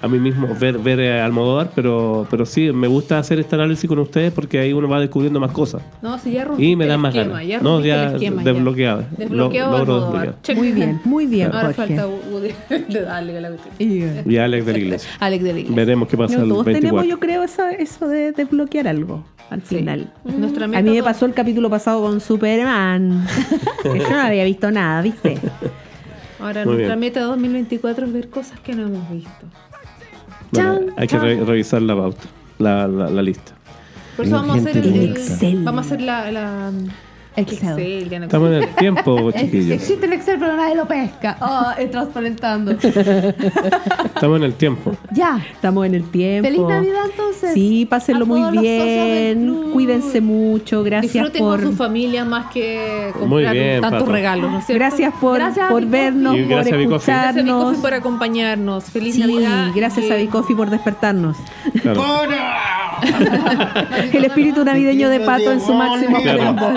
a 0.00 0.06
mí 0.08 0.18
mismo, 0.18 0.46
ver, 0.60 0.78
ver 0.78 1.20
a 1.20 1.24
Almodóvar, 1.24 1.70
pero, 1.74 2.26
pero 2.30 2.46
sí, 2.46 2.70
me 2.72 2.86
gusta 2.86 3.18
hacer 3.18 3.40
este 3.40 3.56
análisis 3.56 3.88
con 3.88 3.98
ustedes 3.98 4.32
porque 4.32 4.58
ahí 4.60 4.72
uno 4.72 4.88
va 4.88 5.00
descubriendo 5.00 5.40
más 5.40 5.50
cosas. 5.50 5.82
No, 6.02 6.16
si 6.18 6.30
ya 6.32 6.46
Y 6.56 6.76
me 6.76 6.86
da 6.86 6.94
el 6.94 7.00
más 7.00 7.14
esquema, 7.14 7.34
ganas. 7.34 7.48
Ya 7.48 7.60
No, 7.60 7.80
ya 7.80 8.12
esquema, 8.12 8.42
ya. 8.44 8.52
desbloqueado. 8.52 9.04
Desbloqueado 9.16 9.78
logro 9.78 10.00
desbloquear. 10.12 10.56
Muy 10.56 10.72
bien, 10.72 11.00
muy 11.04 11.26
bien, 11.26 11.46
Ahora 11.48 11.72
Jorge. 11.74 11.96
falta 11.96 12.06
Woody 12.06 12.50
de 12.88 13.00
darle 13.02 13.40
la 13.40 13.48
cuestión. 13.48 13.74
Y- 14.30 14.36
Alex 14.36 14.66
de 14.66 14.72
la 14.72 14.78
Iglesia. 14.78 15.10
Alex 15.20 15.42
de 15.44 15.52
la 15.52 15.58
Iglesia. 15.58 15.76
Veremos 15.76 16.08
qué 16.08 16.16
pasa 16.16 16.36
No, 16.36 16.42
el 16.44 16.48
todos 16.50 16.64
24. 16.64 16.90
tenemos, 17.02 17.10
yo 17.10 17.18
creo, 17.20 17.42
eso, 17.42 17.62
eso 17.66 18.06
de 18.08 18.32
desbloquear 18.32 18.86
algo 18.86 19.24
al 19.50 19.62
final. 19.62 20.12
Nuestra 20.24 20.66
A 20.66 20.68
mí 20.68 20.90
me 20.90 21.02
pasó 21.02 21.26
el 21.26 21.34
capítulo 21.34 21.68
pasado 21.70 22.02
con 22.02 22.20
Superman. 22.20 23.26
que 23.82 23.98
yo 23.98 24.10
no 24.10 24.20
había 24.20 24.44
visto 24.44 24.70
nada, 24.70 25.02
¿viste? 25.02 25.38
Ahora, 26.38 26.64
Muy 26.64 26.74
nuestra 26.74 26.94
bien. 26.94 27.00
meta 27.00 27.20
2024 27.22 28.06
es 28.06 28.12
ver 28.12 28.28
cosas 28.28 28.60
que 28.60 28.72
no 28.74 28.86
hemos 28.86 29.10
visto. 29.10 29.30
Bueno, 30.50 30.80
hay 30.96 31.06
que 31.06 31.18
re- 31.18 31.44
revisar 31.44 31.82
la 31.82 31.96
pauta, 31.96 32.22
la, 32.58 32.88
la, 32.88 33.10
la 33.10 33.22
lista. 33.22 33.52
Por 34.16 34.26
eso 34.26 34.34
vamos 34.36 34.56
a 34.56 34.60
hacer 34.60 34.76
el. 34.78 35.10
Excel. 35.10 35.64
Vamos 35.64 35.84
a 35.84 35.86
hacer 35.86 36.00
la, 36.00 36.30
la 36.32 36.72
Excel. 37.40 38.08
ya 38.10 38.18
no 38.18 38.24
Estamos 38.26 38.48
en 38.48 38.54
el 38.54 38.68
tiempo, 38.76 39.30
chiquillos. 39.32 39.70
Existe 39.70 40.06
el 40.06 40.12
Excel, 40.12 40.38
pero 40.38 40.56
nadie 40.56 40.74
lo 40.74 40.86
pesca. 40.86 41.36
Oh, 41.40 41.70
es 41.78 41.90
transparentando. 41.90 42.72
Estamos 44.14 44.36
en 44.38 44.42
el 44.44 44.54
tiempo. 44.54 44.92
ya. 45.12 45.38
Estamos 45.52 45.86
en 45.86 45.94
el 45.94 46.04
tiempo. 46.10 46.48
Feliz 46.48 46.62
Navidad 46.66 47.02
entonces. 47.10 47.54
Sí, 47.54 47.86
pásenlo 47.88 48.24
A 48.24 48.28
muy 48.28 48.58
bien. 48.58 49.70
Cuídense 49.72 50.20
mucho. 50.20 50.82
Gracias 50.82 51.12
Disfruten 51.12 51.40
por. 51.42 51.60
con 51.60 51.70
su 51.70 51.76
familia 51.76 52.24
más 52.24 52.46
que 52.52 53.10
comprar 53.18 53.52
bien, 53.54 53.80
tantos 53.80 54.00
Pato. 54.00 54.12
regalos. 54.12 54.64
Gracias 54.68 55.12
por, 55.20 55.38
Gracias, 55.38 55.68
vernos, 55.90 56.36
Y 56.36 56.40
por 56.42 56.48
gracias, 56.50 56.78
Vicofi. 56.78 57.06
Gracias, 57.06 57.36
escucharnos. 57.36 57.60
Vicofi, 57.70 57.80
por 57.82 57.94
acompañarnos. 57.94 58.84
Feliz 58.84 59.14
Sí, 59.14 59.20
Navidad. 59.20 59.68
gracias 59.74 60.10
a 60.10 60.14
Bicofi 60.16 60.54
por 60.54 60.70
despertarnos. 60.70 61.36
Claro, 61.82 62.02
El 64.12 64.24
espíritu 64.24 64.64
navideño 64.64 65.08
de 65.08 65.20
Pato 65.20 65.52
en 65.52 65.60
su 65.60 65.72
máximo 65.72 66.20
claro, 66.20 66.38
esplendor. 66.42 66.74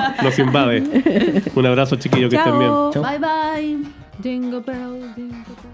Invade. 0.52 1.44
Un 1.56 1.66
abrazo, 1.66 1.96
chiquillos, 1.96 2.30
que 2.30 2.38
estén 2.38 2.58
bien. 2.60 2.72
Chao. 2.92 3.04
Bye 3.04 3.20
bye. 3.20 3.78
Jingle 4.22 4.60
bell, 4.62 5.14
jingle 5.16 5.56
bell. 5.64 5.71